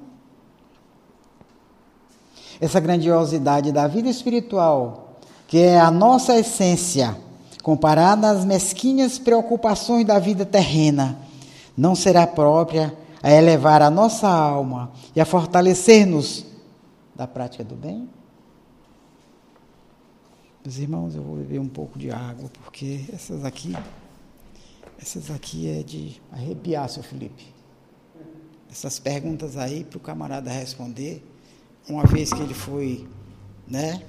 Essa 2.60 2.80
grandiosidade 2.80 3.72
da 3.72 3.88
vida 3.88 4.10
espiritual, 4.10 5.18
que 5.48 5.60
é 5.60 5.80
a 5.80 5.92
nossa 5.92 6.38
essência, 6.40 7.16
comparada 7.62 8.30
às 8.30 8.46
mesquinhas 8.46 9.20
preocupações 9.20 10.06
da 10.06 10.18
vida 10.18 10.46
terrena, 10.46 11.18
não 11.78 11.96
será 11.96 12.26
própria 12.26 12.98
a 13.22 13.32
elevar 13.32 13.82
a 13.82 13.90
nossa 13.90 14.28
alma 14.28 14.92
e 15.16 15.22
a 15.22 15.26
fortalecer-nos 15.26 16.53
da 17.16 17.28
prática 17.28 17.64
do 17.64 17.76
bem? 17.76 18.10
Meus 20.64 20.78
irmãos, 20.78 21.16
eu 21.16 21.22
vou 21.22 21.36
beber 21.36 21.60
um 21.60 21.68
pouco 21.68 22.00
de 22.00 22.10
água, 22.10 22.50
porque 22.50 23.06
essas 23.12 23.44
aqui, 23.44 23.76
essas 25.02 25.30
aqui 25.30 25.70
é 25.70 25.84
de 25.84 26.22
arrepiar, 26.32 26.88
seu 26.90 27.04
Felipe. 27.04 27.54
Essas 28.72 28.98
perguntas 28.98 29.58
aí 29.58 29.84
para 29.84 29.98
o 29.98 30.00
camarada 30.00 30.50
responder, 30.50 31.24
uma 31.88 32.06
vez 32.06 32.32
que 32.32 32.42
ele 32.42 32.54
foi, 32.54 33.08
né, 33.68 34.04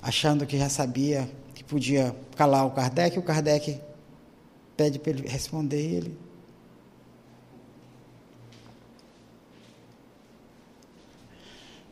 achando 0.00 0.46
que 0.46 0.56
já 0.56 0.68
sabia 0.68 1.28
que 1.54 1.64
podia 1.64 2.14
calar 2.36 2.66
o 2.66 2.70
Kardec, 2.70 3.18
o 3.18 3.22
Kardec 3.22 3.80
pede 4.76 4.98
para 4.98 5.10
ele 5.10 5.28
responder 5.28 5.80
ele 5.80 6.18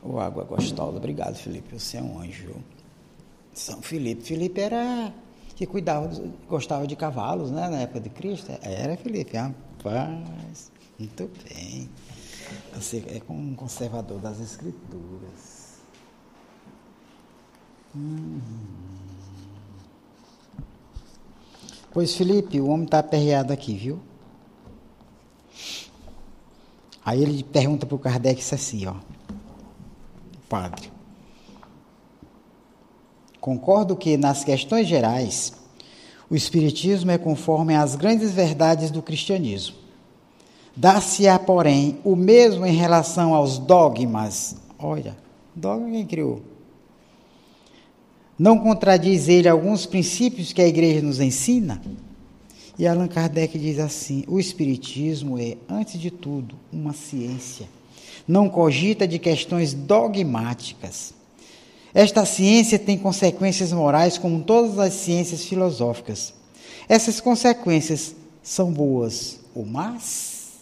Oh, 0.02 0.18
água 0.18 0.44
gostosa. 0.44 0.96
Obrigado, 0.96 1.34
Felipe. 1.36 1.78
Você 1.78 1.98
é 1.98 2.02
um 2.02 2.18
anjo. 2.20 2.54
São 3.52 3.82
Felipe. 3.82 4.22
Felipe 4.22 4.60
era 4.60 5.12
que 5.54 5.66
cuidava, 5.66 6.10
gostava 6.48 6.86
de 6.86 6.96
cavalos, 6.96 7.50
né? 7.50 7.68
Na 7.68 7.80
época 7.80 8.00
de 8.00 8.08
Cristo. 8.08 8.50
Era 8.62 8.96
Felipe. 8.96 9.36
Rapaz, 9.36 10.72
muito 10.98 11.30
bem. 11.44 11.88
Você 12.74 13.04
é 13.08 13.20
como 13.20 13.40
um 13.40 13.54
conservador 13.54 14.18
das 14.18 14.40
escrituras. 14.40 15.80
Hum. 17.94 18.40
Pois, 21.92 22.14
Felipe, 22.16 22.60
o 22.60 22.68
homem 22.68 22.84
está 22.84 23.00
aperreado 23.00 23.52
aqui, 23.52 23.74
viu? 23.74 24.00
Aí 27.04 27.22
ele 27.22 27.42
pergunta 27.42 27.84
para 27.84 27.96
o 27.96 27.98
Kardec 27.98 28.40
isso 28.40 28.54
assim, 28.54 28.86
ó 28.86 28.94
padre. 30.50 30.90
Concordo 33.40 33.96
que, 33.96 34.16
nas 34.16 34.42
questões 34.42 34.88
gerais, 34.88 35.54
o 36.28 36.34
Espiritismo 36.34 37.12
é 37.12 37.16
conforme 37.16 37.74
às 37.74 37.94
grandes 37.94 38.32
verdades 38.32 38.90
do 38.90 39.00
cristianismo. 39.00 39.76
Dá-se-á, 40.76 41.38
porém, 41.38 41.98
o 42.04 42.16
mesmo 42.16 42.66
em 42.66 42.74
relação 42.74 43.32
aos 43.32 43.58
dogmas. 43.58 44.56
Olha, 44.78 45.16
dogma 45.54 45.90
quem 45.90 46.06
criou? 46.06 46.42
Não 48.38 48.58
contradiz 48.58 49.28
ele 49.28 49.48
alguns 49.48 49.86
princípios 49.86 50.52
que 50.52 50.60
a 50.60 50.66
igreja 50.66 51.00
nos 51.00 51.20
ensina? 51.20 51.80
E 52.78 52.86
Allan 52.86 53.08
Kardec 53.08 53.58
diz 53.58 53.78
assim: 53.78 54.24
o 54.26 54.40
Espiritismo 54.40 55.38
é, 55.38 55.56
antes 55.68 56.00
de 56.00 56.10
tudo, 56.10 56.56
uma 56.72 56.92
ciência 56.92 57.68
não 58.30 58.48
cogita 58.48 59.08
de 59.08 59.18
questões 59.18 59.74
dogmáticas. 59.74 61.12
Esta 61.92 62.24
ciência 62.24 62.78
tem 62.78 62.96
consequências 62.96 63.72
morais 63.72 64.16
como 64.16 64.44
todas 64.44 64.78
as 64.78 64.94
ciências 64.94 65.44
filosóficas. 65.44 66.32
Essas 66.88 67.20
consequências 67.20 68.14
são 68.40 68.72
boas 68.72 69.40
ou 69.52 69.66
más? 69.66 70.60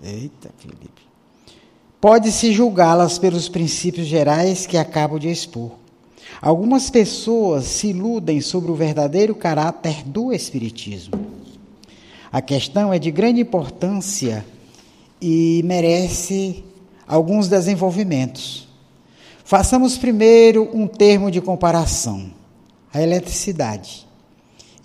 Eita, 0.00 0.50
Felipe. 0.56 1.02
Pode-se 2.00 2.52
julgá-las 2.52 3.18
pelos 3.18 3.48
princípios 3.48 4.06
gerais 4.06 4.64
que 4.64 4.76
acabo 4.76 5.18
de 5.18 5.28
expor. 5.28 5.72
Algumas 6.40 6.88
pessoas 6.88 7.64
se 7.64 7.88
iludem 7.88 8.40
sobre 8.40 8.70
o 8.70 8.76
verdadeiro 8.76 9.34
caráter 9.34 10.04
do 10.04 10.32
Espiritismo. 10.32 11.45
A 12.32 12.42
questão 12.42 12.92
é 12.92 12.98
de 12.98 13.10
grande 13.10 13.40
importância 13.40 14.44
e 15.20 15.62
merece 15.64 16.64
alguns 17.06 17.48
desenvolvimentos. 17.48 18.68
Façamos 19.44 19.96
primeiro 19.96 20.68
um 20.74 20.86
termo 20.86 21.30
de 21.30 21.40
comparação. 21.40 22.30
A 22.92 23.00
eletricidade, 23.00 24.06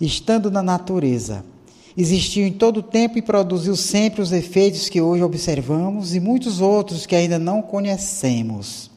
estando 0.00 0.50
na 0.50 0.62
natureza, 0.62 1.44
existiu 1.96 2.46
em 2.46 2.52
todo 2.52 2.78
o 2.78 2.82
tempo 2.82 3.18
e 3.18 3.22
produziu 3.22 3.74
sempre 3.74 4.22
os 4.22 4.32
efeitos 4.32 4.88
que 4.88 5.00
hoje 5.00 5.22
observamos 5.22 6.14
e 6.14 6.20
muitos 6.20 6.60
outros 6.60 7.06
que 7.06 7.16
ainda 7.16 7.38
não 7.38 7.60
conhecemos. 7.60 8.90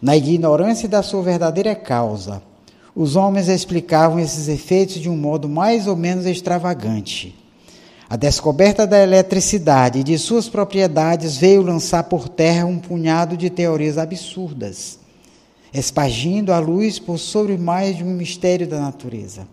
Na 0.00 0.16
ignorância 0.16 0.88
da 0.88 1.02
sua 1.02 1.22
verdadeira 1.22 1.74
causa, 1.74 2.42
os 2.94 3.16
homens 3.16 3.48
explicavam 3.48 4.18
esses 4.18 4.48
efeitos 4.48 4.96
de 4.96 5.08
um 5.08 5.16
modo 5.16 5.48
mais 5.48 5.86
ou 5.86 5.96
menos 5.96 6.26
extravagante. 6.26 7.36
A 8.08 8.16
descoberta 8.16 8.86
da 8.86 9.00
eletricidade 9.00 10.00
e 10.00 10.02
de 10.02 10.18
suas 10.18 10.48
propriedades 10.48 11.36
veio 11.36 11.62
lançar 11.62 12.04
por 12.04 12.28
terra 12.28 12.66
um 12.66 12.78
punhado 12.78 13.36
de 13.36 13.48
teorias 13.48 13.98
absurdas. 13.98 14.98
espargindo 15.72 16.52
a 16.52 16.58
luz 16.58 16.98
por 16.98 17.16
sobre 17.16 17.56
mais 17.56 17.96
de 17.96 18.02
um 18.02 18.12
mistério 18.12 18.66
da 18.66 18.80
natureza. 18.80 19.46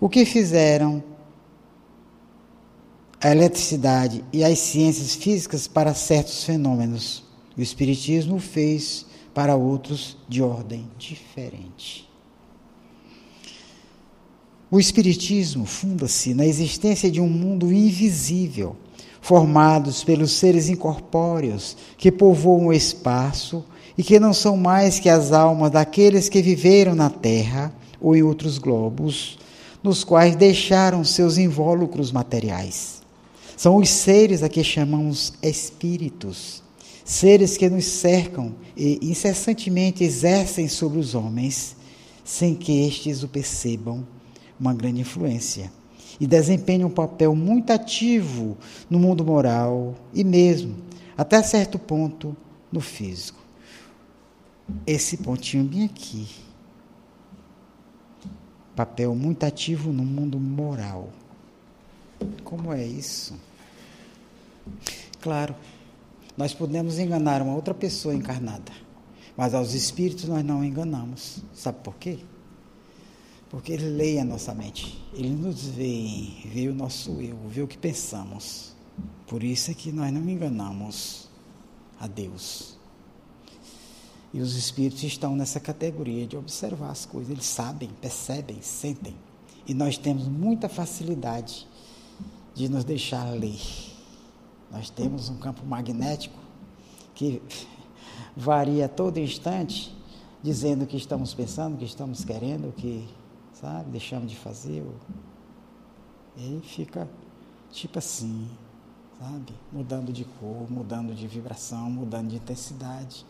O 0.00 0.08
que 0.08 0.24
fizeram 0.24 1.00
a 3.20 3.30
eletricidade 3.30 4.24
e 4.32 4.42
as 4.42 4.58
ciências 4.58 5.14
físicas 5.14 5.68
para 5.68 5.94
certos 5.94 6.42
fenômenos, 6.42 7.22
o 7.56 7.60
Espiritismo 7.60 8.38
fez 8.38 9.06
para 9.32 9.54
outros 9.54 10.16
de 10.28 10.42
ordem 10.42 10.88
diferente. 10.98 12.07
O 14.70 14.78
Espiritismo 14.78 15.64
funda-se 15.64 16.34
na 16.34 16.44
existência 16.44 17.10
de 17.10 17.22
um 17.22 17.28
mundo 17.28 17.72
invisível, 17.72 18.76
formados 19.18 20.04
pelos 20.04 20.32
seres 20.32 20.68
incorpóreos 20.68 21.74
que 21.96 22.12
povoam 22.12 22.66
o 22.66 22.72
espaço 22.72 23.64
e 23.96 24.02
que 24.02 24.20
não 24.20 24.34
são 24.34 24.58
mais 24.58 25.00
que 25.00 25.08
as 25.08 25.32
almas 25.32 25.70
daqueles 25.70 26.28
que 26.28 26.42
viveram 26.42 26.94
na 26.94 27.08
Terra 27.08 27.72
ou 27.98 28.14
em 28.14 28.22
outros 28.22 28.58
globos, 28.58 29.38
nos 29.82 30.04
quais 30.04 30.36
deixaram 30.36 31.02
seus 31.02 31.38
invólucros 31.38 32.12
materiais. 32.12 33.00
São 33.56 33.76
os 33.76 33.88
seres 33.88 34.42
a 34.42 34.50
que 34.50 34.62
chamamos 34.62 35.32
espíritos, 35.42 36.62
seres 37.06 37.56
que 37.56 37.70
nos 37.70 37.86
cercam 37.86 38.54
e 38.76 38.98
incessantemente 39.00 40.04
exercem 40.04 40.68
sobre 40.68 40.98
os 40.98 41.14
homens, 41.14 41.74
sem 42.22 42.54
que 42.54 42.86
estes 42.86 43.22
o 43.22 43.28
percebam 43.28 44.04
uma 44.58 44.74
grande 44.74 45.00
influência 45.00 45.70
e 46.20 46.26
desempenha 46.26 46.86
um 46.86 46.90
papel 46.90 47.34
muito 47.34 47.72
ativo 47.72 48.56
no 48.90 48.98
mundo 48.98 49.24
moral 49.24 49.94
e 50.12 50.24
mesmo, 50.24 50.76
até 51.16 51.42
certo 51.42 51.78
ponto, 51.78 52.36
no 52.72 52.80
físico. 52.80 53.38
Esse 54.86 55.18
pontinho 55.18 55.64
bem 55.64 55.84
aqui. 55.84 56.28
Papel 58.76 59.14
muito 59.14 59.44
ativo 59.44 59.92
no 59.92 60.04
mundo 60.04 60.38
moral. 60.38 61.08
Como 62.44 62.72
é 62.72 62.84
isso? 62.84 63.34
Claro, 65.20 65.54
nós 66.36 66.52
podemos 66.54 66.98
enganar 66.98 67.42
uma 67.42 67.54
outra 67.54 67.74
pessoa 67.74 68.14
encarnada, 68.14 68.72
mas 69.36 69.54
aos 69.54 69.74
espíritos 69.74 70.26
nós 70.26 70.44
não 70.44 70.64
enganamos. 70.64 71.42
Sabe 71.54 71.78
por 71.82 71.96
quê? 71.96 72.18
Porque 73.50 73.72
ele 73.72 73.88
lê 73.88 74.18
a 74.18 74.24
nossa 74.24 74.54
mente, 74.54 75.02
ele 75.14 75.30
nos 75.30 75.64
vê, 75.64 76.28
vê 76.44 76.68
o 76.68 76.74
nosso 76.74 77.12
eu, 77.20 77.36
vê 77.48 77.62
o 77.62 77.68
que 77.68 77.78
pensamos. 77.78 78.74
Por 79.26 79.42
isso 79.42 79.70
é 79.70 79.74
que 79.74 79.90
nós 79.90 80.12
não 80.12 80.20
enganamos 80.28 81.28
a 81.98 82.06
Deus. 82.06 82.76
E 84.32 84.40
os 84.40 84.54
espíritos 84.54 85.02
estão 85.02 85.34
nessa 85.34 85.58
categoria 85.58 86.26
de 86.26 86.36
observar 86.36 86.90
as 86.90 87.06
coisas, 87.06 87.30
eles 87.30 87.46
sabem, 87.46 87.88
percebem, 88.00 88.60
sentem. 88.60 89.14
E 89.66 89.72
nós 89.72 89.96
temos 89.96 90.28
muita 90.28 90.68
facilidade 90.68 91.66
de 92.54 92.68
nos 92.68 92.84
deixar 92.84 93.30
ler. 93.30 93.60
Nós 94.70 94.90
temos 94.90 95.30
um 95.30 95.38
campo 95.38 95.64
magnético 95.64 96.38
que 97.14 97.40
varia 98.36 98.84
a 98.84 98.88
todo 98.88 99.18
instante, 99.18 99.94
dizendo 100.42 100.84
o 100.84 100.86
que 100.86 100.96
estamos 100.96 101.32
pensando, 101.32 101.74
o 101.74 101.78
que 101.78 101.84
estamos 101.84 102.24
querendo, 102.24 102.68
o 102.68 102.72
que 102.72 103.08
sabe? 103.60 103.90
Deixamos 103.90 104.30
de 104.30 104.36
fazer. 104.36 104.84
E 106.36 106.60
fica 106.62 107.08
tipo 107.70 107.98
assim, 107.98 108.48
sabe? 109.18 109.54
Mudando 109.72 110.12
de 110.12 110.24
cor, 110.24 110.70
mudando 110.70 111.14
de 111.14 111.26
vibração, 111.26 111.90
mudando 111.90 112.28
de 112.28 112.36
intensidade. 112.36 113.26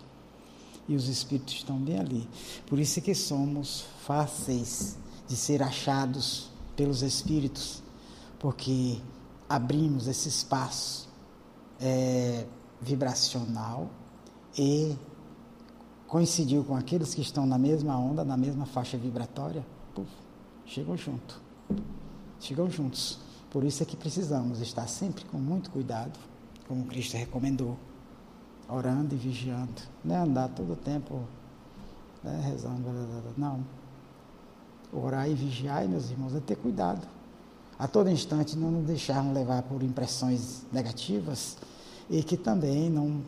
E 0.86 0.94
os 0.94 1.08
espíritos 1.08 1.54
estão 1.54 1.78
bem 1.78 1.98
ali. 1.98 2.28
Por 2.66 2.78
isso 2.78 2.98
é 2.98 3.02
que 3.02 3.14
somos 3.14 3.84
fáceis 4.04 4.96
de 5.26 5.36
ser 5.36 5.62
achados 5.62 6.50
pelos 6.74 7.02
espíritos, 7.02 7.82
porque 8.38 8.98
abrimos 9.48 10.06
esse 10.06 10.28
espaço 10.28 11.08
é, 11.80 12.46
vibracional 12.80 13.90
e 14.56 14.96
coincidiu 16.06 16.64
com 16.64 16.74
aqueles 16.74 17.14
que 17.14 17.20
estão 17.20 17.44
na 17.44 17.58
mesma 17.58 17.98
onda, 17.98 18.24
na 18.24 18.36
mesma 18.36 18.64
faixa 18.64 18.96
vibratória 18.96 19.62
chegam 20.66 20.96
junto. 20.96 21.40
Chegam 22.40 22.70
juntos. 22.70 23.18
Por 23.50 23.64
isso 23.64 23.82
é 23.82 23.86
que 23.86 23.96
precisamos 23.96 24.60
estar 24.60 24.86
sempre 24.86 25.24
com 25.24 25.38
muito 25.38 25.70
cuidado, 25.70 26.18
como 26.66 26.84
Cristo 26.84 27.16
recomendou, 27.16 27.76
orando 28.68 29.14
e 29.14 29.18
vigiando. 29.18 29.82
Não 30.04 30.14
é 30.14 30.18
andar 30.18 30.48
todo 30.48 30.74
o 30.74 30.76
tempo 30.76 31.22
né, 32.22 32.42
rezando. 32.44 32.84
Não. 33.36 33.64
Orar 34.92 35.28
e 35.30 35.34
vigiar, 35.34 35.86
meus 35.88 36.10
irmãos, 36.10 36.34
é 36.34 36.40
ter 36.40 36.56
cuidado. 36.56 37.06
A 37.78 37.86
todo 37.86 38.10
instante 38.10 38.56
não 38.56 38.70
nos 38.70 38.86
deixarmos 38.86 39.32
levar 39.34 39.62
por 39.62 39.82
impressões 39.82 40.64
negativas 40.72 41.56
e 42.10 42.22
que 42.22 42.36
também 42.36 42.90
não 42.90 43.22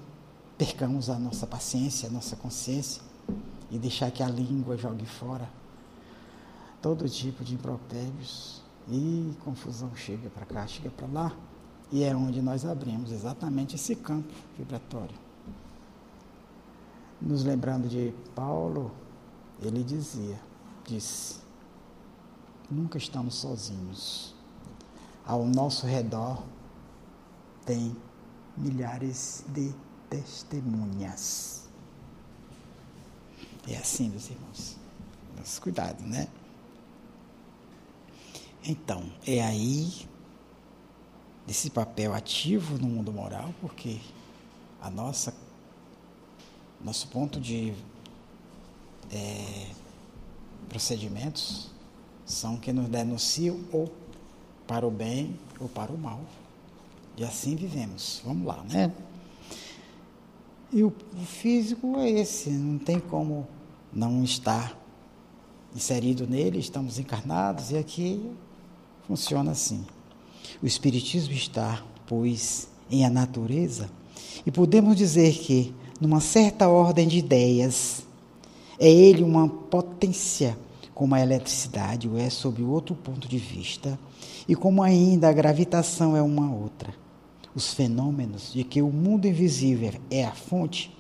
percamos 0.59 1.09
a 1.09 1.19
nossa 1.19 1.47
paciência, 1.47 2.09
a 2.09 2.13
nossa 2.13 2.37
consciência 2.37 3.01
e 3.71 3.79
deixar 3.79 4.11
que 4.11 4.23
a 4.23 4.29
língua 4.29 4.77
jogue 4.77 5.07
fora 5.07 5.49
todo 6.81 7.09
tipo 7.09 7.45
de 7.45 7.55
impropérios 7.55 8.63
e 8.89 9.35
confusão 9.45 9.95
chega 9.95 10.31
para 10.31 10.47
cá, 10.47 10.67
chega 10.67 10.91
para 10.91 11.07
lá, 11.07 11.37
e 11.93 12.03
é 12.03 12.15
onde 12.15 12.41
nós 12.41 12.65
abrimos 12.65 13.11
exatamente 13.13 13.77
esse 13.77 13.97
campo 13.97 14.33
vibratório. 14.57 15.15
Nos 17.21 17.45
lembrando 17.45 17.89
de 17.89 18.15
Paulo, 18.35 18.91
ele 19.61 19.85
dizia, 19.85 20.41
disse, 20.87 21.41
nunca 22.71 22.97
estamos 22.97 23.35
sozinhos. 23.35 24.35
Ao 25.27 25.45
nosso 25.45 25.87
redor 25.87 26.43
tem 27.67 27.95
milhares 28.57 29.45
de 29.49 29.75
testemunhas. 30.09 31.69
É 33.69 33.77
assim, 33.77 34.09
meus 34.09 34.31
irmãos. 34.31 34.77
Mas 35.37 35.59
cuidado, 35.59 36.03
né? 36.03 36.27
Então, 38.65 39.05
é 39.27 39.43
aí 39.43 40.07
desse 41.47 41.71
papel 41.71 42.15
ativo 42.15 42.79
no 42.79 42.87
mundo 42.87 43.13
moral, 43.13 43.55
porque 43.61 43.99
a 44.81 44.91
nossa 44.91 45.35
nosso 46.83 47.09
ponto 47.09 47.39
de 47.39 47.75
é, 49.13 49.67
procedimentos 50.69 51.71
são 52.25 52.57
que 52.57 52.73
nos 52.73 52.89
denunciam 52.89 53.61
ou 53.73 53.93
para 54.67 54.87
o 54.87 54.91
bem 54.91 55.39
ou 55.59 55.69
para 55.69 55.93
o 55.93 55.99
mal. 55.99 56.21
E 57.17 57.25
assim 57.25 57.55
vivemos. 57.57 58.23
Vamos 58.25 58.47
lá, 58.47 58.63
né? 58.65 58.93
E 60.73 60.83
o, 60.83 60.89
o 60.89 61.25
físico 61.27 61.99
é 61.99 62.09
esse, 62.09 62.49
não 62.51 62.79
tem 62.79 63.01
como 63.01 63.47
não 63.93 64.23
estar 64.23 64.79
inserido 65.75 66.27
nele, 66.27 66.59
estamos 66.59 66.99
encarnados 66.99 67.73
e 67.73 67.77
aqui 67.77 68.33
Funciona 69.11 69.51
assim. 69.51 69.85
O 70.63 70.67
Espiritismo 70.67 71.35
está, 71.35 71.83
pois, 72.07 72.69
em 72.89 73.05
a 73.05 73.11
natureza, 73.11 73.91
e 74.47 74.53
podemos 74.53 74.95
dizer 74.95 75.35
que, 75.35 75.75
numa 76.01 76.21
certa 76.21 76.69
ordem 76.69 77.09
de 77.09 77.19
ideias, 77.19 78.07
é 78.79 78.89
ele 78.89 79.25
uma 79.25 79.49
potência, 79.49 80.57
como 80.95 81.17
a 81.17 81.21
eletricidade 81.21 82.07
o 82.07 82.17
é 82.17 82.31
sob 82.31 82.63
outro 82.63 82.95
ponto 82.95 83.27
de 83.27 83.37
vista, 83.37 83.99
e 84.47 84.55
como 84.55 84.81
ainda 84.81 85.29
a 85.29 85.33
gravitação 85.33 86.17
é 86.17 86.23
uma 86.23 86.55
outra. 86.55 86.95
Os 87.53 87.75
fenômenos 87.75 88.53
de 88.53 88.63
que 88.63 88.81
o 88.81 88.93
mundo 88.93 89.27
invisível 89.27 89.95
é 90.09 90.25
a 90.25 90.31
fonte 90.33 90.97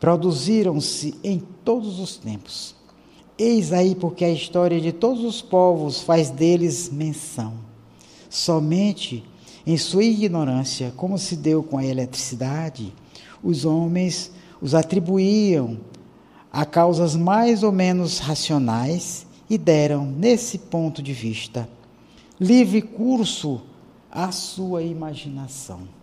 produziram-se 0.00 1.14
em 1.22 1.40
todos 1.64 2.00
os 2.00 2.16
tempos 2.16 2.75
Eis 3.38 3.72
aí 3.72 3.94
porque 3.94 4.24
a 4.24 4.30
história 4.30 4.80
de 4.80 4.92
todos 4.92 5.22
os 5.22 5.42
povos 5.42 6.00
faz 6.00 6.30
deles 6.30 6.90
menção. 6.90 7.54
Somente 8.30 9.22
em 9.66 9.76
sua 9.76 10.04
ignorância, 10.04 10.92
como 10.96 11.18
se 11.18 11.36
deu 11.36 11.62
com 11.62 11.76
a 11.76 11.84
eletricidade, 11.84 12.94
os 13.42 13.64
homens 13.64 14.30
os 14.60 14.74
atribuíam 14.74 15.78
a 16.50 16.64
causas 16.64 17.14
mais 17.14 17.62
ou 17.62 17.72
menos 17.72 18.18
racionais 18.18 19.26
e 19.50 19.58
deram, 19.58 20.06
nesse 20.06 20.58
ponto 20.58 21.02
de 21.02 21.12
vista, 21.12 21.68
livre 22.40 22.80
curso 22.80 23.60
à 24.10 24.32
sua 24.32 24.82
imaginação. 24.82 25.95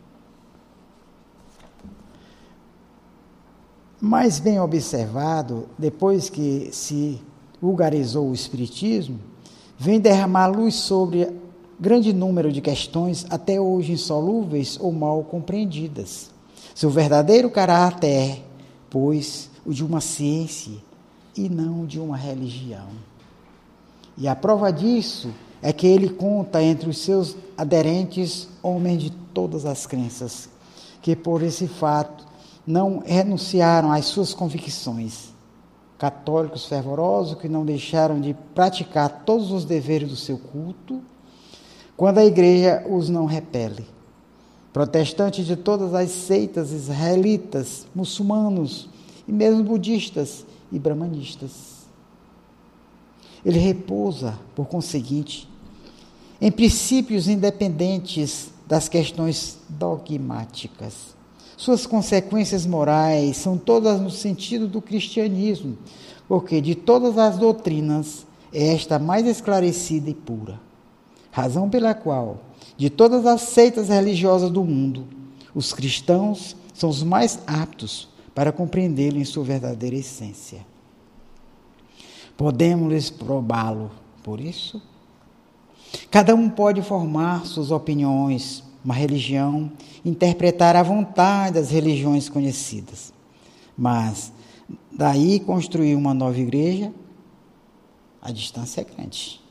Mais 4.06 4.38
bem 4.38 4.60
observado, 4.60 5.70
depois 5.78 6.30
que 6.30 6.68
se 6.74 7.22
vulgarizou 7.62 8.32
o 8.32 8.34
Espiritismo, 8.34 9.18
vem 9.80 9.98
derramar 9.98 10.48
luz 10.48 10.76
sobre 10.76 11.32
grande 11.80 12.12
número 12.12 12.52
de 12.52 12.60
questões 12.60 13.26
até 13.30 13.62
hoje 13.62 13.94
insolúveis 13.94 14.78
ou 14.78 14.92
mal 14.92 15.24
compreendidas. 15.24 16.30
Seu 16.76 16.90
verdadeiro 16.90 17.50
caráter 17.50 18.44
pois, 18.90 19.50
o 19.66 19.74
de 19.74 19.86
uma 19.86 20.02
ciência 20.02 20.74
e 21.34 21.48
não 21.48 21.86
de 21.86 21.98
uma 21.98 22.18
religião. 22.18 22.90
E 24.18 24.28
a 24.28 24.36
prova 24.36 24.70
disso 24.70 25.30
é 25.62 25.72
que 25.72 25.88
ele 25.88 26.10
conta 26.10 26.62
entre 26.62 26.90
os 26.90 26.98
seus 26.98 27.38
aderentes 27.58 28.50
homens 28.62 29.02
de 29.02 29.12
todas 29.34 29.66
as 29.66 29.88
crenças, 29.88 30.50
que 31.02 31.16
por 31.16 31.42
esse 31.42 31.70
fato 31.70 32.33
não 32.66 33.04
renunciaram 33.06 33.92
às 33.92 34.06
suas 34.06 34.34
convicções. 34.34 35.34
Católicos 35.98 36.66
fervorosos 36.66 37.38
que 37.38 37.48
não 37.48 37.66
deixaram 37.66 38.20
de 38.20 38.34
praticar 38.54 39.24
todos 39.26 39.52
os 39.52 39.66
deveres 39.66 40.10
do 40.10 40.16
seu 40.16 40.38
culto, 40.38 41.02
quando 41.96 42.18
a 42.18 42.26
igreja 42.26 42.86
os 42.90 43.10
não 43.10 43.26
repele. 43.26 43.86
Protestantes 44.72 45.46
de 45.46 45.56
todas 45.56 45.94
as 45.94 46.10
seitas 46.10 46.72
israelitas, 46.72 47.86
muçulmanos 47.94 48.90
e 49.28 49.32
mesmo 49.32 49.64
budistas 49.64 50.46
e 50.72 50.80
brahmanistas. 50.80 51.84
Ele 53.46 53.60
repousa, 53.60 54.40
por 54.56 54.68
conseguinte, 54.68 55.48
em 56.42 56.52
princípios 56.52 57.28
independentes 57.28 58.50
das 58.68 58.90
questões 58.90 59.60
dogmáticas. 59.70 61.16
Suas 61.64 61.88
consequências 61.88 62.66
morais 62.66 63.38
são 63.38 63.58
todas 63.58 63.98
no 64.02 64.10
sentido 64.10 64.68
do 64.68 64.82
cristianismo, 64.82 65.78
porque 66.28 66.60
de 66.60 66.76
todas 66.76 67.18
as 67.18 67.38
doutrinas 67.38 68.28
é 68.52 68.74
esta 68.74 69.00
mais 69.00 69.26
esclarecida 69.26 70.10
e 70.10 70.14
pura. 70.14 70.60
Razão 71.32 71.70
pela 71.70 71.94
qual, 71.94 72.42
de 72.76 72.90
todas 72.90 73.26
as 73.26 73.44
seitas 73.44 73.88
religiosas 73.88 74.52
do 74.52 74.62
mundo, 74.62 75.08
os 75.56 75.72
cristãos 75.72 76.54
são 76.74 76.90
os 76.90 77.02
mais 77.02 77.40
aptos 77.48 78.10
para 78.36 78.52
compreendê-lo 78.52 79.18
em 79.18 79.24
sua 79.24 79.46
verdadeira 79.46 79.96
essência. 79.96 80.66
Podemos 82.36 83.10
probá-lo 83.10 83.90
por 84.22 84.42
isso? 84.42 84.82
Cada 86.12 86.36
um 86.36 86.50
pode 86.50 86.82
formar 86.82 87.46
suas 87.46 87.72
opiniões, 87.72 88.62
uma 88.84 88.94
religião, 88.94 89.72
interpretar 90.04 90.76
à 90.76 90.84
vontade 90.84 91.58
as 91.58 91.70
religiões 91.70 92.28
conhecidas. 92.28 93.14
Mas 93.78 94.32
daí 94.92 95.40
construir 95.40 95.96
uma 95.96 96.14
nova 96.14 96.38
igreja, 96.38 96.94
a 98.22 98.32
distância 98.32 98.82
é 98.82 98.84
grande. 98.84 99.42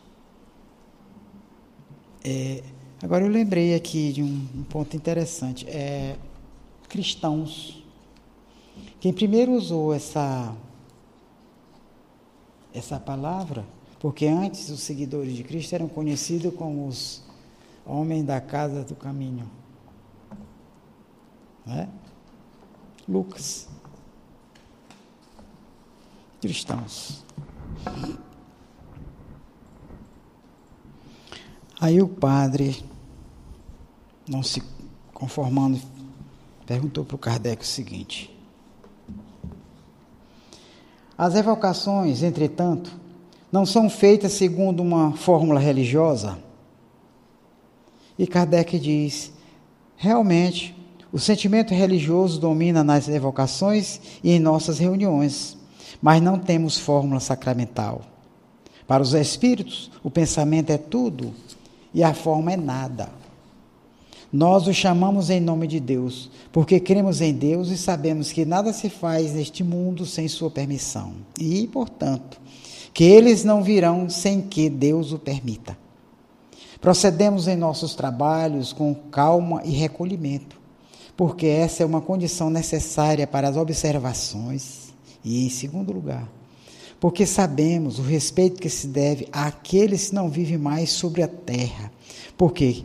É, 2.24 2.62
agora 3.02 3.24
eu 3.24 3.28
lembrei 3.28 3.74
aqui 3.74 4.12
de 4.12 4.22
um, 4.22 4.46
um 4.54 4.62
ponto 4.64 4.96
interessante. 4.96 5.68
É, 5.68 6.16
cristãos. 6.88 7.82
Quem 9.00 9.12
primeiro 9.12 9.52
usou 9.52 9.92
essa 9.92 10.54
essa 12.74 12.98
palavra, 12.98 13.66
porque 14.00 14.26
antes 14.26 14.70
os 14.70 14.80
seguidores 14.80 15.36
de 15.36 15.44
Cristo 15.44 15.74
eram 15.74 15.88
conhecidos 15.88 16.54
como 16.54 16.86
os 16.86 17.21
homens 17.84 18.24
da 18.24 18.40
casa 18.40 18.84
do 18.84 18.94
caminho. 18.94 19.50
Né? 21.64 21.88
Lucas. 23.08 23.68
Cristãos. 26.40 27.24
Aí 31.80 32.00
o 32.00 32.08
padre, 32.08 32.84
não 34.28 34.42
se 34.42 34.62
conformando, 35.12 35.80
perguntou 36.64 37.04
para 37.04 37.16
o 37.16 37.18
Kardec 37.18 37.62
o 37.62 37.66
seguinte: 37.66 38.32
as 41.16 41.34
evocações, 41.34 42.22
entretanto, 42.22 42.90
não 43.50 43.66
são 43.66 43.90
feitas 43.90 44.32
segundo 44.32 44.80
uma 44.80 45.12
fórmula 45.12 45.60
religiosa. 45.60 46.38
E 48.22 48.26
Kardec 48.28 48.78
diz: 48.78 49.32
realmente, 49.96 50.76
o 51.12 51.18
sentimento 51.18 51.74
religioso 51.74 52.38
domina 52.38 52.84
nas 52.84 53.08
evocações 53.08 54.00
e 54.22 54.30
em 54.30 54.38
nossas 54.38 54.78
reuniões, 54.78 55.58
mas 56.00 56.22
não 56.22 56.38
temos 56.38 56.78
fórmula 56.78 57.18
sacramental. 57.18 58.02
Para 58.86 59.02
os 59.02 59.12
espíritos, 59.12 59.90
o 60.04 60.08
pensamento 60.08 60.70
é 60.70 60.78
tudo 60.78 61.34
e 61.92 62.04
a 62.04 62.14
forma 62.14 62.52
é 62.52 62.56
nada. 62.56 63.08
Nós 64.32 64.68
o 64.68 64.72
chamamos 64.72 65.28
em 65.28 65.40
nome 65.40 65.66
de 65.66 65.80
Deus, 65.80 66.30
porque 66.52 66.78
cremos 66.78 67.20
em 67.20 67.34
Deus 67.34 67.70
e 67.70 67.76
sabemos 67.76 68.30
que 68.30 68.44
nada 68.44 68.72
se 68.72 68.88
faz 68.88 69.32
neste 69.34 69.64
mundo 69.64 70.06
sem 70.06 70.28
sua 70.28 70.48
permissão. 70.48 71.12
E, 71.40 71.66
portanto, 71.66 72.40
que 72.94 73.02
eles 73.02 73.42
não 73.42 73.64
virão 73.64 74.08
sem 74.08 74.40
que 74.40 74.70
Deus 74.70 75.10
o 75.10 75.18
permita. 75.18 75.81
Procedemos 76.82 77.46
em 77.46 77.54
nossos 77.54 77.94
trabalhos 77.94 78.72
com 78.72 78.92
calma 78.92 79.62
e 79.64 79.70
recolhimento, 79.70 80.60
porque 81.16 81.46
essa 81.46 81.84
é 81.84 81.86
uma 81.86 82.00
condição 82.00 82.50
necessária 82.50 83.24
para 83.24 83.48
as 83.48 83.56
observações. 83.56 84.92
E, 85.24 85.46
em 85.46 85.48
segundo 85.48 85.92
lugar, 85.92 86.28
porque 86.98 87.24
sabemos 87.24 88.00
o 88.00 88.02
respeito 88.02 88.60
que 88.60 88.68
se 88.68 88.88
deve 88.88 89.28
àqueles 89.30 90.08
que 90.08 90.14
não 90.16 90.28
vivem 90.28 90.58
mais 90.58 90.90
sobre 90.90 91.22
a 91.22 91.28
terra, 91.28 91.92
porque 92.36 92.84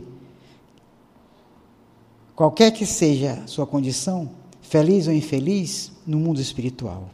qualquer 2.36 2.70
que 2.70 2.86
seja 2.86 3.42
sua 3.46 3.66
condição, 3.66 4.30
feliz 4.62 5.08
ou 5.08 5.12
infeliz, 5.12 5.90
no 6.06 6.20
mundo 6.20 6.40
espiritual. 6.40 7.10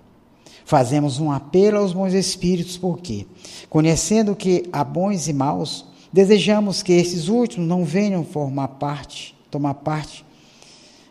Fazemos 0.66 1.18
um 1.18 1.32
apelo 1.32 1.78
aos 1.78 1.94
bons 1.94 2.12
espíritos, 2.12 2.76
porque, 2.76 3.26
conhecendo 3.70 4.36
que 4.36 4.68
há 4.70 4.84
bons 4.84 5.28
e 5.28 5.32
maus, 5.32 5.93
desejamos 6.14 6.80
que 6.80 6.92
esses 6.92 7.26
últimos 7.26 7.66
não 7.66 7.84
venham 7.84 8.24
formar 8.24 8.68
parte, 8.68 9.36
tomar 9.50 9.74
parte 9.74 10.24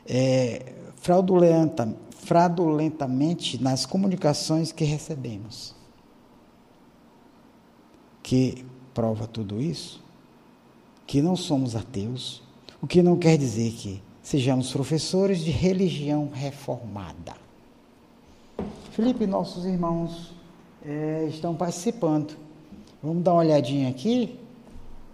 é, 0.05 0.71
fraudulenta, 0.95 1.93
fraudulentamente 2.19 3.61
nas 3.61 3.85
comunicações 3.85 4.71
que 4.71 4.85
recebemos. 4.85 5.75
Que 8.23 8.63
prova 8.93 9.27
tudo 9.27 9.61
isso? 9.61 10.01
Que 11.05 11.21
não 11.21 11.35
somos 11.35 11.75
ateus, 11.75 12.41
o 12.81 12.87
que 12.87 13.03
não 13.03 13.17
quer 13.17 13.37
dizer 13.37 13.73
que 13.73 14.01
sejamos 14.21 14.71
professores 14.71 15.39
de 15.39 15.51
religião 15.51 16.29
reformada. 16.33 17.33
Felipe, 18.91 19.27
nossos 19.27 19.65
irmãos 19.65 20.31
é, 20.85 21.27
estão 21.27 21.53
participando. 21.53 22.37
Vamos 23.01 23.21
dar 23.21 23.33
uma 23.33 23.41
olhadinha 23.41 23.89
aqui. 23.89 24.39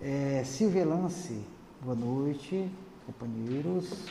É, 0.01 0.43
Silvia 0.45 0.85
Lance, 0.85 1.41
boa 1.81 1.93
noite, 1.93 2.71
companheiros. 3.05 4.05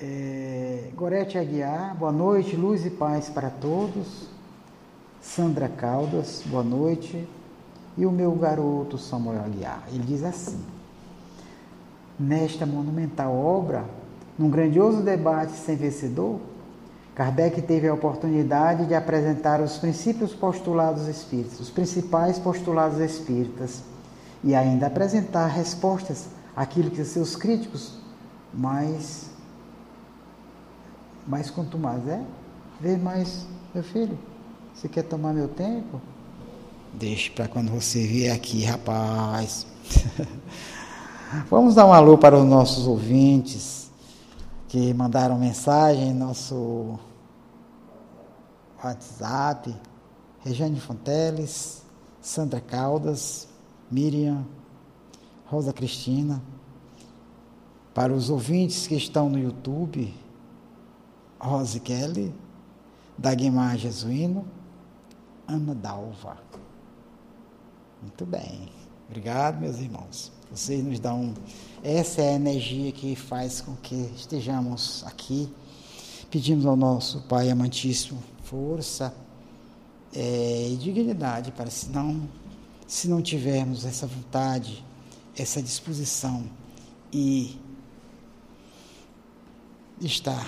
É, 0.00 0.90
Gorete 0.94 1.36
Aguiar, 1.36 1.94
boa 1.96 2.10
noite, 2.10 2.56
luz 2.56 2.86
e 2.86 2.90
paz 2.90 3.28
para 3.28 3.50
todos. 3.50 4.26
Sandra 5.20 5.68
Caldas, 5.68 6.42
boa 6.46 6.64
noite. 6.64 7.28
E 7.98 8.06
o 8.06 8.10
meu 8.10 8.32
garoto 8.32 8.96
Samuel 8.96 9.44
Aguiar. 9.44 9.82
Ele 9.88 10.04
diz 10.04 10.24
assim: 10.24 10.58
Nesta 12.18 12.64
monumental 12.64 13.36
obra, 13.36 13.84
num 14.38 14.48
grandioso 14.48 15.02
debate 15.02 15.52
sem 15.52 15.76
vencedor, 15.76 16.40
Kardec 17.14 17.60
teve 17.60 17.86
a 17.86 17.92
oportunidade 17.92 18.86
de 18.86 18.94
apresentar 18.94 19.60
os 19.60 19.76
princípios 19.76 20.32
postulados 20.32 21.06
espíritas, 21.06 21.60
os 21.60 21.68
principais 21.68 22.38
postulados 22.38 22.98
espíritas, 22.98 23.89
e 24.42 24.54
ainda 24.54 24.86
apresentar 24.86 25.46
respostas 25.46 26.28
àquilo 26.56 26.90
que 26.90 27.04
seus 27.04 27.36
críticos 27.36 27.98
mais 28.52 29.30
mais 31.26 31.52
mais 31.78 32.08
é? 32.08 32.22
Vê 32.80 32.96
mais, 32.96 33.46
meu 33.74 33.84
filho, 33.84 34.18
você 34.74 34.88
quer 34.88 35.02
tomar 35.02 35.32
meu 35.32 35.48
tempo? 35.48 36.00
Deixe 36.94 37.30
para 37.30 37.46
quando 37.46 37.70
você 37.70 38.04
vier 38.04 38.34
aqui, 38.34 38.64
rapaz. 38.64 39.66
Vamos 41.48 41.74
dar 41.74 41.86
um 41.86 41.92
alô 41.92 42.18
para 42.18 42.36
os 42.36 42.44
nossos 42.44 42.86
ouvintes 42.86 43.90
que 44.66 44.92
mandaram 44.92 45.38
mensagem 45.38 46.08
em 46.08 46.14
nosso 46.14 46.98
WhatsApp. 48.82 49.74
Regiane 50.40 50.80
Fonteles, 50.80 51.82
Sandra 52.20 52.60
Caldas, 52.60 53.46
Miriam, 53.90 54.46
Rosa 55.46 55.72
Cristina. 55.72 56.42
Para 57.92 58.12
os 58.12 58.30
ouvintes 58.30 58.86
que 58.86 58.94
estão 58.94 59.28
no 59.28 59.38
YouTube, 59.38 60.14
Rose 61.40 61.80
Kelly, 61.80 62.32
Dagmar 63.18 63.76
Jesuíno, 63.76 64.46
Ana 65.46 65.74
Dalva. 65.74 66.38
Muito 68.00 68.24
bem. 68.24 68.68
Obrigado, 69.08 69.60
meus 69.60 69.78
irmãos. 69.78 70.30
Vocês 70.50 70.84
nos 70.84 71.00
dão. 71.00 71.34
Essa 71.82 72.22
é 72.22 72.30
a 72.30 72.34
energia 72.34 72.92
que 72.92 73.16
faz 73.16 73.60
com 73.60 73.74
que 73.76 74.10
estejamos 74.14 75.04
aqui. 75.06 75.52
Pedimos 76.30 76.64
ao 76.64 76.76
nosso 76.76 77.22
Pai 77.22 77.50
amantíssimo 77.50 78.22
força 78.50 79.14
é, 80.12 80.68
e 80.70 80.76
dignidade 80.76 81.52
para 81.52 81.70
se 81.70 81.88
não, 81.90 82.28
se 82.90 83.06
não 83.06 83.22
tivermos 83.22 83.84
essa 83.84 84.04
vontade, 84.04 84.84
essa 85.36 85.62
disposição 85.62 86.44
e 87.12 87.56
estar 90.00 90.44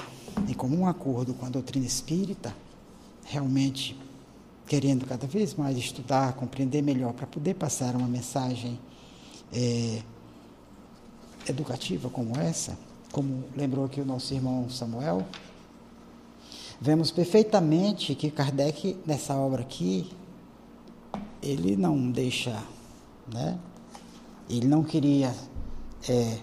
em 0.48 0.52
comum 0.52 0.88
acordo 0.88 1.34
com 1.34 1.46
a 1.46 1.48
doutrina 1.48 1.86
espírita, 1.86 2.52
realmente 3.24 3.96
querendo 4.66 5.06
cada 5.06 5.24
vez 5.24 5.54
mais 5.54 5.78
estudar, 5.78 6.32
compreender 6.32 6.82
melhor 6.82 7.12
para 7.12 7.28
poder 7.28 7.54
passar 7.54 7.94
uma 7.94 8.08
mensagem 8.08 8.76
é, 9.52 10.02
educativa 11.48 12.10
como 12.10 12.36
essa, 12.36 12.76
como 13.12 13.44
lembrou 13.56 13.84
aqui 13.84 14.00
o 14.00 14.04
nosso 14.04 14.34
irmão 14.34 14.68
Samuel, 14.68 15.24
vemos 16.80 17.12
perfeitamente 17.12 18.16
que 18.16 18.32
Kardec, 18.32 18.96
nessa 19.06 19.36
obra 19.36 19.62
aqui, 19.62 20.10
ele 21.42 21.76
não 21.76 22.10
deixa, 22.10 22.62
né? 23.32 23.58
Ele 24.48 24.66
não 24.66 24.82
queria, 24.82 25.34
é, 26.08 26.38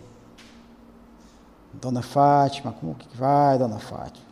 Dona 1.74 2.02
Fátima, 2.02 2.72
como 2.74 2.96
que 2.96 3.16
vai, 3.16 3.58
Dona 3.58 3.80
Fátima? 3.80 4.28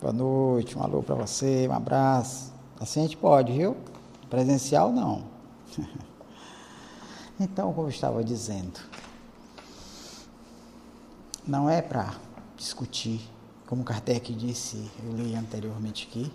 Boa 0.00 0.12
noite, 0.12 0.76
um 0.78 0.82
alô 0.82 1.02
para 1.02 1.14
você, 1.14 1.66
um 1.68 1.72
abraço. 1.72 2.52
Assim 2.78 3.00
a 3.00 3.02
gente 3.04 3.16
pode, 3.16 3.52
viu? 3.52 3.76
Presencial 4.28 4.92
não. 4.92 5.24
então, 7.40 7.72
como 7.72 7.86
eu 7.86 7.90
estava 7.90 8.22
dizendo, 8.22 8.78
não 11.46 11.68
é 11.68 11.80
para 11.82 12.14
discutir, 12.56 13.20
como 13.66 13.82
Kardec 13.84 14.32
disse, 14.34 14.90
eu 15.02 15.12
li 15.12 15.34
anteriormente 15.34 16.06
aqui, 16.08 16.32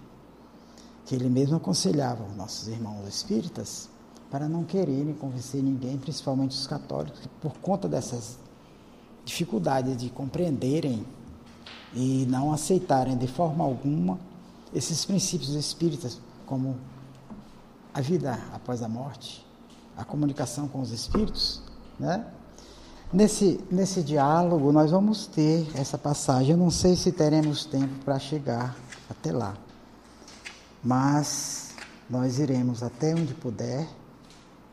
que 1.09 1.15
ele 1.15 1.27
mesmo 1.27 1.57
aconselhava 1.57 2.23
os 2.23 2.35
nossos 2.35 2.67
irmãos 2.67 3.07
espíritas 3.07 3.89
para 4.29 4.47
não 4.47 4.63
quererem 4.63 5.11
convencer 5.15 5.59
ninguém, 5.59 5.97
principalmente 5.97 6.51
os 6.51 6.67
católicos, 6.67 7.21
por 7.41 7.57
conta 7.57 7.87
dessas 7.89 8.37
dificuldades 9.25 9.97
de 9.97 10.11
compreenderem 10.11 11.03
e 11.95 12.27
não 12.29 12.53
aceitarem 12.53 13.17
de 13.17 13.25
forma 13.25 13.63
alguma 13.63 14.19
esses 14.71 15.03
princípios 15.03 15.55
espíritas, 15.55 16.21
como 16.45 16.77
a 17.91 18.01
vida 18.01 18.39
após 18.53 18.83
a 18.83 18.87
morte, 18.87 19.43
a 19.97 20.05
comunicação 20.05 20.67
com 20.67 20.79
os 20.79 20.91
espíritos, 20.91 21.63
né? 21.99 22.23
Nesse, 23.11 23.59
nesse 23.71 24.03
diálogo, 24.03 24.71
nós 24.71 24.91
vamos 24.91 25.25
ter 25.25 25.67
essa 25.73 25.97
passagem. 25.97 26.51
Eu 26.51 26.57
não 26.57 26.69
sei 26.69 26.95
se 26.95 27.11
teremos 27.11 27.65
tempo 27.65 27.95
para 28.05 28.19
chegar 28.19 28.77
até 29.09 29.31
lá, 29.31 29.57
mas 30.83 31.75
nós 32.09 32.39
iremos 32.39 32.81
até 32.81 33.13
onde 33.13 33.33
puder 33.33 33.87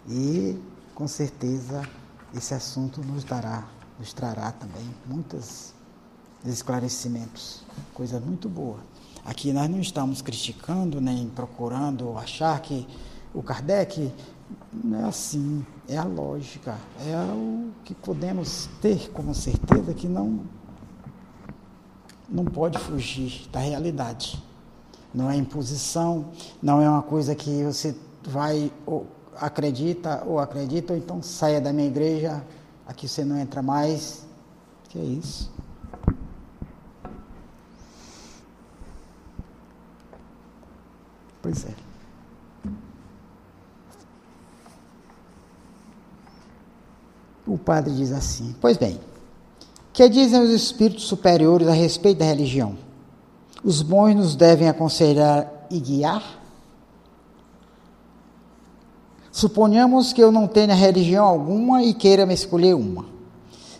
e, 0.08 0.58
com 0.94 1.06
certeza, 1.06 1.82
esse 2.34 2.54
assunto 2.54 3.00
nos 3.02 3.24
dará, 3.24 3.66
nos 3.98 4.12
trará 4.12 4.52
também 4.52 4.88
muitos 5.06 5.74
esclarecimentos, 6.44 7.62
coisa 7.92 8.20
muito 8.20 8.48
boa. 8.48 8.78
Aqui 9.24 9.52
nós 9.52 9.68
não 9.68 9.80
estamos 9.80 10.22
criticando 10.22 11.00
nem 11.00 11.28
procurando 11.28 12.16
achar 12.16 12.60
que 12.60 12.86
o 13.34 13.42
Kardec 13.42 14.12
não 14.72 15.00
é 15.00 15.04
assim, 15.04 15.66
é 15.88 15.96
a 15.96 16.04
lógica, 16.04 16.78
é 17.00 17.16
o 17.32 17.72
que 17.84 17.94
podemos 17.94 18.68
ter 18.80 19.10
como 19.10 19.34
certeza 19.34 19.92
que 19.92 20.06
não 20.06 20.44
não 22.28 22.44
pode 22.44 22.78
fugir 22.78 23.48
da 23.52 23.60
realidade. 23.60 24.42
Não 25.16 25.30
é 25.30 25.36
imposição, 25.36 26.26
não 26.62 26.80
é 26.80 26.88
uma 26.88 27.02
coisa 27.02 27.34
que 27.34 27.64
você 27.64 27.96
vai 28.22 28.70
ou 28.84 29.06
acredita 29.34 30.22
ou 30.26 30.38
acredita, 30.38 30.92
ou 30.92 30.98
então 30.98 31.22
saia 31.22 31.60
da 31.60 31.72
minha 31.72 31.88
igreja, 31.88 32.44
aqui 32.86 33.08
você 33.08 33.24
não 33.24 33.38
entra 33.38 33.62
mais. 33.62 34.26
Que 34.90 34.98
é 34.98 35.02
isso? 35.02 35.50
Pois 41.42 41.64
é. 41.64 41.86
o 47.46 47.56
padre 47.56 47.94
diz 47.94 48.12
assim: 48.12 48.54
Pois 48.60 48.76
bem, 48.76 49.00
que 49.92 50.08
dizem 50.08 50.40
os 50.42 50.50
espíritos 50.50 51.04
superiores 51.04 51.68
a 51.68 51.72
respeito 51.72 52.18
da 52.18 52.24
religião? 52.24 52.85
Os 53.66 53.82
bons 53.82 54.14
nos 54.14 54.36
devem 54.36 54.68
aconselhar 54.68 55.66
e 55.68 55.80
guiar? 55.80 56.22
Suponhamos 59.32 60.12
que 60.12 60.22
eu 60.22 60.30
não 60.30 60.46
tenha 60.46 60.72
religião 60.72 61.24
alguma 61.24 61.82
e 61.82 61.92
queira 61.92 62.24
me 62.24 62.32
escolher 62.32 62.76
uma. 62.76 63.06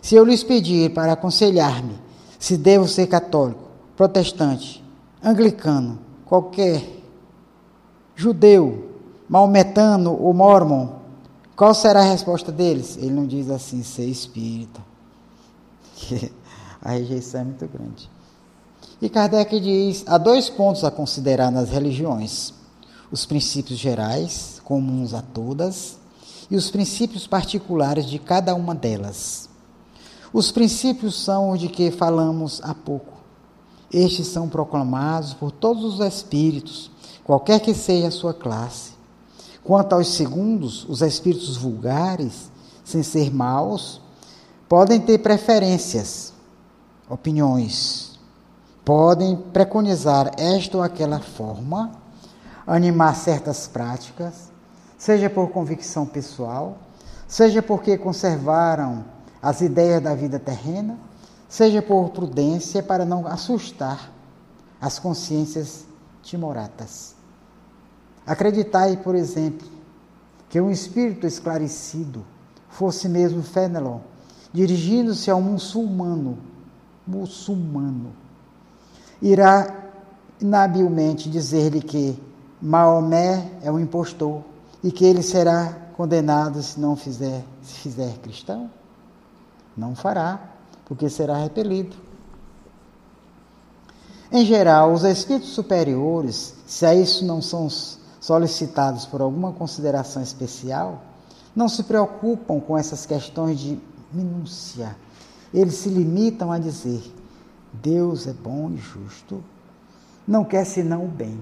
Se 0.01 0.13
eu 0.13 0.25
lhes 0.25 0.43
pedir 0.43 0.93
para 0.93 1.13
aconselhar-me 1.13 1.97
se 2.37 2.57
devo 2.57 2.85
ser 2.85 3.07
católico, 3.07 3.63
protestante, 3.95 4.83
anglicano, 5.23 5.99
qualquer, 6.25 6.83
judeu, 8.13 8.91
maometano 9.29 10.21
ou 10.21 10.33
mormon, 10.33 10.89
qual 11.55 11.73
será 11.73 12.01
a 12.01 12.11
resposta 12.11 12.51
deles? 12.51 12.97
Ele 12.97 13.11
não 13.11 13.25
diz 13.25 13.49
assim, 13.49 13.81
ser 13.83 14.05
espírita. 14.05 14.81
a 16.81 16.91
rejeição 16.91 17.39
é 17.39 17.43
muito 17.45 17.65
grande. 17.69 18.16
E 19.01 19.09
Kardec 19.09 19.59
diz: 19.59 20.03
há 20.07 20.17
dois 20.17 20.49
pontos 20.49 20.83
a 20.83 20.91
considerar 20.91 21.51
nas 21.51 21.69
religiões: 21.69 22.53
os 23.11 23.25
princípios 23.25 23.79
gerais, 23.79 24.61
comuns 24.63 25.13
a 25.13 25.21
todas, 25.21 25.97
e 26.49 26.55
os 26.55 26.71
princípios 26.71 27.27
particulares 27.27 28.05
de 28.05 28.19
cada 28.19 28.55
uma 28.55 28.73
delas. 28.73 29.49
Os 30.33 30.51
princípios 30.51 31.23
são 31.23 31.51
os 31.51 31.59
de 31.59 31.69
que 31.69 31.91
falamos 31.91 32.59
há 32.63 32.73
pouco. 32.73 33.13
Estes 33.91 34.27
são 34.27 34.49
proclamados 34.49 35.33
por 35.33 35.51
todos 35.51 35.83
os 35.83 35.99
espíritos, 36.05 36.91
qualquer 37.23 37.61
que 37.61 37.73
seja 37.73 38.09
a 38.09 38.11
sua 38.11 38.33
classe 38.33 38.97
Quanto 39.67 39.91
aos 39.91 40.07
segundos, 40.07 40.85
os 40.87 41.01
espíritos 41.01 41.57
vulgares, 41.57 42.49
sem 42.85 43.03
ser 43.03 43.35
maus, 43.35 43.99
podem 44.69 44.97
ter 44.97 45.17
preferências, 45.17 46.31
opiniões, 47.09 48.16
podem 48.87 49.35
preconizar 49.35 50.31
esta 50.37 50.77
ou 50.77 50.81
aquela 50.81 51.19
forma, 51.19 51.91
animar 52.65 53.17
certas 53.17 53.67
práticas, 53.67 54.49
seja 54.97 55.29
por 55.29 55.49
convicção 55.49 56.05
pessoal, 56.05 56.77
seja 57.27 57.61
porque 57.61 57.97
conservaram 57.97 59.03
as 59.41 59.59
ideias 59.59 60.01
da 60.01 60.15
vida 60.15 60.39
terrena, 60.39 60.97
seja 61.49 61.81
por 61.81 62.11
prudência 62.11 62.81
para 62.81 63.03
não 63.03 63.27
assustar 63.27 64.09
as 64.79 64.97
consciências 64.97 65.83
timoratas. 66.23 67.13
Acreditai, 68.25 68.95
por 68.95 69.15
exemplo, 69.15 69.67
que 70.47 70.61
um 70.61 70.71
espírito 70.71 71.27
esclarecido 71.27 72.23
fosse 72.69 73.09
mesmo 73.09 73.43
Fenelon, 73.43 73.99
dirigindo-se 74.53 75.29
a 75.29 75.35
um 75.35 75.41
muçulmano, 75.41 76.37
muçulmano, 77.05 78.26
irá 79.21 79.73
inabilmente 80.39 81.29
dizer-lhe 81.29 81.81
que 81.81 82.21
Maomé 82.61 83.51
é 83.61 83.71
um 83.71 83.79
impostor 83.79 84.41
e 84.83 84.91
que 84.91 85.05
ele 85.05 85.21
será 85.21 85.73
condenado 85.95 86.61
se 86.61 86.79
não 86.79 86.95
fizer, 86.95 87.43
se 87.61 87.73
fizer 87.75 88.17
cristão? 88.19 88.69
Não 89.75 89.95
fará, 89.95 90.39
porque 90.85 91.09
será 91.09 91.37
repelido. 91.37 91.95
Em 94.31 94.45
geral, 94.45 94.93
os 94.93 95.03
espíritos 95.03 95.49
superiores, 95.49 96.53
se 96.65 96.85
a 96.85 96.93
isso 96.93 97.25
não 97.25 97.41
são 97.41 97.69
solicitados 98.19 99.05
por 99.05 99.21
alguma 99.21 99.53
consideração 99.53 100.21
especial, 100.21 101.01
não 101.55 101.69
se 101.69 101.83
preocupam 101.83 102.59
com 102.59 102.77
essas 102.77 103.05
questões 103.05 103.59
de 103.59 103.79
minúcia. 104.11 104.95
Eles 105.53 105.75
se 105.75 105.89
limitam 105.89 106.51
a 106.51 106.59
dizer: 106.59 107.01
Deus 107.73 108.27
é 108.27 108.33
bom 108.33 108.71
e 108.71 108.77
justo, 108.77 109.43
não 110.27 110.43
quer 110.43 110.65
senão 110.65 111.05
o 111.05 111.07
bem. 111.07 111.39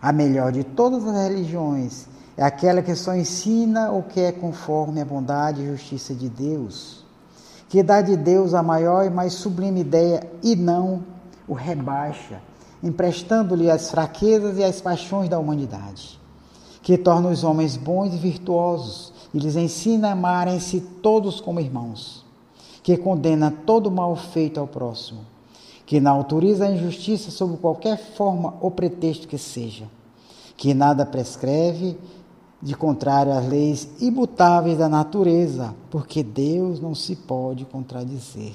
A 0.00 0.12
melhor 0.12 0.52
de 0.52 0.64
todas 0.64 1.06
as 1.06 1.28
religiões 1.28 2.06
é 2.36 2.42
aquela 2.42 2.82
que 2.82 2.94
só 2.94 3.14
ensina 3.14 3.90
o 3.92 4.02
que 4.02 4.20
é 4.20 4.32
conforme 4.32 5.00
a 5.00 5.04
bondade 5.04 5.62
e 5.62 5.66
justiça 5.66 6.14
de 6.14 6.28
Deus, 6.28 7.04
que 7.68 7.82
dá 7.82 8.02
de 8.02 8.16
Deus 8.16 8.54
a 8.54 8.62
maior 8.62 9.04
e 9.04 9.10
mais 9.10 9.32
sublime 9.32 9.80
ideia 9.80 10.30
e 10.42 10.54
não 10.54 11.02
o 11.48 11.54
rebaixa 11.54 12.40
emprestando-lhe 12.82 13.70
as 13.70 13.90
fraquezas 13.90 14.58
e 14.58 14.64
as 14.64 14.80
paixões 14.80 15.28
da 15.28 15.38
humanidade, 15.38 16.20
que 16.82 16.96
torna 16.96 17.28
os 17.28 17.42
homens 17.42 17.76
bons 17.76 18.14
e 18.14 18.16
virtuosos 18.16 19.12
e 19.34 19.38
lhes 19.38 19.56
ensina 19.56 20.08
a 20.08 20.12
amarem-se 20.12 20.80
todos 20.80 21.40
como 21.40 21.60
irmãos, 21.60 22.24
que 22.82 22.96
condena 22.96 23.50
todo 23.50 23.90
mal 23.90 24.14
feito 24.14 24.60
ao 24.60 24.68
próximo, 24.68 25.20
que 25.86 26.00
não 26.00 26.16
autoriza 26.16 26.66
a 26.66 26.70
injustiça 26.70 27.30
sob 27.30 27.56
qualquer 27.58 27.96
forma 27.96 28.54
ou 28.60 28.72
pretexto 28.72 29.28
que 29.28 29.38
seja, 29.38 29.84
que 30.56 30.74
nada 30.74 31.06
prescreve 31.06 31.96
de 32.60 32.74
contrário 32.74 33.32
às 33.32 33.46
leis 33.46 33.88
imutáveis 34.00 34.78
da 34.78 34.88
natureza, 34.88 35.74
porque 35.88 36.24
Deus 36.24 36.80
não 36.80 36.94
se 36.94 37.14
pode 37.14 37.64
contradizer. 37.64 38.54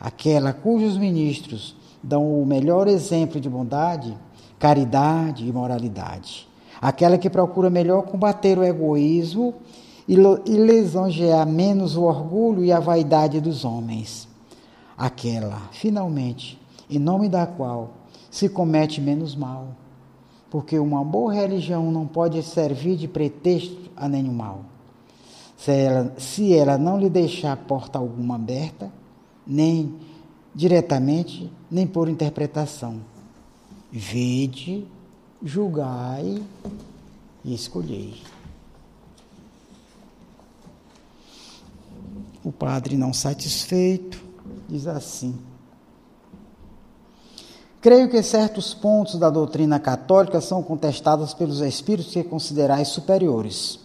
Aquela 0.00 0.52
cujos 0.52 0.98
ministros 0.98 1.76
dão 2.02 2.42
o 2.42 2.44
melhor 2.44 2.88
exemplo 2.88 3.40
de 3.40 3.48
bondade, 3.48 4.16
caridade 4.58 5.48
e 5.48 5.52
moralidade. 5.52 6.48
Aquela 6.80 7.16
que 7.16 7.30
procura 7.30 7.70
melhor 7.70 8.02
combater 8.02 8.58
o 8.58 8.64
egoísmo 8.64 9.54
e 10.08 10.16
lisonjear 10.16 11.46
menos 11.46 11.96
o 11.96 12.02
orgulho 12.02 12.64
e 12.64 12.72
a 12.72 12.80
vaidade 12.80 13.40
dos 13.40 13.64
homens. 13.64 14.25
Aquela, 14.96 15.68
finalmente, 15.72 16.58
em 16.88 16.98
nome 16.98 17.28
da 17.28 17.46
qual 17.46 17.94
se 18.30 18.48
comete 18.48 19.00
menos 19.00 19.34
mal 19.34 19.68
porque 20.50 20.78
uma 20.78 21.04
boa 21.04 21.34
religião 21.34 21.90
não 21.90 22.06
pode 22.06 22.42
servir 22.42 22.96
de 22.96 23.08
pretexto 23.08 23.90
a 23.96 24.08
nenhum 24.08 24.32
mal. 24.32 24.64
Se 25.56 25.70
ela, 25.70 26.14
se 26.18 26.54
ela 26.54 26.78
não 26.78 26.98
lhe 26.98 27.10
deixar 27.10 27.56
porta 27.56 27.98
alguma 27.98 28.36
aberta, 28.36 28.90
nem 29.46 29.94
diretamente, 30.54 31.50
nem 31.70 31.86
por 31.86 32.08
interpretação. 32.08 33.00
Vede, 33.90 34.86
julgai 35.42 36.42
e 37.44 37.54
escolhei. 37.54 38.14
O 42.44 42.52
padre, 42.52 42.96
não 42.96 43.12
satisfeito, 43.12 44.22
diz 44.68 44.86
assim: 44.86 45.38
Creio 47.80 48.08
que 48.08 48.22
certos 48.22 48.74
pontos 48.74 49.18
da 49.18 49.30
doutrina 49.30 49.78
católica 49.78 50.40
são 50.40 50.62
contestados 50.62 51.32
pelos 51.32 51.60
espíritos 51.60 52.12
que 52.12 52.24
considerais 52.24 52.88
superiores. 52.88 53.78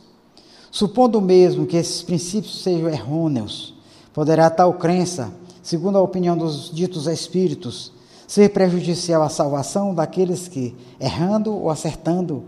Supondo 0.71 1.21
mesmo 1.21 1.67
que 1.67 1.77
esses 1.77 2.01
princípios 2.01 2.63
sejam 2.63 2.89
errôneos, 2.89 3.75
poderá 4.13 4.49
tal 4.49 4.73
crença, 4.75 5.31
segundo 5.61 5.97
a 5.97 6.01
opinião 6.01 6.37
dos 6.37 6.71
ditos 6.73 7.07
espíritos, 7.07 7.91
ser 8.25 8.49
prejudicial 8.49 9.21
à 9.21 9.29
salvação 9.29 9.93
daqueles 9.93 10.47
que, 10.47 10.75
errando 10.99 11.53
ou 11.53 11.69
acertando, 11.69 12.45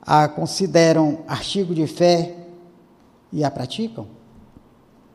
a 0.00 0.28
consideram 0.28 1.20
artigo 1.28 1.74
de 1.74 1.86
fé 1.86 2.36
e 3.32 3.44
a 3.44 3.50
praticam? 3.50 4.08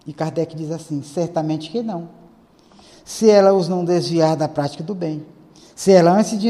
E 0.07 0.13
Kardec 0.13 0.55
diz 0.55 0.71
assim: 0.71 1.03
certamente 1.03 1.69
que 1.69 1.83
não. 1.83 2.16
Se 3.07 3.29
ela 3.29 3.53
os 3.53 3.69
não 3.69 3.85
desviar 3.85 4.35
da 4.35 4.49
prática 4.49 4.83
do 4.83 4.93
bem. 4.93 5.25
Se 5.73 5.93
ela 5.93 6.11
antes 6.11 6.37
de 6.37 6.49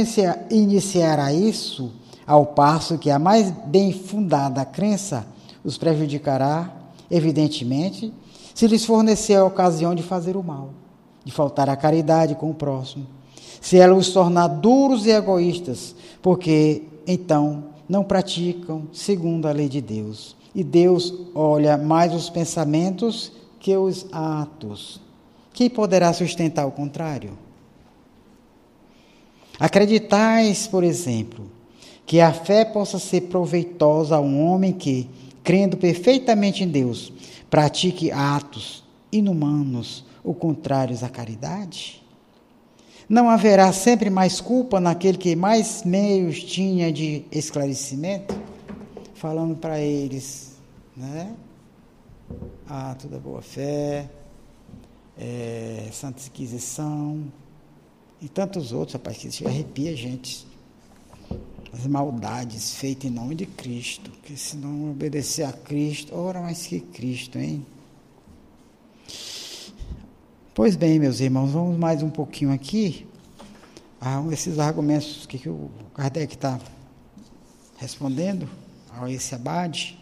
iniciar, 0.49 1.19
a 1.19 1.31
isso, 1.31 1.91
ao 2.25 2.47
passo 2.47 2.97
que 2.97 3.11
a 3.11 3.19
mais 3.19 3.51
bem 3.67 3.93
fundada 3.93 4.65
crença 4.65 5.27
os 5.63 5.77
prejudicará, 5.77 6.73
evidentemente, 7.11 8.11
se 8.55 8.65
lhes 8.65 8.83
fornecer 8.83 9.35
a 9.35 9.45
ocasião 9.45 9.93
de 9.93 10.01
fazer 10.01 10.35
o 10.35 10.41
mal, 10.41 10.69
de 11.23 11.31
faltar 11.31 11.69
à 11.69 11.75
caridade 11.75 12.33
com 12.33 12.49
o 12.49 12.55
próximo. 12.55 13.05
Se 13.61 13.77
ela 13.77 13.93
os 13.93 14.09
tornar 14.09 14.47
duros 14.47 15.05
e 15.05 15.11
egoístas, 15.11 15.93
porque 16.23 16.85
então 17.05 17.65
não 17.87 18.03
praticam 18.03 18.87
segundo 18.91 19.47
a 19.47 19.51
lei 19.51 19.69
de 19.69 19.79
Deus. 19.79 20.35
E 20.55 20.63
Deus 20.63 21.13
olha 21.35 21.77
mais 21.77 22.15
os 22.15 22.31
pensamentos 22.31 23.31
que 23.59 23.77
os 23.77 24.07
atos. 24.11 25.05
Quem 25.57 25.71
poderá 25.71 26.13
sustentar 26.13 26.67
o 26.67 26.71
contrário? 26.71 27.35
Acreditais, 29.59 30.67
por 30.67 30.83
exemplo, 30.83 31.49
que 32.05 32.21
a 32.21 32.31
fé 32.31 32.63
possa 32.63 32.99
ser 32.99 33.21
proveitosa 33.21 34.17
a 34.17 34.19
um 34.19 34.39
homem 34.39 34.71
que, 34.71 35.09
crendo 35.43 35.75
perfeitamente 35.75 36.63
em 36.63 36.67
Deus, 36.67 37.11
pratique 37.49 38.11
atos 38.11 38.83
inumanos 39.11 40.05
ou 40.23 40.35
contrários 40.35 41.01
à 41.01 41.09
caridade? 41.09 42.03
Não 43.09 43.27
haverá 43.27 43.73
sempre 43.73 44.11
mais 44.11 44.39
culpa 44.39 44.79
naquele 44.79 45.17
que 45.17 45.35
mais 45.35 45.83
meios 45.83 46.43
tinha 46.43 46.91
de 46.93 47.25
esclarecimento? 47.31 48.39
Falando 49.15 49.55
para 49.55 49.79
eles, 49.79 50.55
né? 50.95 51.33
Ato 52.69 53.07
da 53.07 53.17
boa 53.17 53.41
fé, 53.41 54.07
é, 55.17 55.89
Santa 55.91 56.21
Inquisição, 56.25 57.31
e 58.21 58.27
tantos 58.27 58.71
outros, 58.71 58.93
rapaz, 58.93 59.17
que 59.17 59.45
arrepia 59.45 59.91
a 59.91 59.95
gente. 59.95 60.45
As 61.71 61.85
maldades 61.85 62.75
feitas 62.75 63.05
em 63.11 63.13
nome 63.13 63.35
de 63.35 63.45
Cristo. 63.45 64.09
Que 64.23 64.35
se 64.35 64.57
não 64.57 64.91
obedecer 64.91 65.43
a 65.43 65.53
Cristo, 65.53 66.15
ora 66.15 66.41
mais 66.41 66.65
que 66.65 66.79
Cristo, 66.79 67.37
hein? 67.37 67.65
Pois 70.55 70.75
bem, 70.75 70.97
meus 70.97 71.19
irmãos, 71.19 71.51
vamos 71.51 71.77
mais 71.77 72.01
um 72.01 72.09
pouquinho 72.09 72.51
aqui. 72.51 73.05
a 74.01 74.23
esses 74.31 74.57
argumentos 74.57 75.27
que, 75.27 75.37
que 75.37 75.49
o 75.49 75.69
Kardec 75.93 76.33
está 76.33 76.59
respondendo 77.77 78.49
a 78.91 79.11
esse 79.11 79.35
abade. 79.35 79.99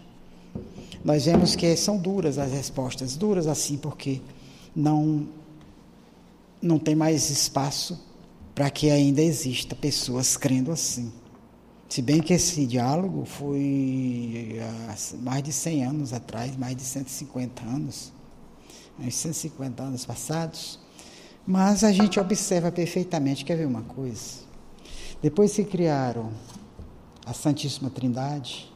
Nós 1.03 1.25
vemos 1.25 1.55
que 1.55 1.75
são 1.75 1.97
duras 1.97 2.37
as 2.37 2.53
respostas, 2.53 3.17
duras 3.17 3.47
assim, 3.47 3.77
porque 3.77 4.21
não 4.75 5.27
não 6.61 6.79
tem 6.79 6.95
mais 6.95 7.29
espaço 7.29 7.99
para 8.55 8.69
que 8.69 8.89
ainda 8.89 9.21
exista 9.21 9.75
pessoas 9.75 10.35
crendo 10.35 10.71
assim. 10.71 11.11
Se 11.87 12.01
bem 12.01 12.21
que 12.21 12.33
esse 12.33 12.65
diálogo 12.65 13.23
foi 13.25 14.57
há 14.59 14.95
mais 15.21 15.43
de 15.43 15.53
100 15.53 15.85
anos 15.85 16.13
atrás, 16.13 16.57
mais 16.57 16.75
de 16.75 16.81
150 16.81 17.63
anos, 17.63 18.11
uns 18.99 19.13
150 19.13 19.83
anos 19.83 20.05
passados, 20.05 20.79
mas 21.45 21.83
a 21.83 21.91
gente 21.91 22.19
observa 22.19 22.71
perfeitamente, 22.71 23.45
quer 23.45 23.57
ver 23.57 23.67
uma 23.67 23.83
coisa? 23.83 24.39
Depois 25.21 25.51
se 25.51 25.63
criaram 25.63 26.31
a 27.25 27.33
Santíssima 27.33 27.89
Trindade, 27.89 28.71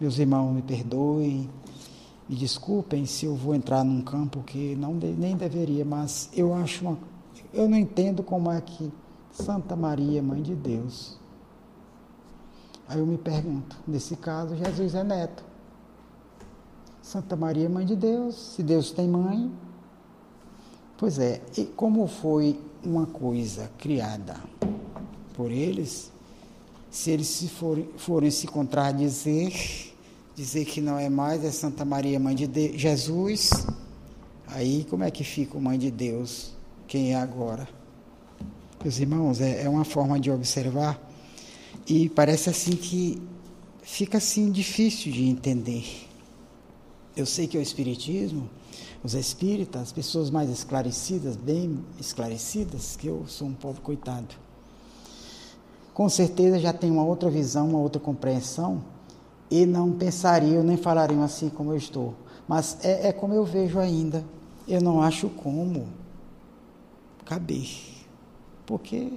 meus 0.00 0.18
irmãos 0.18 0.52
me 0.52 0.62
perdoem, 0.62 1.48
me 2.30 2.36
desculpem 2.36 3.04
se 3.06 3.26
eu 3.26 3.34
vou 3.34 3.56
entrar 3.56 3.82
num 3.82 4.00
campo 4.02 4.40
que 4.44 4.76
não 4.76 4.94
nem 4.94 5.36
deveria, 5.36 5.84
mas 5.84 6.30
eu 6.32 6.54
acho 6.54 6.86
uma, 6.86 6.96
eu 7.52 7.68
não 7.68 7.76
entendo 7.76 8.22
como 8.22 8.52
é 8.52 8.60
que 8.60 8.88
Santa 9.32 9.74
Maria, 9.74 10.22
mãe 10.22 10.40
de 10.40 10.54
Deus. 10.54 11.18
Aí 12.86 13.00
eu 13.00 13.06
me 13.06 13.18
pergunto, 13.18 13.76
nesse 13.84 14.14
caso, 14.14 14.54
Jesus 14.54 14.94
é 14.94 15.02
neto. 15.02 15.44
Santa 17.02 17.34
Maria, 17.34 17.68
mãe 17.68 17.84
de 17.84 17.96
Deus, 17.96 18.36
se 18.36 18.62
Deus 18.62 18.92
tem 18.92 19.08
mãe. 19.08 19.50
Pois 20.96 21.18
é, 21.18 21.42
e 21.58 21.64
como 21.64 22.06
foi 22.06 22.60
uma 22.84 23.06
coisa 23.06 23.72
criada 23.76 24.36
por 25.34 25.50
eles, 25.50 26.12
se 26.88 27.10
eles 27.10 27.26
se 27.26 27.48
forem, 27.48 27.88
forem 27.96 28.30
se 28.30 28.46
contradizer, 28.46 29.89
dizer 30.40 30.64
que 30.64 30.80
não 30.80 30.98
é 30.98 31.10
mais, 31.10 31.44
é 31.44 31.50
Santa 31.50 31.84
Maria, 31.84 32.18
mãe 32.18 32.34
de 32.34 32.46
Deus, 32.46 32.80
Jesus, 32.80 33.50
aí 34.46 34.86
como 34.88 35.04
é 35.04 35.10
que 35.10 35.22
fica 35.22 35.58
o 35.58 35.60
mãe 35.60 35.78
de 35.78 35.90
Deus? 35.90 36.52
Quem 36.88 37.12
é 37.12 37.16
agora? 37.16 37.68
Meus 38.82 38.98
irmãos, 38.98 39.38
é, 39.42 39.64
é 39.64 39.68
uma 39.68 39.84
forma 39.84 40.18
de 40.18 40.30
observar 40.30 40.98
e 41.86 42.08
parece 42.08 42.48
assim 42.48 42.70
que 42.70 43.20
fica 43.82 44.16
assim 44.16 44.50
difícil 44.50 45.12
de 45.12 45.28
entender. 45.28 46.08
Eu 47.14 47.26
sei 47.26 47.46
que 47.46 47.58
o 47.58 47.60
Espiritismo, 47.60 48.48
os 49.04 49.12
espíritas, 49.12 49.82
as 49.82 49.92
pessoas 49.92 50.30
mais 50.30 50.48
esclarecidas, 50.48 51.36
bem 51.36 51.84
esclarecidas, 52.00 52.96
que 52.96 53.08
eu 53.08 53.26
sou 53.26 53.46
um 53.46 53.52
pobre 53.52 53.82
coitado, 53.82 54.34
com 55.92 56.08
certeza 56.08 56.58
já 56.58 56.72
tem 56.72 56.90
uma 56.90 57.04
outra 57.04 57.28
visão, 57.28 57.68
uma 57.68 57.78
outra 57.78 58.00
compreensão 58.00 58.82
e 59.50 59.66
não 59.66 59.90
pensariam 59.92 60.62
nem 60.62 60.76
falariam 60.76 61.22
assim 61.22 61.48
como 61.48 61.72
eu 61.72 61.76
estou. 61.76 62.14
Mas 62.46 62.78
é, 62.84 63.08
é 63.08 63.12
como 63.12 63.34
eu 63.34 63.44
vejo 63.44 63.78
ainda. 63.78 64.24
Eu 64.68 64.80
não 64.80 65.02
acho 65.02 65.28
como 65.28 65.88
caber. 67.24 67.68
Porque 68.64 69.12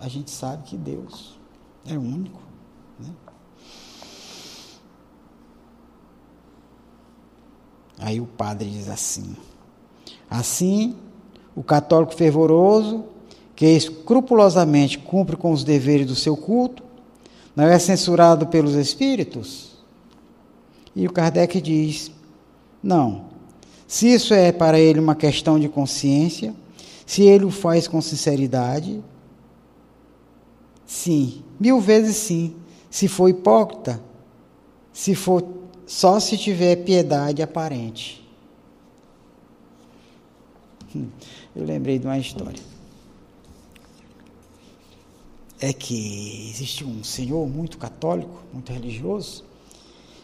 a 0.00 0.08
gente 0.08 0.30
sabe 0.30 0.62
que 0.64 0.76
Deus 0.76 1.38
é 1.86 1.96
único. 1.98 2.40
Né? 2.98 3.10
Aí 7.98 8.20
o 8.20 8.26
padre 8.26 8.70
diz 8.70 8.88
assim: 8.88 9.36
Assim, 10.30 10.96
o 11.54 11.62
católico 11.62 12.14
fervoroso, 12.14 13.04
que 13.54 13.66
escrupulosamente 13.66 14.98
cumpre 14.98 15.36
com 15.36 15.52
os 15.52 15.64
deveres 15.64 16.06
do 16.06 16.14
seu 16.14 16.36
culto, 16.36 16.85
não 17.56 17.64
é 17.64 17.78
censurado 17.78 18.46
pelos 18.46 18.74
espíritos? 18.74 19.74
E 20.94 21.06
o 21.06 21.12
Kardec 21.12 21.60
diz: 21.60 22.12
não. 22.82 23.24
Se 23.88 24.12
isso 24.12 24.34
é 24.34 24.52
para 24.52 24.78
ele 24.78 25.00
uma 25.00 25.14
questão 25.16 25.58
de 25.58 25.68
consciência, 25.68 26.54
se 27.04 27.22
ele 27.22 27.44
o 27.44 27.50
faz 27.50 27.88
com 27.88 28.00
sinceridade, 28.00 29.02
Sim, 30.86 31.42
mil 31.58 31.80
vezes 31.80 32.16
sim. 32.16 32.54
Se 32.88 33.08
for 33.08 33.28
hipócrita, 33.28 34.00
se 34.92 35.14
for 35.14 35.44
só 35.84 36.20
se 36.20 36.38
tiver 36.38 36.76
piedade 36.76 37.42
aparente. 37.42 38.24
Hum, 40.94 41.08
eu 41.54 41.64
lembrei 41.64 41.98
de 41.98 42.06
uma 42.06 42.18
história. 42.18 42.62
É 45.60 45.72
que 45.72 46.50
existe 46.50 46.84
um 46.84 47.02
senhor 47.02 47.48
muito 47.48 47.78
católico, 47.78 48.42
muito 48.52 48.72
religioso, 48.72 49.44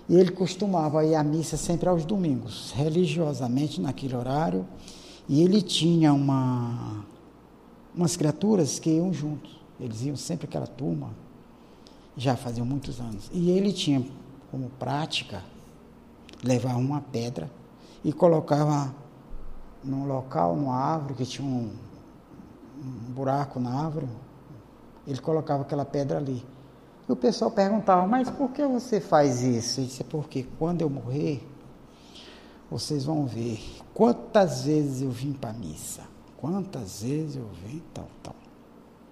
e 0.08 0.16
ele 0.16 0.30
costumava 0.30 1.04
ir 1.04 1.14
à 1.14 1.24
missa 1.24 1.56
sempre 1.56 1.88
aos 1.88 2.04
domingos, 2.04 2.72
religiosamente 2.76 3.80
naquele 3.80 4.14
horário, 4.14 4.66
e 5.28 5.42
ele 5.42 5.62
tinha 5.62 6.12
uma, 6.12 7.04
umas 7.94 8.16
criaturas 8.16 8.78
que 8.78 8.90
iam 8.90 9.12
juntos. 9.12 9.60
Eles 9.80 10.02
iam 10.02 10.16
sempre 10.16 10.46
aquela 10.46 10.66
turma, 10.66 11.10
já 12.16 12.36
faziam 12.36 12.66
muitos 12.66 13.00
anos. 13.00 13.30
E 13.32 13.50
ele 13.50 13.72
tinha 13.72 14.04
como 14.50 14.68
prática 14.78 15.42
levar 16.44 16.76
uma 16.76 17.00
pedra 17.00 17.50
e 18.04 18.12
colocava 18.12 18.94
num 19.82 20.06
local, 20.06 20.54
numa 20.56 20.76
árvore 20.76 21.14
que 21.14 21.24
tinha 21.24 21.46
um, 21.46 21.70
um 22.78 23.12
buraco 23.12 23.58
na 23.58 23.70
árvore, 23.70 24.06
ele 25.06 25.20
colocava 25.20 25.62
aquela 25.62 25.84
pedra 25.84 26.18
ali. 26.18 26.44
E 27.08 27.12
o 27.12 27.16
pessoal 27.16 27.50
perguntava, 27.50 28.06
mas 28.06 28.30
por 28.30 28.50
que 28.50 28.64
você 28.64 29.00
faz 29.00 29.42
isso? 29.42 29.80
Ele 29.80 29.88
disse, 29.88 30.04
porque 30.04 30.46
quando 30.58 30.82
eu 30.82 30.90
morrer, 30.90 31.46
vocês 32.70 33.04
vão 33.04 33.26
ver 33.26 33.60
quantas 33.92 34.64
vezes 34.64 35.02
eu 35.02 35.10
vim 35.10 35.32
para 35.32 35.50
a 35.50 35.52
missa, 35.52 36.02
quantas 36.38 37.02
vezes 37.02 37.36
eu 37.36 37.48
vim, 37.66 37.82
tal, 37.92 38.08
tal. 38.22 38.34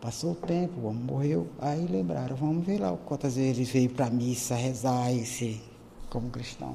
Passou 0.00 0.32
o 0.32 0.34
tempo, 0.34 0.80
o 0.80 0.86
homem 0.86 1.02
morreu, 1.02 1.46
aí 1.60 1.86
lembraram, 1.86 2.34
vamos 2.34 2.64
ver 2.64 2.80
lá 2.80 2.96
quantas 3.04 3.36
vezes 3.36 3.58
ele 3.58 3.64
veio 3.64 3.90
para 3.90 4.06
a 4.06 4.10
missa 4.10 4.54
rezar 4.54 5.12
e 5.12 5.60
como 6.08 6.30
cristão. 6.30 6.74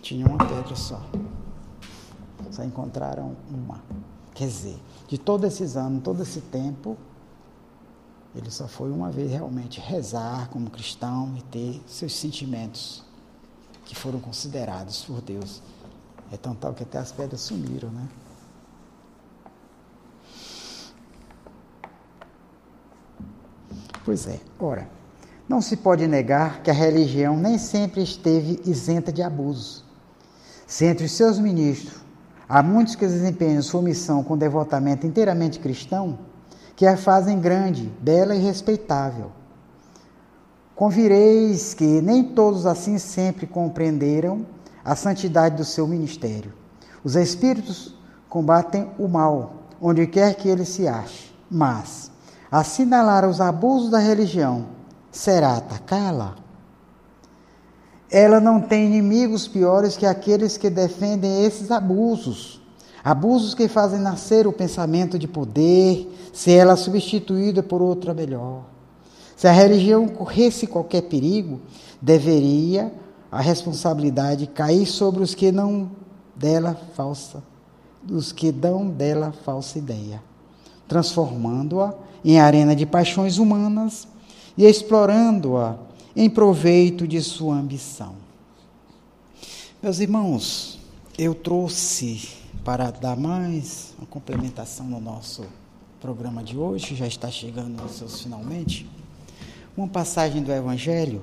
Tinha 0.00 0.26
uma 0.26 0.38
pedra 0.38 0.76
só. 0.76 1.00
Só 2.50 2.62
encontraram 2.62 3.36
uma. 3.50 3.82
Quer 4.34 4.46
dizer, 4.46 4.76
de 5.12 5.18
todos 5.18 5.46
esses 5.52 5.76
anos, 5.76 6.02
todo 6.02 6.22
esse 6.22 6.40
tempo, 6.40 6.96
ele 8.34 8.50
só 8.50 8.66
foi 8.66 8.90
uma 8.90 9.10
vez 9.10 9.30
realmente 9.30 9.78
rezar 9.78 10.48
como 10.48 10.70
cristão 10.70 11.34
e 11.36 11.42
ter 11.42 11.82
seus 11.86 12.14
sentimentos 12.14 13.04
que 13.84 13.94
foram 13.94 14.18
considerados 14.18 15.04
por 15.04 15.20
Deus. 15.20 15.62
É 16.32 16.38
tão 16.38 16.54
tal 16.54 16.72
que 16.72 16.82
até 16.82 16.96
as 16.96 17.12
pedras 17.12 17.42
sumiram, 17.42 17.90
né? 17.90 18.08
Pois 24.06 24.26
é, 24.26 24.40
ora, 24.58 24.88
não 25.46 25.60
se 25.60 25.76
pode 25.76 26.06
negar 26.06 26.62
que 26.62 26.70
a 26.70 26.74
religião 26.74 27.36
nem 27.36 27.58
sempre 27.58 28.02
esteve 28.02 28.62
isenta 28.64 29.12
de 29.12 29.20
abusos. 29.20 29.84
Se 30.66 30.86
entre 30.86 31.04
os 31.04 31.12
seus 31.12 31.38
ministros 31.38 32.01
há 32.52 32.62
muitos 32.62 32.94
que 32.94 33.06
desempenham 33.06 33.62
sua 33.62 33.80
missão 33.80 34.22
com 34.22 34.36
devotamento 34.36 35.06
inteiramente 35.06 35.58
cristão, 35.58 36.18
que 36.76 36.86
a 36.86 36.98
fazem 36.98 37.40
grande, 37.40 37.90
bela 37.98 38.34
e 38.36 38.38
respeitável. 38.38 39.32
Convireis 40.74 41.72
que 41.72 42.02
nem 42.02 42.22
todos 42.22 42.66
assim 42.66 42.98
sempre 42.98 43.46
compreenderam 43.46 44.44
a 44.84 44.94
santidade 44.94 45.56
do 45.56 45.64
seu 45.64 45.88
ministério. 45.88 46.52
Os 47.02 47.16
espíritos 47.16 47.96
combatem 48.28 48.90
o 48.98 49.08
mal, 49.08 49.54
onde 49.80 50.06
quer 50.06 50.34
que 50.34 50.46
ele 50.46 50.66
se 50.66 50.86
ache, 50.86 51.34
mas 51.50 52.10
assinalar 52.50 53.26
os 53.26 53.40
abusos 53.40 53.90
da 53.90 53.98
religião 53.98 54.66
será 55.10 55.56
atacá-la? 55.56 56.41
Ela 58.14 58.38
não 58.38 58.60
tem 58.60 58.84
inimigos 58.84 59.48
piores 59.48 59.96
que 59.96 60.04
aqueles 60.04 60.58
que 60.58 60.68
defendem 60.68 61.46
esses 61.46 61.70
abusos. 61.70 62.60
Abusos 63.02 63.54
que 63.54 63.66
fazem 63.68 63.98
nascer 63.98 64.46
o 64.46 64.52
pensamento 64.52 65.18
de 65.18 65.26
poder, 65.26 66.14
se 66.30 66.52
ela 66.52 66.76
substituída 66.76 67.62
por 67.62 67.80
outra 67.80 68.12
melhor. 68.12 68.64
Se 69.34 69.48
a 69.48 69.52
religião 69.52 70.06
corresse 70.06 70.66
qualquer 70.66 71.04
perigo, 71.04 71.58
deveria 72.02 72.92
a 73.30 73.40
responsabilidade 73.40 74.46
cair 74.46 74.84
sobre 74.84 75.22
os 75.22 75.34
que 75.34 75.50
não 75.50 75.90
dela 76.36 76.78
falsa, 76.94 77.42
os 78.10 78.30
que 78.30 78.52
dão 78.52 78.88
dela 78.88 79.32
falsa 79.42 79.78
ideia, 79.78 80.22
transformando-a 80.86 81.94
em 82.22 82.38
arena 82.38 82.76
de 82.76 82.84
paixões 82.84 83.38
humanas 83.38 84.06
e 84.56 84.66
explorando-a 84.66 85.76
em 86.14 86.28
proveito 86.28 87.08
de 87.08 87.20
sua 87.22 87.56
ambição. 87.56 88.14
Meus 89.82 89.98
irmãos, 89.98 90.78
eu 91.18 91.34
trouxe 91.34 92.28
para 92.64 92.90
dar 92.90 93.16
mais 93.16 93.94
uma 93.98 94.06
complementação 94.06 94.86
no 94.86 95.00
nosso 95.00 95.44
programa 96.00 96.42
de 96.42 96.56
hoje, 96.56 96.94
já 96.94 97.06
está 97.06 97.30
chegando 97.30 97.80
aos 97.80 97.92
seus 97.92 98.20
finalmente, 98.20 98.88
uma 99.76 99.88
passagem 99.88 100.42
do 100.42 100.52
Evangelho 100.52 101.22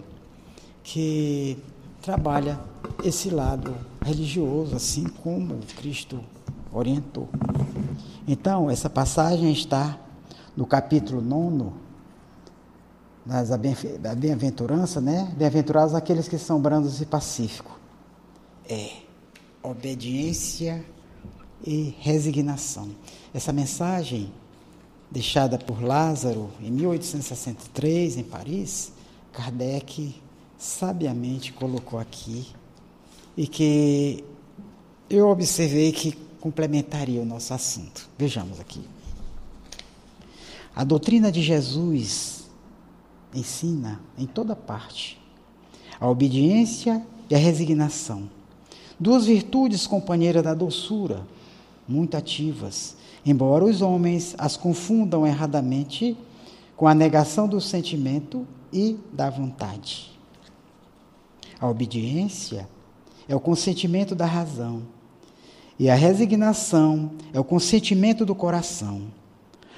que 0.83 1.57
trabalha 2.01 2.59
esse 3.03 3.29
lado 3.29 3.75
religioso, 4.01 4.75
assim 4.75 5.03
como 5.03 5.59
Cristo 5.77 6.19
orientou. 6.73 7.29
Então, 8.27 8.69
essa 8.69 8.89
passagem 8.89 9.51
está 9.51 9.99
no 10.57 10.65
capítulo 10.65 11.21
9 11.21 11.88
da 13.99 14.15
bem-aventurança, 14.15 14.99
né? 14.99 15.31
Bem-aventurados 15.37 15.93
aqueles 15.93 16.27
que 16.27 16.39
são 16.39 16.59
brandos 16.59 16.99
e 16.99 17.05
pacíficos. 17.05 17.73
É 18.67 18.89
obediência 19.61 20.83
e 21.63 21.95
resignação. 21.99 22.89
Essa 23.31 23.53
mensagem, 23.53 24.31
deixada 25.11 25.59
por 25.59 25.79
Lázaro 25.79 26.49
em 26.59 26.71
1863, 26.71 28.17
em 28.17 28.23
Paris, 28.23 28.91
Kardec 29.31 30.15
sabiamente 30.57 31.53
colocou 31.53 31.99
aqui 31.99 32.47
e 33.37 33.45
que 33.45 34.23
eu 35.07 35.29
observei 35.29 35.91
que 35.91 36.13
complementaria 36.41 37.21
o 37.21 37.25
nosso 37.25 37.53
assunto. 37.53 38.09
Vejamos 38.17 38.59
aqui. 38.59 38.81
A 40.75 40.83
doutrina 40.83 41.31
de 41.31 41.41
Jesus 41.41 42.38
ensina 43.33 43.99
em 44.17 44.25
toda 44.25 44.55
parte 44.55 45.19
a 45.99 46.07
obediência 46.07 47.05
e 47.29 47.35
a 47.35 47.37
resignação. 47.37 48.29
Duas 48.99 49.25
virtudes 49.25 49.85
companheiras 49.85 50.43
da 50.43 50.53
doçura, 50.53 51.27
muito 51.87 52.15
ativas, 52.15 52.95
embora 53.25 53.65
os 53.65 53.81
homens 53.81 54.33
as 54.37 54.55
confundam 54.55 55.27
erradamente 55.27 56.17
com 56.75 56.87
a 56.87 56.93
negação 56.93 57.47
do 57.47 57.59
sentimento 57.59 58.47
e 58.71 58.97
da 59.11 59.29
vontade. 59.29 60.17
A 61.59 61.67
obediência 61.67 62.69
é 63.27 63.35
o 63.35 63.39
consentimento 63.39 64.15
da 64.15 64.25
razão, 64.25 64.83
e 65.77 65.89
a 65.89 65.95
resignação 65.95 67.11
é 67.33 67.39
o 67.39 67.43
consentimento 67.43 68.25
do 68.25 68.35
coração. 68.35 69.03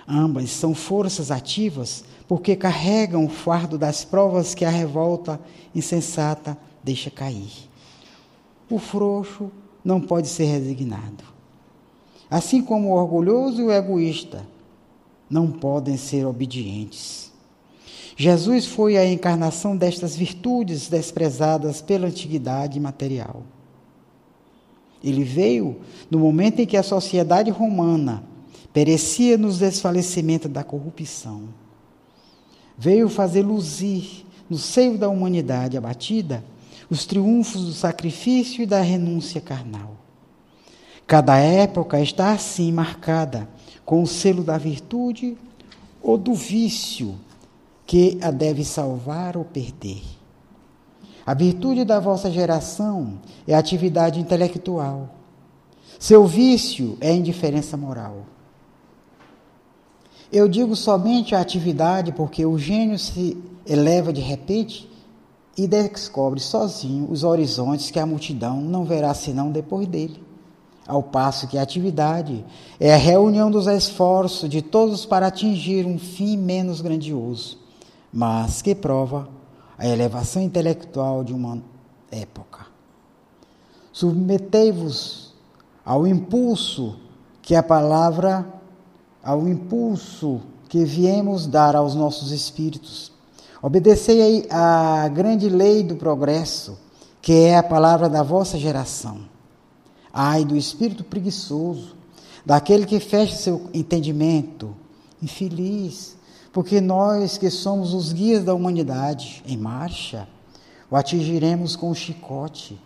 Ambas 0.07 0.49
são 0.49 0.73
forças 0.73 1.29
ativas 1.29 2.03
porque 2.31 2.55
carregam 2.55 3.25
o 3.25 3.29
fardo 3.29 3.77
das 3.77 4.05
provas 4.05 4.55
que 4.55 4.63
a 4.63 4.69
revolta 4.69 5.37
insensata 5.75 6.57
deixa 6.81 7.11
cair. 7.11 7.51
O 8.69 8.79
frouxo 8.79 9.51
não 9.83 9.99
pode 9.99 10.29
ser 10.29 10.45
resignado. 10.45 11.25
Assim 12.29 12.61
como 12.61 12.87
o 12.87 12.93
orgulhoso 12.93 13.59
e 13.59 13.65
o 13.65 13.71
egoísta 13.73 14.47
não 15.29 15.51
podem 15.51 15.97
ser 15.97 16.25
obedientes. 16.25 17.33
Jesus 18.15 18.65
foi 18.65 18.95
a 18.95 19.05
encarnação 19.05 19.75
destas 19.75 20.15
virtudes 20.15 20.87
desprezadas 20.87 21.81
pela 21.81 22.07
antiguidade 22.07 22.79
material. 22.79 23.43
Ele 25.03 25.25
veio 25.25 25.81
no 26.09 26.17
momento 26.17 26.61
em 26.61 26.65
que 26.65 26.77
a 26.77 26.83
sociedade 26.83 27.51
romana 27.51 28.23
perecia 28.71 29.37
nos 29.37 29.59
desfalecimento 29.59 30.47
da 30.47 30.63
corrupção. 30.63 31.59
Veio 32.77 33.09
fazer 33.09 33.43
luzir 33.43 34.25
no 34.49 34.57
seio 34.57 34.97
da 34.97 35.09
humanidade 35.09 35.77
abatida 35.77 36.43
os 36.89 37.05
triunfos 37.05 37.65
do 37.65 37.71
sacrifício 37.71 38.61
e 38.61 38.65
da 38.65 38.81
renúncia 38.81 39.39
carnal. 39.39 39.95
Cada 41.07 41.37
época 41.37 41.99
está 42.01 42.31
assim 42.31 42.71
marcada 42.71 43.47
com 43.85 44.03
o 44.03 44.07
selo 44.07 44.43
da 44.43 44.57
virtude 44.57 45.37
ou 46.01 46.17
do 46.17 46.33
vício 46.33 47.15
que 47.85 48.17
a 48.21 48.31
deve 48.31 48.63
salvar 48.63 49.37
ou 49.37 49.45
perder. 49.45 50.01
A 51.25 51.33
virtude 51.33 51.85
da 51.85 51.99
vossa 51.99 52.31
geração 52.31 53.19
é 53.47 53.53
a 53.53 53.59
atividade 53.59 54.19
intelectual. 54.19 55.15
Seu 55.99 56.25
vício 56.25 56.97
é 56.99 57.09
a 57.09 57.13
indiferença 57.13 57.77
moral. 57.77 58.25
Eu 60.31 60.47
digo 60.47 60.75
somente 60.75 61.35
a 61.35 61.41
atividade 61.41 62.11
porque 62.11 62.45
o 62.45 62.57
gênio 62.57 62.97
se 62.97 63.37
eleva 63.65 64.13
de 64.13 64.21
repente 64.21 64.89
e 65.57 65.67
descobre 65.67 66.39
sozinho 66.39 67.11
os 67.11 67.23
horizontes 67.23 67.91
que 67.91 67.99
a 67.99 68.05
multidão 68.05 68.61
não 68.61 68.85
verá 68.85 69.13
senão 69.13 69.51
depois 69.51 69.87
dele. 69.87 70.23
Ao 70.87 71.03
passo 71.03 71.47
que 71.47 71.57
a 71.57 71.61
atividade 71.61 72.43
é 72.79 72.93
a 72.93 72.97
reunião 72.97 73.51
dos 73.51 73.67
esforços 73.67 74.49
de 74.49 74.61
todos 74.61 75.05
para 75.05 75.27
atingir 75.27 75.85
um 75.85 75.99
fim 75.99 76.37
menos 76.37 76.81
grandioso, 76.81 77.57
mas 78.11 78.61
que 78.61 78.73
prova 78.73 79.29
a 79.77 79.87
elevação 79.87 80.41
intelectual 80.41 81.23
de 81.23 81.33
uma 81.33 81.61
época. 82.09 82.67
Submetei-vos 83.91 85.33
ao 85.85 86.07
impulso 86.07 86.95
que 87.41 87.55
a 87.55 87.63
palavra, 87.63 88.45
ao 89.23 89.47
impulso 89.47 90.41
que 90.67 90.83
viemos 90.85 91.45
dar 91.45 91.75
aos 91.75 91.93
nossos 91.93 92.31
espíritos. 92.31 93.11
Obedecei 93.61 94.47
à 94.49 95.07
grande 95.07 95.49
lei 95.49 95.83
do 95.83 95.95
progresso, 95.95 96.77
que 97.21 97.33
é 97.33 97.57
a 97.57 97.63
palavra 97.63 98.09
da 98.09 98.23
vossa 98.23 98.57
geração. 98.57 99.19
Ai 100.13 100.43
do 100.43 100.57
espírito 100.57 101.03
preguiçoso, 101.03 101.95
daquele 102.45 102.85
que 102.85 102.99
fecha 102.99 103.35
seu 103.35 103.69
entendimento, 103.73 104.75
infeliz, 105.21 106.15
porque 106.51 106.81
nós 106.81 107.37
que 107.37 107.49
somos 107.49 107.93
os 107.93 108.11
guias 108.11 108.43
da 108.43 108.53
humanidade 108.53 109.43
em 109.45 109.57
marcha, 109.57 110.27
o 110.89 110.95
atingiremos 110.95 111.75
com 111.75 111.91
o 111.91 111.95
chicote 111.95 112.79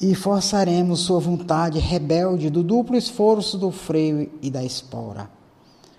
e 0.00 0.14
forçaremos 0.14 1.00
sua 1.00 1.18
vontade 1.18 1.78
rebelde 1.78 2.50
do 2.50 2.62
duplo 2.62 2.96
esforço 2.96 3.56
do 3.56 3.70
freio 3.70 4.30
e 4.42 4.50
da 4.50 4.62
espora. 4.62 5.28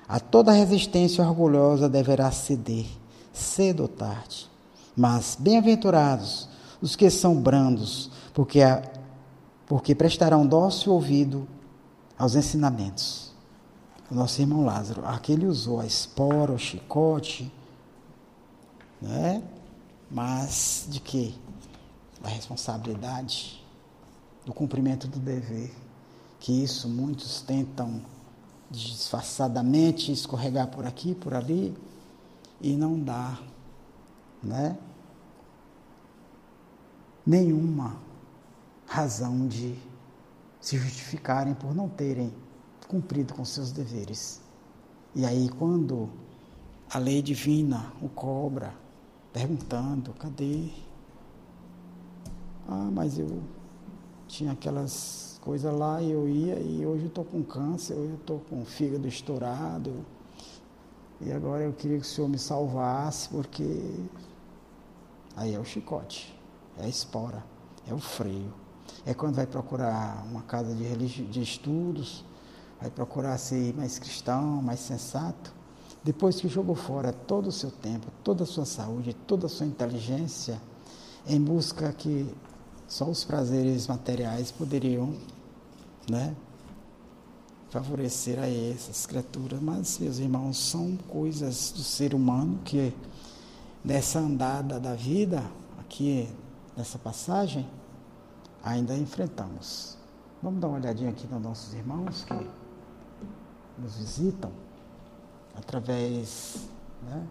A 0.08 0.20
toda 0.20 0.52
resistência 0.52 1.24
orgulhosa 1.24 1.88
deverá 1.88 2.32
ceder, 2.32 2.86
cedo 3.32 3.84
ou 3.84 3.88
tarde. 3.88 4.50
Mas 4.96 5.38
bem-aventurados 5.40 6.48
os 6.82 6.96
que 6.96 7.10
são 7.10 7.42
brandos, 7.42 8.12
porque, 8.34 8.62
a, 8.62 8.84
porque 9.66 9.96
prestarão 9.96 10.46
dócil 10.46 10.94
ouvido 10.94 11.48
aos 12.18 12.36
ensinamentos. 12.36 13.32
O 14.12 14.16
nosso 14.16 14.42
irmão 14.42 14.66
Lázaro, 14.66 15.06
aquele 15.06 15.46
usou 15.46 15.80
a 15.80 15.86
espora, 15.86 16.52
o 16.52 16.60
chicote, 16.60 17.52
né? 19.02 19.42
mas 20.12 20.86
de 20.90 21.00
que? 21.00 21.34
Da 22.22 22.30
responsabilidade 22.30 23.64
do 24.46 24.54
cumprimento 24.54 25.08
do 25.08 25.20
dever, 25.20 25.74
que 26.40 26.64
isso 26.64 26.88
muitos 26.88 27.42
tentam 27.42 28.02
disfarçadamente 28.74 30.12
escorregar 30.12 30.68
por 30.68 30.84
aqui, 30.86 31.14
por 31.14 31.36
ali, 31.36 31.78
e 32.60 32.76
não 32.76 33.00
dá, 33.00 33.40
né? 34.42 34.76
Nenhuma 37.24 37.96
razão 38.88 39.48
de 39.48 39.78
se 40.60 40.78
justificarem 40.78 41.54
por 41.54 41.76
não 41.76 41.88
terem 41.88 42.34
cumprido 42.88 43.36
com 43.36 43.46
seus 43.46 43.72
deveres. 43.72 44.42
E 45.16 45.24
aí, 45.24 45.50
quando 45.50 46.10
a 46.90 46.98
lei 46.98 47.22
divina 47.22 47.94
o 48.02 48.10
cobra, 48.10 48.74
perguntando: 49.32 50.14
cadê? 50.14 50.70
Ah, 52.68 52.90
mas 52.92 53.20
eu 53.20 53.44
tinha 54.28 54.54
aquelas 54.54 55.33
coisas 55.44 55.78
lá 55.78 56.02
e 56.02 56.10
eu 56.10 56.26
ia 56.26 56.58
e 56.58 56.86
hoje 56.86 57.04
eu 57.04 57.08
estou 57.10 57.26
com 57.26 57.44
câncer, 57.44 57.96
hoje 57.96 58.12
eu 58.12 58.16
estou 58.16 58.40
com 58.50 58.62
o 58.62 58.66
fígado 58.66 59.06
estourado. 59.06 59.94
E 61.20 61.34
agora 61.34 61.64
eu 61.64 61.74
queria 61.74 61.98
que 61.98 62.06
o 62.06 62.08
senhor 62.08 62.30
me 62.30 62.40
salvasse, 62.40 63.28
porque 63.28 64.08
aí 65.36 65.54
é 65.54 65.60
o 65.60 65.66
chicote, 65.66 66.34
é 66.78 66.86
a 66.86 66.88
espora, 66.88 67.44
é 67.86 67.94
o 67.94 68.00
freio. 68.00 68.54
É 69.06 69.14
quando 69.14 69.36
vai 69.36 69.46
procurar 69.46 70.26
uma 70.32 70.44
casa 70.44 70.74
de, 70.74 70.84
religi... 70.84 71.24
de 71.24 71.42
estudos, 71.42 72.24
vai 72.80 72.90
procurar 72.90 73.38
ser 73.38 73.74
mais 73.76 74.00
cristão, 74.00 74.62
mais 74.62 74.80
sensato. 74.80 75.54
Depois 76.06 76.40
que 76.40 76.48
jogou 76.48 76.76
fora 76.76 77.12
todo 77.12 77.48
o 77.48 77.52
seu 77.52 77.70
tempo, 77.70 78.08
toda 78.24 78.44
a 78.44 78.48
sua 78.48 78.66
saúde, 78.66 79.14
toda 79.28 79.48
a 79.48 79.50
sua 79.50 79.66
inteligência, 79.66 80.62
em 81.28 81.42
busca 81.42 81.92
que 81.92 82.34
só 82.88 83.10
os 83.10 83.26
prazeres 83.26 83.88
materiais 83.88 84.52
poderiam 84.52 85.14
né, 86.10 86.36
favorecer 87.70 88.40
a 88.40 88.48
essas 88.48 89.06
criaturas. 89.06 89.62
Mas, 89.62 89.98
meus 90.00 90.20
irmãos, 90.20 90.58
são 90.58 90.98
coisas 91.08 91.72
do 91.72 91.84
ser 91.84 92.14
humano 92.14 92.60
que, 92.64 92.94
nessa 93.84 94.20
andada 94.20 94.80
da 94.80 94.94
vida, 94.96 95.44
aqui 95.80 96.30
nessa 96.76 96.98
passagem, 96.98 97.68
ainda 98.64 98.96
enfrentamos. 98.96 99.98
Vamos 100.42 100.60
dar 100.60 100.68
uma 100.68 100.78
olhadinha 100.78 101.10
aqui 101.10 101.28
nos 101.28 101.42
nossos 101.42 101.74
irmãos 101.74 102.26
que 102.26 102.50
nos 103.78 103.98
visitam 103.98 104.52
através 105.56 106.68
né, 107.04 107.26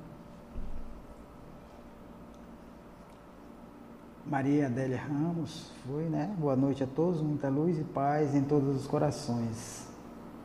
Maria 4.33 4.65
Adélia 4.65 4.99
Ramos 4.99 5.67
foi, 5.87 6.05
né? 6.05 6.35
Boa 6.39 6.57
noite 6.57 6.83
a 6.83 6.87
todos, 6.87 7.21
muita 7.21 7.51
luz 7.51 7.79
e 7.79 7.85
paz 7.85 8.35
em 8.35 8.43
todos 8.43 8.81
os 8.81 8.87
corações, 8.87 9.87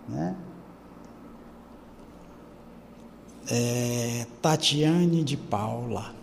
né? 0.09 0.35
É, 3.49 4.27
Tatiane 4.41 5.23
de 5.23 5.37
Paula, 5.37 6.13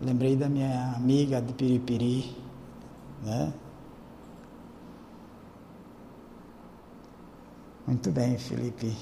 lembrei 0.00 0.34
da 0.34 0.48
minha 0.48 0.94
amiga 0.96 1.42
de 1.42 1.52
Piripiri, 1.52 2.34
né? 3.22 3.52
Muito 7.86 8.10
bem, 8.10 8.38
Felipe. 8.38 8.96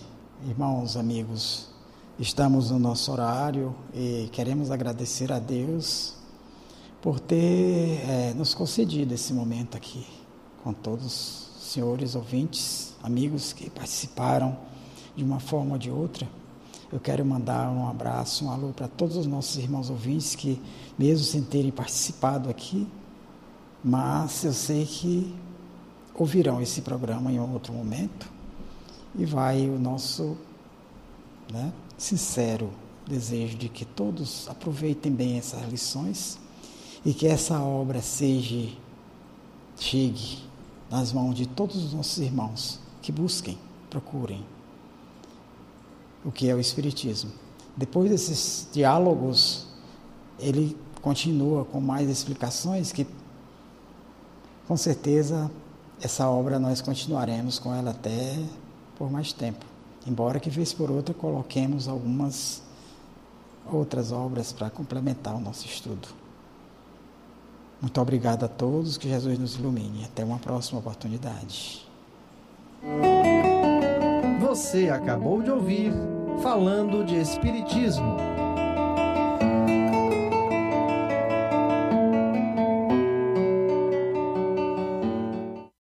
Irmãos, 0.44 0.96
amigos, 0.96 1.70
estamos 2.18 2.72
no 2.72 2.80
nosso 2.80 3.12
horário 3.12 3.72
e 3.94 4.28
queremos 4.32 4.72
agradecer 4.72 5.30
a 5.30 5.38
Deus 5.38 6.20
por 7.02 7.18
ter 7.18 8.00
é, 8.08 8.32
nos 8.36 8.54
concedido 8.54 9.12
esse 9.12 9.34
momento 9.34 9.76
aqui 9.76 10.06
com 10.62 10.72
todos 10.72 11.04
os 11.56 11.64
senhores 11.64 12.14
ouvintes, 12.14 12.94
amigos 13.02 13.52
que 13.52 13.68
participaram 13.68 14.56
de 15.16 15.24
uma 15.24 15.40
forma 15.40 15.72
ou 15.72 15.78
de 15.78 15.90
outra. 15.90 16.28
Eu 16.92 17.00
quero 17.00 17.24
mandar 17.24 17.68
um 17.70 17.88
abraço, 17.88 18.44
um 18.44 18.50
alô 18.50 18.68
para 18.68 18.86
todos 18.86 19.16
os 19.16 19.26
nossos 19.26 19.56
irmãos 19.56 19.90
ouvintes 19.90 20.36
que, 20.36 20.62
mesmo 20.96 21.24
sem 21.24 21.42
terem 21.42 21.72
participado 21.72 22.48
aqui, 22.48 22.86
mas 23.82 24.44
eu 24.44 24.52
sei 24.52 24.86
que 24.86 25.34
ouvirão 26.14 26.62
esse 26.62 26.82
programa 26.82 27.32
em 27.32 27.40
outro 27.40 27.72
momento 27.72 28.30
e 29.16 29.24
vai 29.24 29.68
o 29.68 29.76
nosso 29.76 30.36
né, 31.52 31.72
sincero 31.98 32.70
desejo 33.08 33.58
de 33.58 33.68
que 33.68 33.84
todos 33.84 34.48
aproveitem 34.48 35.10
bem 35.10 35.38
essas 35.38 35.68
lições 35.68 36.38
e 37.04 37.12
que 37.12 37.26
essa 37.26 37.60
obra 37.60 38.00
seja 38.00 38.70
chegue 39.76 40.38
nas 40.90 41.12
mãos 41.12 41.34
de 41.34 41.46
todos 41.46 41.76
os 41.76 41.92
nossos 41.92 42.18
irmãos 42.18 42.78
que 43.00 43.10
busquem, 43.10 43.58
procurem 43.90 44.44
o 46.24 46.30
que 46.30 46.48
é 46.48 46.54
o 46.54 46.60
espiritismo. 46.60 47.32
Depois 47.76 48.10
desses 48.10 48.68
diálogos, 48.72 49.66
ele 50.38 50.76
continua 51.00 51.64
com 51.64 51.80
mais 51.80 52.08
explicações 52.08 52.92
que 52.92 53.06
com 54.68 54.76
certeza 54.76 55.50
essa 56.00 56.28
obra 56.28 56.58
nós 56.58 56.80
continuaremos 56.80 57.58
com 57.58 57.74
ela 57.74 57.90
até 57.90 58.38
por 58.96 59.10
mais 59.10 59.32
tempo. 59.32 59.64
Embora 60.06 60.38
que 60.38 60.50
vez 60.50 60.72
por 60.72 60.90
outra 60.90 61.14
coloquemos 61.14 61.88
algumas 61.88 62.62
outras 63.70 64.12
obras 64.12 64.52
para 64.52 64.68
complementar 64.70 65.34
o 65.34 65.40
nosso 65.40 65.66
estudo. 65.66 66.21
Muito 67.82 68.00
obrigado 68.00 68.44
a 68.44 68.48
todos, 68.48 68.96
que 68.96 69.08
Jesus 69.08 69.36
nos 69.38 69.56
ilumine. 69.56 70.04
Até 70.04 70.24
uma 70.24 70.38
próxima 70.38 70.78
oportunidade. 70.78 71.84
Você 74.40 74.88
acabou 74.88 75.42
de 75.42 75.50
ouvir 75.50 75.92
Falando 76.42 77.04
de 77.04 77.16
Espiritismo 77.16 78.31